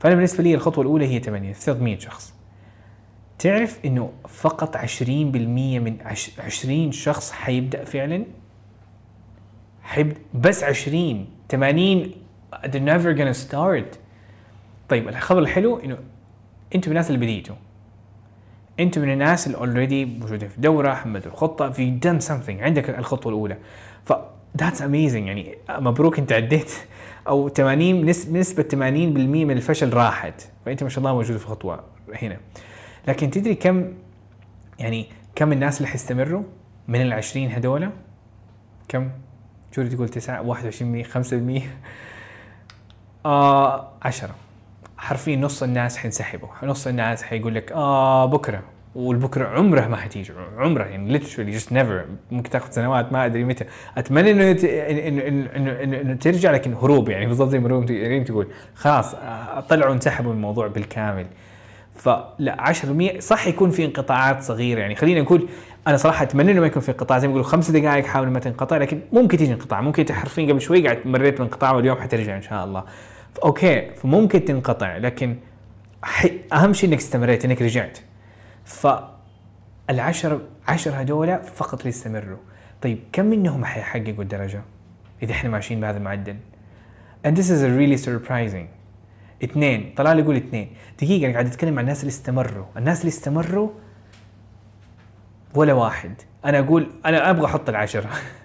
فأنا 0.00 0.14
بالنسبة 0.14 0.42
لي 0.44 0.54
الخطوة 0.54 0.82
الأولى 0.84 1.06
هي 1.06 1.18
8 1.20 1.50
نفترض 1.50 1.82
100 1.82 1.98
شخص. 1.98 2.34
تعرف 3.38 3.78
إنه 3.84 4.12
فقط 4.28 4.76
20% 4.76 5.78
من 5.78 5.96
عش- 6.00 6.40
20 6.40 6.92
شخص 6.92 7.32
حيبدأ 7.32 7.84
فعلا؟ 7.84 8.24
حيبدا 9.82 10.16
بس 10.34 10.64
20 10.64 11.26
80 11.48 12.10
they're 12.54 12.86
never 12.88 13.16
gonna 13.18 13.50
start. 13.50 13.96
طيب 14.88 15.08
الخبر 15.08 15.38
الحلو 15.38 15.78
إنه 15.78 15.98
أنتم 16.74 16.90
الناس 16.90 17.10
اللي 17.10 17.18
بديتوا. 17.26 17.56
أنتم 18.80 19.00
من 19.00 19.12
الناس 19.12 19.46
اللي 19.46 19.58
اوريدي 19.58 20.04
موجودين 20.04 20.48
في 20.48 20.60
دورة 20.60 20.94
حملتوا 20.94 21.32
الخطة 21.32 21.70
في 21.70 21.98
done 22.04 22.24
something 22.28 22.62
عندك 22.62 22.90
الخطوة 22.90 23.32
الأولى. 23.32 23.56
ف 24.04 24.12
that's 24.62 24.78
amazing 24.78 25.14
يعني 25.14 25.54
مبروك 25.70 26.18
أنت 26.18 26.32
عديت. 26.32 26.72
أو 27.28 27.48
80 27.48 28.12
نس- 28.12 28.28
نسبة 28.28 28.62
80% 28.62 28.74
من 29.44 29.50
الفشل 29.50 29.92
راحت. 29.94 30.48
فأنت 30.66 30.82
ما 30.82 30.88
شاء 30.88 30.98
الله 30.98 31.12
موجود 31.14 31.36
في 31.36 31.46
خطوة 31.46 31.84
هنا. 32.22 32.36
لكن 33.08 33.30
تدري 33.30 33.54
كم 33.54 33.92
يعني 34.78 35.06
كم 35.34 35.52
الناس 35.52 35.76
اللي 35.76 35.88
حيستمروا 35.88 36.42
من 36.88 37.02
ال 37.02 37.12
20 37.12 37.48
هذولا 37.48 37.90
كم؟ 38.88 39.10
جوري 39.76 39.88
تقول 39.88 40.08
9 40.08 40.42
21% 40.42 41.02
5% 41.04 41.62
آه 43.26 43.88
10 44.02 44.34
حرفيا 45.02 45.36
نص 45.36 45.62
الناس 45.62 45.96
حينسحبوا. 45.96 46.48
نص 46.62 46.86
الناس 46.86 47.22
حيقول 47.22 47.54
لك 47.54 47.72
آه 47.72 48.26
بكرة. 48.26 48.62
والبكرة 48.94 49.48
عمره 49.48 49.86
ما 49.86 49.96
حتيجي 49.96 50.32
عمره 50.58 50.84
يعني 50.84 51.18
literally 51.18 51.60
just 51.60 51.66
never. 51.72 52.06
ممكن 52.30 52.50
تاخذ 52.50 52.70
سنوات 52.70 53.12
ما 53.12 53.26
أدري 53.26 53.44
متى. 53.44 53.64
أتمنى 53.98 54.30
إنه 54.30 54.44
يت- 54.44 54.64
انه 54.64 56.00
انه 56.00 56.14
ترجع 56.14 56.50
لكن 56.50 56.74
هروب 56.74 57.08
يعني. 57.08 57.26
بالضبط 57.26 57.48
زي 57.50 57.58
ما 57.58 57.84
ريم 57.90 58.24
تقول. 58.24 58.46
خلاص 58.74 59.14
آه، 59.14 59.60
طلعوا 59.60 59.92
انسحبوا 59.92 60.30
من 60.30 60.36
الموضوع 60.36 60.66
بالكامل. 60.66 61.26
فلا 61.96 62.56
10% 62.60 63.18
صح 63.20 63.46
يكون 63.46 63.70
في 63.70 63.84
انقطاعات 63.84 64.42
صغيرة 64.42 64.80
يعني. 64.80 64.94
خلينا 64.94 65.20
نقول 65.20 65.48
أنا 65.86 65.96
صراحة 65.96 66.22
أتمنى 66.22 66.52
إنه 66.52 66.60
ما 66.60 66.66
يكون 66.66 66.82
في 66.82 66.88
انقطاع. 66.90 67.18
زي 67.18 67.26
ما 67.26 67.30
يقولوا 67.32 67.48
خمس 67.48 67.70
دقائق 67.70 68.04
حاول 68.06 68.28
ما 68.30 68.38
تنقطع 68.40 68.76
لكن 68.76 69.00
ممكن 69.12 69.36
تيجي 69.38 69.52
انقطاع. 69.52 69.80
ممكن 69.80 70.12
حرفيا 70.14 70.46
قبل 70.52 70.60
شوي 70.60 70.84
قاعد 70.84 70.98
مريت 71.06 71.38
بانقطاع 71.38 71.72
واليوم 71.72 72.00
حترجع 72.00 72.36
إن 72.36 72.42
شاء 72.42 72.64
الله. 72.64 72.84
أوكي 73.44 73.90
فممكن 73.90 74.44
تنقطع 74.44 74.96
لكن. 74.96 75.36
أهم 76.52 76.72
شيء 76.72 76.88
إنك 76.88 76.98
استمريت 76.98 77.44
إنك 77.44 77.62
رجعت. 77.62 77.98
ف 78.64 78.86
العشر 79.90 80.40
عشر 80.68 80.90
هذول 80.90 81.38
فقط 81.42 81.86
يستمروا 81.86 82.38
طيب 82.82 82.98
كم 83.12 83.24
منهم 83.24 83.64
حيحققوا 83.64 84.22
الدرجة؟ 84.22 84.62
إذا 85.22 85.32
إحنا 85.32 85.50
ماشيين 85.50 85.80
بهذا 85.80 85.98
المعدل. 85.98 86.36
And 87.26 87.36
this 87.36 87.50
is 87.50 87.62
really 87.62 88.04
surprising. 88.04 88.66
اثنين 89.44 89.94
طلال 89.96 90.18
يقول 90.18 90.36
اثنين. 90.36 90.72
دقيقة 91.02 91.24
أنا 91.26 91.32
قاعد 91.32 91.46
أتكلم 91.46 91.78
عن 91.78 91.84
الناس 91.84 92.00
اللي 92.00 92.10
استمروا. 92.10 92.66
الناس 92.76 93.00
اللي 93.00 93.08
استمروا 93.08 93.70
ولا 95.54 95.72
واحد. 95.72 96.14
أنا 96.44 96.58
أقول 96.58 96.90
أنا 97.06 97.30
أبغى 97.30 97.44
أحط 97.44 97.68
العشرة. 97.68 98.10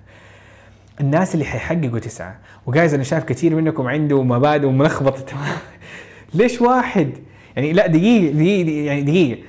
الناس 1.02 1.34
اللي 1.34 1.46
حيحققوا 1.46 2.00
تسعة. 2.00 2.40
وجايز 2.66 2.94
أنا 2.94 3.04
شايف 3.04 3.24
كثير 3.24 3.56
منكم 3.56 3.88
عنده 3.88 4.24
مبادئ 4.24 4.68
ملخبطة 4.68 5.22
تمام 5.22 5.58
ليش 6.34 6.62
واحد؟ 6.62 7.10
يعني 7.56 7.74
لا 7.74 7.88
دقيقة 7.88 8.34
دقيقة- 8.34 8.70
يعني 8.70 9.02
دقيقة 9.02 9.42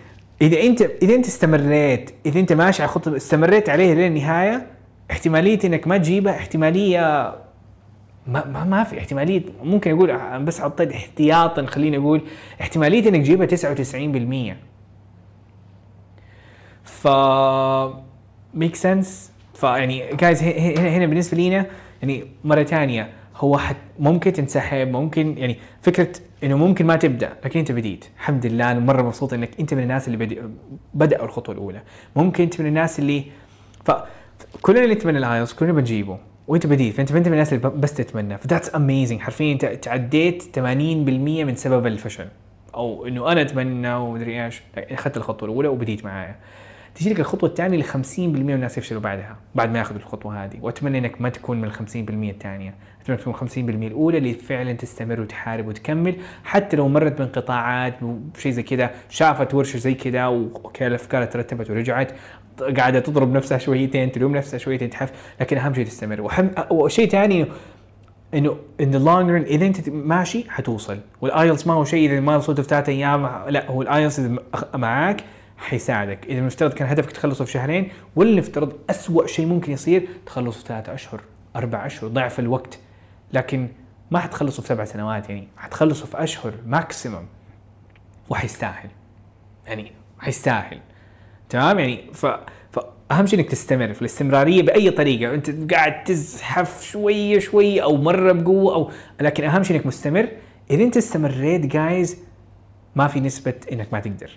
إذا 0.42 0.60
أنت 0.62 0.82
إذا 1.02 1.14
أنت 1.14 1.26
استمريت 1.26 2.10
إذا 2.26 2.40
أنت 2.40 2.52
ماشي 2.52 2.82
على 2.82 2.90
خطة 2.92 3.16
استمريت 3.16 3.68
عليها 3.68 3.94
للنهاية 3.94 4.66
احتمالية 5.10 5.58
إنك 5.64 5.88
ما 5.88 5.98
تجيبها 5.98 6.32
احتمالية 6.36 7.00
ما 8.26 8.44
ما, 8.46 8.64
ما 8.64 8.84
في. 8.84 8.98
احتمالية 8.98 9.42
ممكن 9.62 9.90
أقول 9.90 10.44
بس 10.44 10.60
حطيت 10.60 10.92
احتياطا 10.92 11.66
خليني 11.66 11.96
أقول 11.96 12.20
احتمالية 12.60 13.08
إنك 13.08 13.20
تجيبها 13.20 13.46
99% 13.46 14.56
ف 16.84 17.08
ميك 18.54 18.74
سنس 18.76 19.27
فيعني 19.58 20.14
جايز 20.14 20.42
هنا 20.78 21.06
بالنسبة 21.06 21.36
لينا 21.36 21.66
يعني 22.02 22.24
مره 22.44 22.62
ثانية 22.62 23.08
هو 23.36 23.58
حت 23.58 23.76
ممكن 23.98 24.32
تنسحب 24.32 24.88
ممكن 24.88 25.38
يعني 25.38 25.56
فكرة 25.82 26.08
إنه 26.44 26.56
ممكن 26.56 26.86
ما 26.86 26.96
تبدأ 26.96 27.32
لكن 27.44 27.58
أنت 27.58 27.72
بديت. 27.72 28.04
الحمد 28.16 28.46
لله 28.46 28.70
أنا 28.70 28.80
مرة 28.80 29.02
مبسوط 29.02 29.32
إنك 29.32 29.50
أنت 29.60 29.74
من 29.74 29.82
الناس 29.82 30.08
اللي 30.08 30.42
بدأوا 30.94 31.24
الخطوة 31.24 31.54
الأولى. 31.54 31.82
ممكن 32.16 32.44
أنت 32.44 32.60
من 32.60 32.66
الناس 32.66 32.98
اللي 32.98 33.24
ف 33.84 33.90
كلنا 34.62 34.84
اللي 34.84 34.94
نتمنى 34.94 35.18
ال 35.18 35.24
IELTS 35.24 35.52
كلنا 35.52 35.72
بنجيبه 35.72 36.18
وأنت 36.48 36.66
بديت 36.66 36.94
فأنت 36.94 37.12
أنت 37.12 37.26
من 37.26 37.32
الناس 37.32 37.52
اللي 37.52 37.70
بس 37.70 37.94
تتمنى. 37.94 38.38
ف 38.38 38.43
that's 38.43 38.74
amazing 38.74 39.20
حرفيا 39.20 39.52
أنت 39.52 39.64
تعديت 39.64 40.42
80% 40.42 40.58
من 40.58 41.54
سبب 41.54 41.86
الفشل. 41.86 42.26
أو 42.74 43.06
إنه 43.06 43.32
أنا 43.32 43.40
أتمنى 43.40 43.94
ومدري 43.94 44.44
إيش 44.44 44.62
أخذت 44.76 45.16
الخطوة 45.16 45.48
الأولى 45.48 45.68
وبديت 45.68 46.04
معايا. 46.04 46.36
تجي 46.98 47.10
لك 47.10 47.20
الخطوة 47.20 47.48
الثانية 47.48 47.78
اللي 47.78 47.84
50% 47.84 48.18
من 48.18 48.50
الناس 48.50 48.78
يفشلوا 48.78 49.00
بعدها 49.00 49.36
بعد 49.54 49.72
ما 49.72 49.78
ياخذوا 49.78 49.98
الخطوة 49.98 50.44
هذه. 50.44 50.58
وأتمنى 50.60 50.98
إنك 50.98 51.20
ما 51.20 51.28
تكون 51.28 51.60
من 51.60 51.64
ال 51.64 51.72
50% 51.72 51.78
الثانية. 51.94 52.74
أتمنى 53.02 53.18
تكون 53.18 53.34
50% 53.34 53.56
الأولى 53.56 54.18
اللي 54.18 54.34
فعلا 54.34 54.72
تستمر 54.72 55.20
وتحارب 55.20 55.66
وتكمل 55.66 56.16
حتى 56.44 56.76
لو 56.76 56.88
مرت 56.88 57.18
بانقطاعات 57.18 57.94
وشيء 58.02 58.52
زي 58.52 58.62
كذا 58.62 58.90
شافت 59.08 59.54
ورشة 59.54 59.76
زي 59.76 59.94
كذا 59.94 60.26
و 60.26 60.38
okay 60.38 60.86
الأفكار 60.86 61.24
ترتبت 61.24 61.70
ورجعت 61.70 62.12
قاعدة 62.76 63.00
تضرب 63.00 63.32
نفسها 63.32 63.58
شويتين 63.58 64.12
تلوم 64.12 64.36
نفسها 64.36 64.58
شويتين 64.58 64.90
تحف. 64.90 65.12
لكن 65.40 65.58
أهم 65.58 65.74
شيء 65.74 65.84
تستمر. 65.84 66.20
وحم... 66.20 66.48
وشيء 66.70 67.08
ثاني 67.08 67.46
إنه 68.34 68.56
in 68.80 68.90
the 68.90 68.98
long 68.98 69.30
run 69.30 69.42
إذا 69.42 69.66
أنت 69.66 69.88
ماشي 69.88 70.50
حتوصل. 70.50 70.98
وال 71.20 71.33
IELTS 71.33 71.66
ما 71.66 71.74
هو 71.74 71.84
شيء 71.84 72.10
إذا 72.10 72.20
ما 72.20 72.36
وصلت 72.36 72.60
في 72.60 72.68
ثلاث 72.68 72.88
أيام 72.88 73.26
لا 73.48 73.70
هو 73.70 73.82
ال 73.82 73.88
IELTS 73.88 74.20
معاك 74.74 75.24
حيساعدك. 75.58 76.26
إذا 76.26 76.40
نفترض 76.40 76.72
كان 76.72 76.88
هدفك 76.88 77.12
تخلصه 77.12 77.44
في 77.44 77.52
شهرين 77.52 77.90
ولا 78.16 78.36
نفترض 78.36 78.72
اسوء 78.90 79.26
شيء 79.26 79.46
ممكن 79.46 79.72
يصير 79.72 80.08
تخلصه 80.26 80.60
في 80.60 80.66
ثلاثة 80.66 80.94
أشهر 80.94 81.20
أربع 81.56 81.86
أشهر 81.86 82.10
ضعف 82.10 82.38
الوقت. 82.38 82.78
لكن 83.32 83.68
ما 84.10 84.18
حتخلصه 84.18 84.62
في 84.62 84.68
سبع 84.68 84.84
سنوات 84.84 85.28
يعني 85.28 85.48
حتخلصه 85.56 86.06
في 86.06 86.22
أشهر 86.22 86.54
ماكسيمم 86.66 87.26
وحيستاهل. 88.28 88.88
يعني 89.66 89.92
حيستاهل. 90.18 90.78
تمام؟ 91.48 91.78
يعني 91.78 92.12
ف 92.12 92.26
فاهم 93.10 93.26
شيء 93.26 93.38
إنك 93.38 93.50
تستمر 93.50 93.94
في 93.94 94.00
الاستمرارية 94.00 94.62
بأي 94.62 94.90
طريقة. 94.90 95.34
أنت 95.34 95.72
قاعد 95.74 96.04
تزحف 96.04 96.82
شوية 96.84 97.38
شوية 97.38 97.82
أو 97.82 97.96
مرة 97.96 98.32
بقوة 98.32 98.74
أو 98.74 98.90
لكن 99.20 99.44
أهم 99.44 99.62
شيء 99.62 99.76
إنك 99.76 99.86
مستمر. 99.86 100.28
إذا 100.70 100.84
أنت 100.84 100.96
استمريت 100.96 101.66
جايز 101.66 102.18
ما 102.96 103.06
في 103.06 103.20
نسبة 103.20 103.54
إنك 103.72 103.92
ما 103.92 104.00
تقدر. 104.00 104.30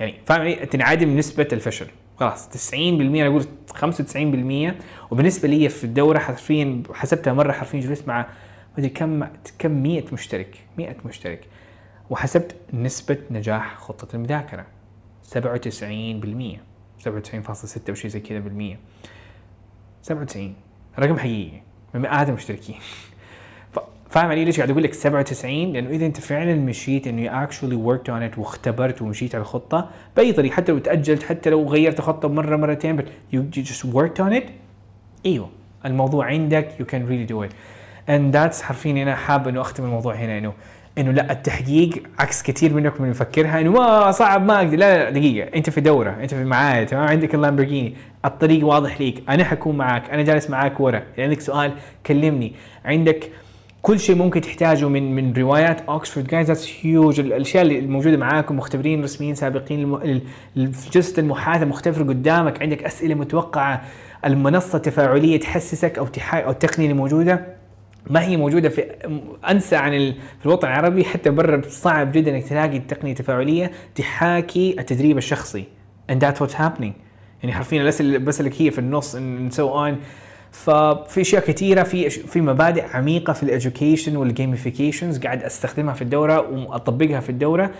يعني 0.00 0.14
فاهم 0.26 0.40
علي؟ 0.40 0.54
تنعدم 0.54 1.16
نسبة 1.16 1.48
الفشل. 1.52 1.86
خلاص 2.16 2.48
90% 2.48 2.74
أنا 2.74 3.26
أقول 3.26 3.44
95% 3.74 4.74
وبالنسبة 5.10 5.48
لي 5.48 5.68
في 5.68 5.84
الدورة 5.84 6.18
حرفيا 6.18 6.82
حسبتها 6.94 7.32
مرة 7.32 7.52
حرفيا 7.52 7.80
جلست 7.80 8.08
مع 8.08 8.18
ما 8.20 8.26
أدري 8.78 8.88
كم 8.88 9.26
كم 9.58 9.82
100 9.82 10.04
مشترك 10.12 10.58
100 10.78 10.96
مشترك. 11.04 11.46
وحسبت 12.10 12.56
نسبة 12.74 13.18
نجاح 13.30 13.78
خطة 13.78 14.16
المذاكرة 14.16 14.66
97% 15.22 15.36
97.6 16.98 17.88
أو 17.88 17.94
شيء 17.94 18.10
زي 18.10 18.20
كذا 18.20 18.38
بالمية. 18.38 18.78
97 20.02 20.54
رقم 20.98 21.18
حقيقي 21.18 21.60
من 21.94 22.00
مئات 22.00 22.28
المشتركين. 22.28 22.76
ف- 22.80 23.11
فاهم 24.12 24.30
علي 24.30 24.44
ليش 24.44 24.56
قاعد 24.56 24.70
أقول 24.70 24.82
لك 24.82 24.94
97 24.94 25.72
لأنه 25.72 25.90
إذا 25.90 26.06
أنت 26.06 26.20
فعلا 26.20 26.54
مشيت 26.54 27.06
إنه 27.06 27.28
you 27.28 27.46
actually 27.48 27.76
worked 27.88 28.08
on 28.08 28.34
it 28.34 28.38
واختبرت 28.38 29.02
ومشيت 29.02 29.34
على 29.34 29.42
الخطة 29.42 29.88
بأي 30.16 30.32
طريقة 30.32 30.54
حتى 30.54 30.72
لو 30.72 30.78
تأجلت 30.78 31.22
حتى 31.22 31.50
لو 31.50 31.68
غيرت 31.68 31.98
الخطة 31.98 32.28
مرة 32.28 32.56
مرتين 32.56 33.00
you 33.34 33.38
you 33.56 33.62
just 33.62 33.84
worked 33.94 34.24
on 34.24 34.32
it 34.32 34.44
إيوه 35.26 35.48
الموضوع 35.86 36.26
عندك 36.26 36.68
you 36.80 36.84
can 36.84 37.08
really 37.08 37.32
do 37.32 37.48
it. 37.48 37.52
And 38.08 38.34
that's 38.34 38.62
حرفيا 38.62 39.02
أنا 39.02 39.14
حاب 39.14 39.48
إنه 39.48 39.60
أختم 39.60 39.84
الموضوع 39.84 40.14
هنا 40.14 40.38
إنه 40.38 40.52
إنه 40.98 41.10
لا 41.10 41.32
التحقيق 41.32 42.02
عكس 42.18 42.42
كثير 42.42 42.74
منكم 42.74 43.02
من 43.04 43.10
يفكرها 43.10 43.60
إنه 43.60 43.70
ما 43.70 44.10
صعب 44.10 44.46
ما 44.46 44.56
أقدر 44.56 44.76
لا 44.76 45.04
لا 45.04 45.10
دقيقة 45.10 45.56
أنت 45.56 45.70
في 45.70 45.80
دورة 45.80 46.16
أنت 46.22 46.34
في 46.34 46.44
معايا 46.44 46.84
تمام؟ 46.84 47.08
عندك 47.08 47.34
اللامبورجيني 47.34 47.94
الطريق 48.24 48.66
واضح 48.66 49.00
ليك 49.00 49.22
أنا 49.28 49.44
حكون 49.44 49.76
معاك 49.76 50.10
أنا 50.10 50.22
جالس 50.22 50.50
معاك 50.50 50.80
ورا 50.80 51.02
عندك 51.18 51.40
سؤال 51.40 51.72
كلمني. 52.06 52.52
عندك 52.84 53.30
كل 53.82 54.00
شيء 54.00 54.16
ممكن 54.16 54.40
تحتاجه 54.40 54.88
من 54.88 55.14
من 55.14 55.32
روايات 55.32 55.80
Oxford 55.80 56.26
guys 56.26 56.46
that's 56.46 56.72
huge 56.82 57.20
الأشياء 57.20 57.62
اللي 57.62 57.78
الموجوده 57.78 58.16
معاكم 58.16 58.56
مختبرين 58.56 59.02
رسميين 59.02 59.34
سابقين 59.34 59.98
جلسه 60.92 61.20
المحادثه 61.20 61.64
مختبر 61.66 62.02
قدامك 62.02 62.62
عندك 62.62 62.84
أسئلة 62.84 63.14
متوقعة 63.14 63.82
المنصة 64.24 64.78
تفاعلية 64.78 65.40
تحسسك 65.40 65.98
أو. 65.98 66.08
أو 66.32 66.50
التقنية 66.50 66.86
اللي 66.86 66.98
موجودة. 66.98 67.46
ما 68.10 68.22
هي 68.22 68.36
موجودة 68.36 68.68
في 68.68 68.82
أنسى 69.50 69.76
عن. 69.76 70.14
في 70.40 70.46
الوطن 70.46 70.68
العربي 70.68 71.04
حتى 71.04 71.30
برا 71.30 71.62
صعب 71.68 72.12
جدا 72.12 72.36
إنك 72.36 72.44
تلاقي 72.44 72.76
التقنية 72.76 73.12
التفاعليه 73.12 73.70
تحاكي 73.94 74.76
التدريب 74.78 75.18
الشخصي. 75.18 75.64
And 76.12 76.14
that's 76.14 76.38
what's 76.38 76.54
happening. 76.54 76.92
يعني 77.42 77.52
حرفيا 77.52 77.82
الاسئله 77.82 78.18
بس 78.18 78.40
لك 78.40 78.62
هي 78.62 78.70
في 78.70 78.78
النص. 78.78 79.16
And 79.16 79.54
so 79.54 79.60
ففي 80.52 81.20
أشياء 81.20 81.42
كثيره 81.46 81.82
في 81.82 82.10
في 82.10 82.40
مبادئ 82.40 82.84
عميقة 82.94 83.32
في 83.32 83.42
ال 83.42 83.49
education 83.49 84.16
وال 84.16 84.30
gamifications 84.30 85.18
قاعد 85.18 85.42
أستخدمها 85.42 85.94
في 85.94 86.02
الدورة 86.02 86.40
وأطبقها 86.50 87.20
في 87.20 87.30
الدورة. 87.30 87.70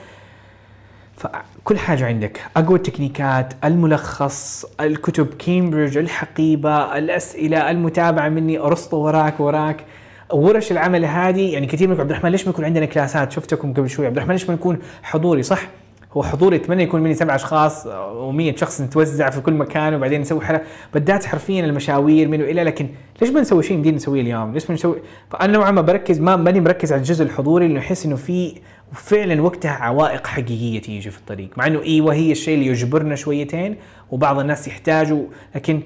فكل 1.17 1.79
حاجة 1.79 2.07
عندك 2.07 2.41
أقوى 2.57 2.77
التكنيكات 2.77 3.55
الملخص 3.65 4.67
الكتب 4.81 5.35
كامبريدج 5.35 5.99
الحقيبة 5.99 6.99
الأسئلة 6.99 7.71
المتابعة 7.71 8.29
مني 8.29 8.59
أرسطو 8.59 8.97
وراك 8.97 9.41
وراك. 9.41 9.85
ورش 10.33 10.73
العمل 10.73 11.05
هذه 11.05 11.53
يعني 11.53 11.67
كثير 11.67 11.89
منكم 11.89 12.01
عبد 12.01 12.11
الرحمن 12.11 12.31
ليش 12.31 12.45
ما 12.45 12.51
يكون 12.51 12.65
عندنا 12.65 12.87
كلاسات؟ 12.87 13.33
شفتكم 13.33 13.73
قبل 13.73 13.91
شوي 13.91 14.07
عبد 14.07 14.17
الرحمن 14.17 14.33
ليش 14.33 14.49
ما 14.49 14.55
نكون 14.55 14.79
حضوري؟ 15.03 15.43
صح؟ 15.43 15.69
هو 16.17 16.23
حضوري 16.23 16.57
اتمنى 16.57 16.83
يكون 16.83 17.01
مني 17.01 17.15
سبع 17.15 17.35
أشخاص 17.35 17.87
و100 17.87 18.57
شخص 18.57 18.81
نتوزع 18.81 19.31
في 19.31 19.41
كل 19.41 19.53
مكان 19.53 19.95
وبعدين 19.95 20.21
نسوي 20.21 20.41
حلقه 20.41 20.63
بدات 20.95 21.25
حرفيا 21.25 21.65
المشاوير 21.65 22.29
من 22.29 22.43
والى 22.43 22.63
لكن 22.63 22.89
ليش 23.21 23.31
ما 23.31 23.41
نسوي 23.41 23.63
شيء 23.63 23.77
يمدينا 23.77 23.97
نسويه 23.97 24.21
اليوم؟ 24.21 24.53
ليش 24.53 24.71
ما 24.71 24.75
نسوي؟ 24.75 24.97
فأنا 25.31 25.53
نوعا 25.53 25.71
ما 25.71 25.81
بركز 25.81 26.21
ما 26.21 26.37
ماني 26.37 26.61
مركز 26.61 26.93
على 26.93 27.01
الجزء 27.01 27.25
الحضوري 27.25 27.69
لأنه 27.69 27.81
أحس 27.81 28.07
إنه 28.07 28.17
في 28.17 28.55
وفعلا 28.93 29.43
وقتها 29.43 29.71
عوائق 29.71 30.27
حقيقية 30.27 30.81
تيجي 30.81 31.11
في 31.11 31.19
الطريق. 31.19 31.51
مع 31.57 31.67
إنه 31.67 31.83
إيوه 31.83 32.15
هي 32.15 32.33
الشيء 32.33 32.55
اللي 32.55 32.67
يجبرنا 32.67 33.15
شويتين 33.15 33.77
وبعض 34.11 34.39
الناس 34.39 34.69
يحتاجوا 34.69 35.25
لكن 35.55 35.81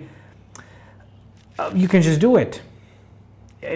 you 1.60 1.88
can 1.88 2.02
just 2.02 2.20
do 2.20 2.40
it. 2.40 2.56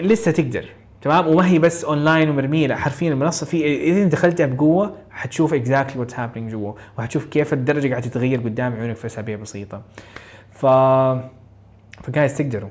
لسه 0.01 0.31
تقدر 0.31 0.65
تمام؟ 1.01 1.27
وما 1.27 1.47
هي 1.47 1.59
بس 1.59 1.85
اونلاين 1.85 2.29
ومرمية 2.29 2.67
لا 2.67 2.75
حرفيا 2.75 3.09
المنصة 3.09 3.45
في 3.45 3.83
إذا 3.83 4.03
دخلتها 4.03 4.45
بقوة 4.45 5.00
حتشوف 5.11 5.53
exactly 5.53 5.99
what's 5.99 6.19
happening 6.19 6.51
جوا 6.51 6.73
وحتشوف 6.97 7.25
كيف 7.25 7.53
الدرجة 7.53 7.89
قاعدة 7.89 8.07
تتغير 8.07 8.39
قدام 8.39 8.73
عيونك 8.73 8.95
في 8.95 9.05
أسابيع 9.05 9.37
بسيطة. 9.37 9.81
ف 10.51 10.65
ف 12.03 12.10
guys 12.10 12.37
تقدروا. 12.37 12.69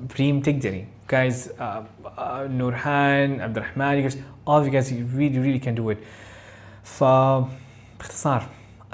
بريم 0.00 0.40
تقدري. 0.40 0.84
جايز 1.10 1.52
نورهان 2.30 3.40
عبد 3.40 3.56
الرحمن 3.56 4.10
all 4.10 4.62
of 4.62 4.66
you 4.66 4.70
guys 4.70 4.90
really 5.16 5.38
really 5.38 5.66
can 5.66 5.74
do 5.80 5.90
it. 5.94 5.98
ف 6.82 7.04
باختصار 7.98 8.42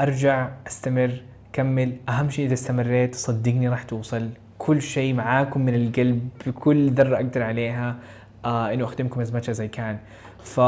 أرجع 0.01 0.51
أستمر 0.67 1.23
كمل. 1.53 1.97
أهم 2.09 2.31
شيء 2.31 2.47
إذا 2.47 2.55
استمريت 2.55 3.15
صدقني 3.15 3.69
راح 3.69 3.83
توصل. 3.83 4.31
كل 4.59 4.83
شيء 4.83 5.15
معاكم 5.15 5.61
من 5.61 5.75
القلب 5.75 6.29
بكل 6.47 6.91
ذرة 6.91 7.17
أقدر 7.17 7.43
عليها 7.43 7.97
آه 8.45 8.73
إنه 8.73 8.85
أخدمكم 8.85 9.25
as 9.25 9.29
much 9.29 9.49
as 9.49 9.61
I 9.61 9.77
can. 9.79 9.97
ف 10.45 10.61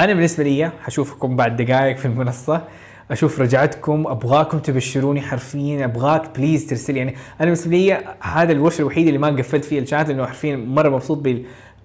أنا 0.00 0.14
بالنسبة 0.14 0.44
لي 0.44 0.70
حشوفكم 0.82 1.36
بعد 1.36 1.56
دقائق 1.56 1.96
في 1.96 2.06
المنصة. 2.06 2.62
أشوف 3.10 3.40
رجعتكم 3.40 4.06
أبغاكم 4.06 4.58
تبشروني 4.58 5.20
حرفيا 5.20 5.84
أبغاك 5.84 6.38
بليز 6.38 6.66
ترسل 6.66 6.96
يعني 6.96 7.10
أنا 7.10 7.44
بالنسبة 7.44 7.70
لي 7.70 8.00
هذا 8.20 8.52
الورشه 8.52 8.80
الوحيده 8.80 9.08
اللي 9.08 9.18
ما 9.18 9.28
قفلت 9.28 9.64
فيه 9.64 9.78
الشات 9.78 10.08
لأنه 10.08 10.26
حرفيا 10.26 10.56
مرة 10.56 10.88
مبسوط 10.88 11.22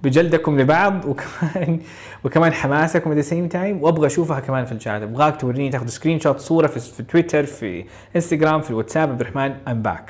بجلدكم 0.03 0.59
لبعض 0.59 1.05
وكمان 1.05 1.79
وكمان 2.23 2.53
حماسكم 2.53 3.13
the 3.13 3.21
same 3.21 3.47
time 3.47 3.83
وأبغى 3.83 4.07
أشوفها 4.07 4.39
كمان 4.39 4.65
في 4.65 4.71
الشات. 4.71 5.01
أبغاك 5.01 5.41
توريني 5.41 5.69
تاخذ 5.69 5.87
screenshot 5.87 6.39
صورة 6.39 6.67
في, 6.67 6.79
في 6.79 7.03
تويتر 7.03 7.43
في 7.43 7.85
انستغرام 8.15 8.61
في 8.61 8.69
الواتساب. 8.69 9.09
عبد 9.09 9.21
الرحمن 9.21 9.53
back. 9.83 10.09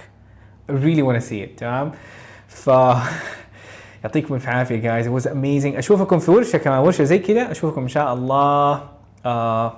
I 0.70 0.74
really 0.74 1.02
wanna 1.02 1.22
see 1.22 1.42
it 1.44 1.60
تمام؟ 1.60 1.92
ف 2.48 2.70
يعطيكم 4.04 4.34
الف 4.34 4.50
عافية 4.50 4.76
guys 4.76 5.08
was 5.08 5.30
amazing. 5.30 5.78
أشوفكم 5.78 6.20
في 6.20 6.32
ورشة 6.32 6.58
كمان. 6.58 6.80
ورشة 6.80 7.04
زي 7.04 7.20
كذا. 7.20 7.52
أشوفكم 7.52 7.82
إن 7.82 7.88
شاء 7.88 8.14
الله 8.14 8.84
آه 9.26 9.74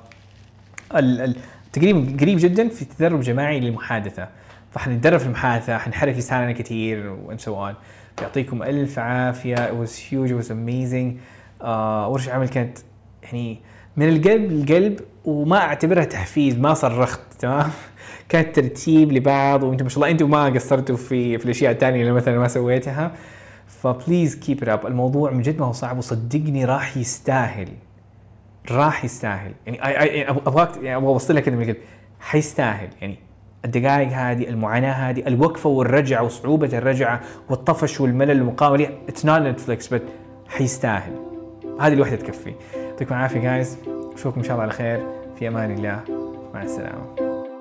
ال- 0.96 1.22
ال- 1.22 1.36
تقريبا 1.74 2.18
قريب 2.22 2.38
جدا 2.40 2.70
في 2.70 2.86
تدرب 2.86 3.22
جماعي 3.22 3.60
للمحادثة. 3.60 4.28
فحنتدرب 4.72 5.20
في 5.20 5.26
المحادثة 5.26 5.78
حنحرك 5.78 6.16
لساننا 6.18 6.52
كثير 6.52 7.16
and 7.26 7.38
so 7.38 7.66
on 7.66 7.74
يعطيكم 8.22 8.64
ألف 8.64 9.00
عافية. 9.00 9.56
It 9.56 9.86
was 9.86 9.90
huge. 9.92 10.32
It 10.32 10.46
was 10.46 10.50
amazing. 10.52 11.18
آه 11.62 12.10
ورشة 12.10 12.32
عمل 12.34 12.50
كانت 12.50 12.78
يعني 13.24 13.60
من 13.98 14.10
القلب 14.10 14.52
للقلب 14.52 15.00
وما 15.26 15.58
أعتبرها 15.58 16.04
تحفيز. 16.04 16.58
ما 16.58 16.74
صرخت 16.74 17.20
تمام؟ 17.40 17.70
كانت 18.30 18.56
ترتيب 18.60 19.12
لبعض 19.12 19.64
وأنتم 19.64 19.86
ما 19.86 19.90
شاء 19.90 19.98
الله 19.98 20.12
أنتم 20.12 20.30
ما 20.30 20.46
قصرتوا 20.46 20.98
في 20.98 21.38
في 21.38 21.46
الأشياء 21.46 21.72
الثانية 21.72 22.02
اللي 22.02 22.12
مثلا 22.12 22.40
ما 22.40 22.48
سويتها. 22.48 23.12
ف 23.72 23.81
please 23.81 24.36
keep 24.36 24.64
it 24.64 24.70
up 24.70 24.88
الموضوع 24.88 25.32
من 25.32 25.42
جد 25.42 25.60
ما 25.60 25.66
هو 25.66 25.72
صعب 25.72 25.98
وصدقني 25.98 26.66
راح 26.66 26.98
يستاهل. 26.98 27.68
راح 28.72 29.06
يستاهل. 29.06 29.52
يعني 29.66 29.78
I, 29.78 29.88
يعني 29.88 30.30
ابغاك 30.30 30.78
يعني 30.78 30.96
أبغى 30.96 31.10
أوصل 31.10 31.36
لك 31.36 31.44
كذا 31.44 31.76
حيستاهل. 32.20 32.90
يعني 33.02 33.16
الدقائق 33.66 34.08
هذه 34.08 34.50
المعاناة 34.50 34.92
هذه 34.92 35.28
الوقفة 35.28 35.70
والرجعة 35.70 36.24
وصعوبة 36.24 36.78
الرجعة 36.78 37.22
والطفش 37.50 38.02
والملل 38.02 38.42
والمقاومة. 38.42 38.90
it's 39.10 39.26
not 39.26 39.42
Netflix 39.42 39.94
بس 39.94 40.02
حيستاهل. 40.48 41.14
هذه 41.80 41.94
الوحدة 41.94 42.16
تكفي. 42.16 42.54
يعطيكم 42.76 43.16
العافية 43.16 43.40
guys 43.40 43.78
أشوفكم 44.14 44.40
إن 44.40 44.44
شاء 44.44 44.52
الله 44.52 44.64
على 44.64 44.72
خير. 44.72 45.06
في 45.40 45.48
أمان 45.48 45.72
الله. 45.72 46.00
مع 46.54 46.64
السلامة. 46.64 47.31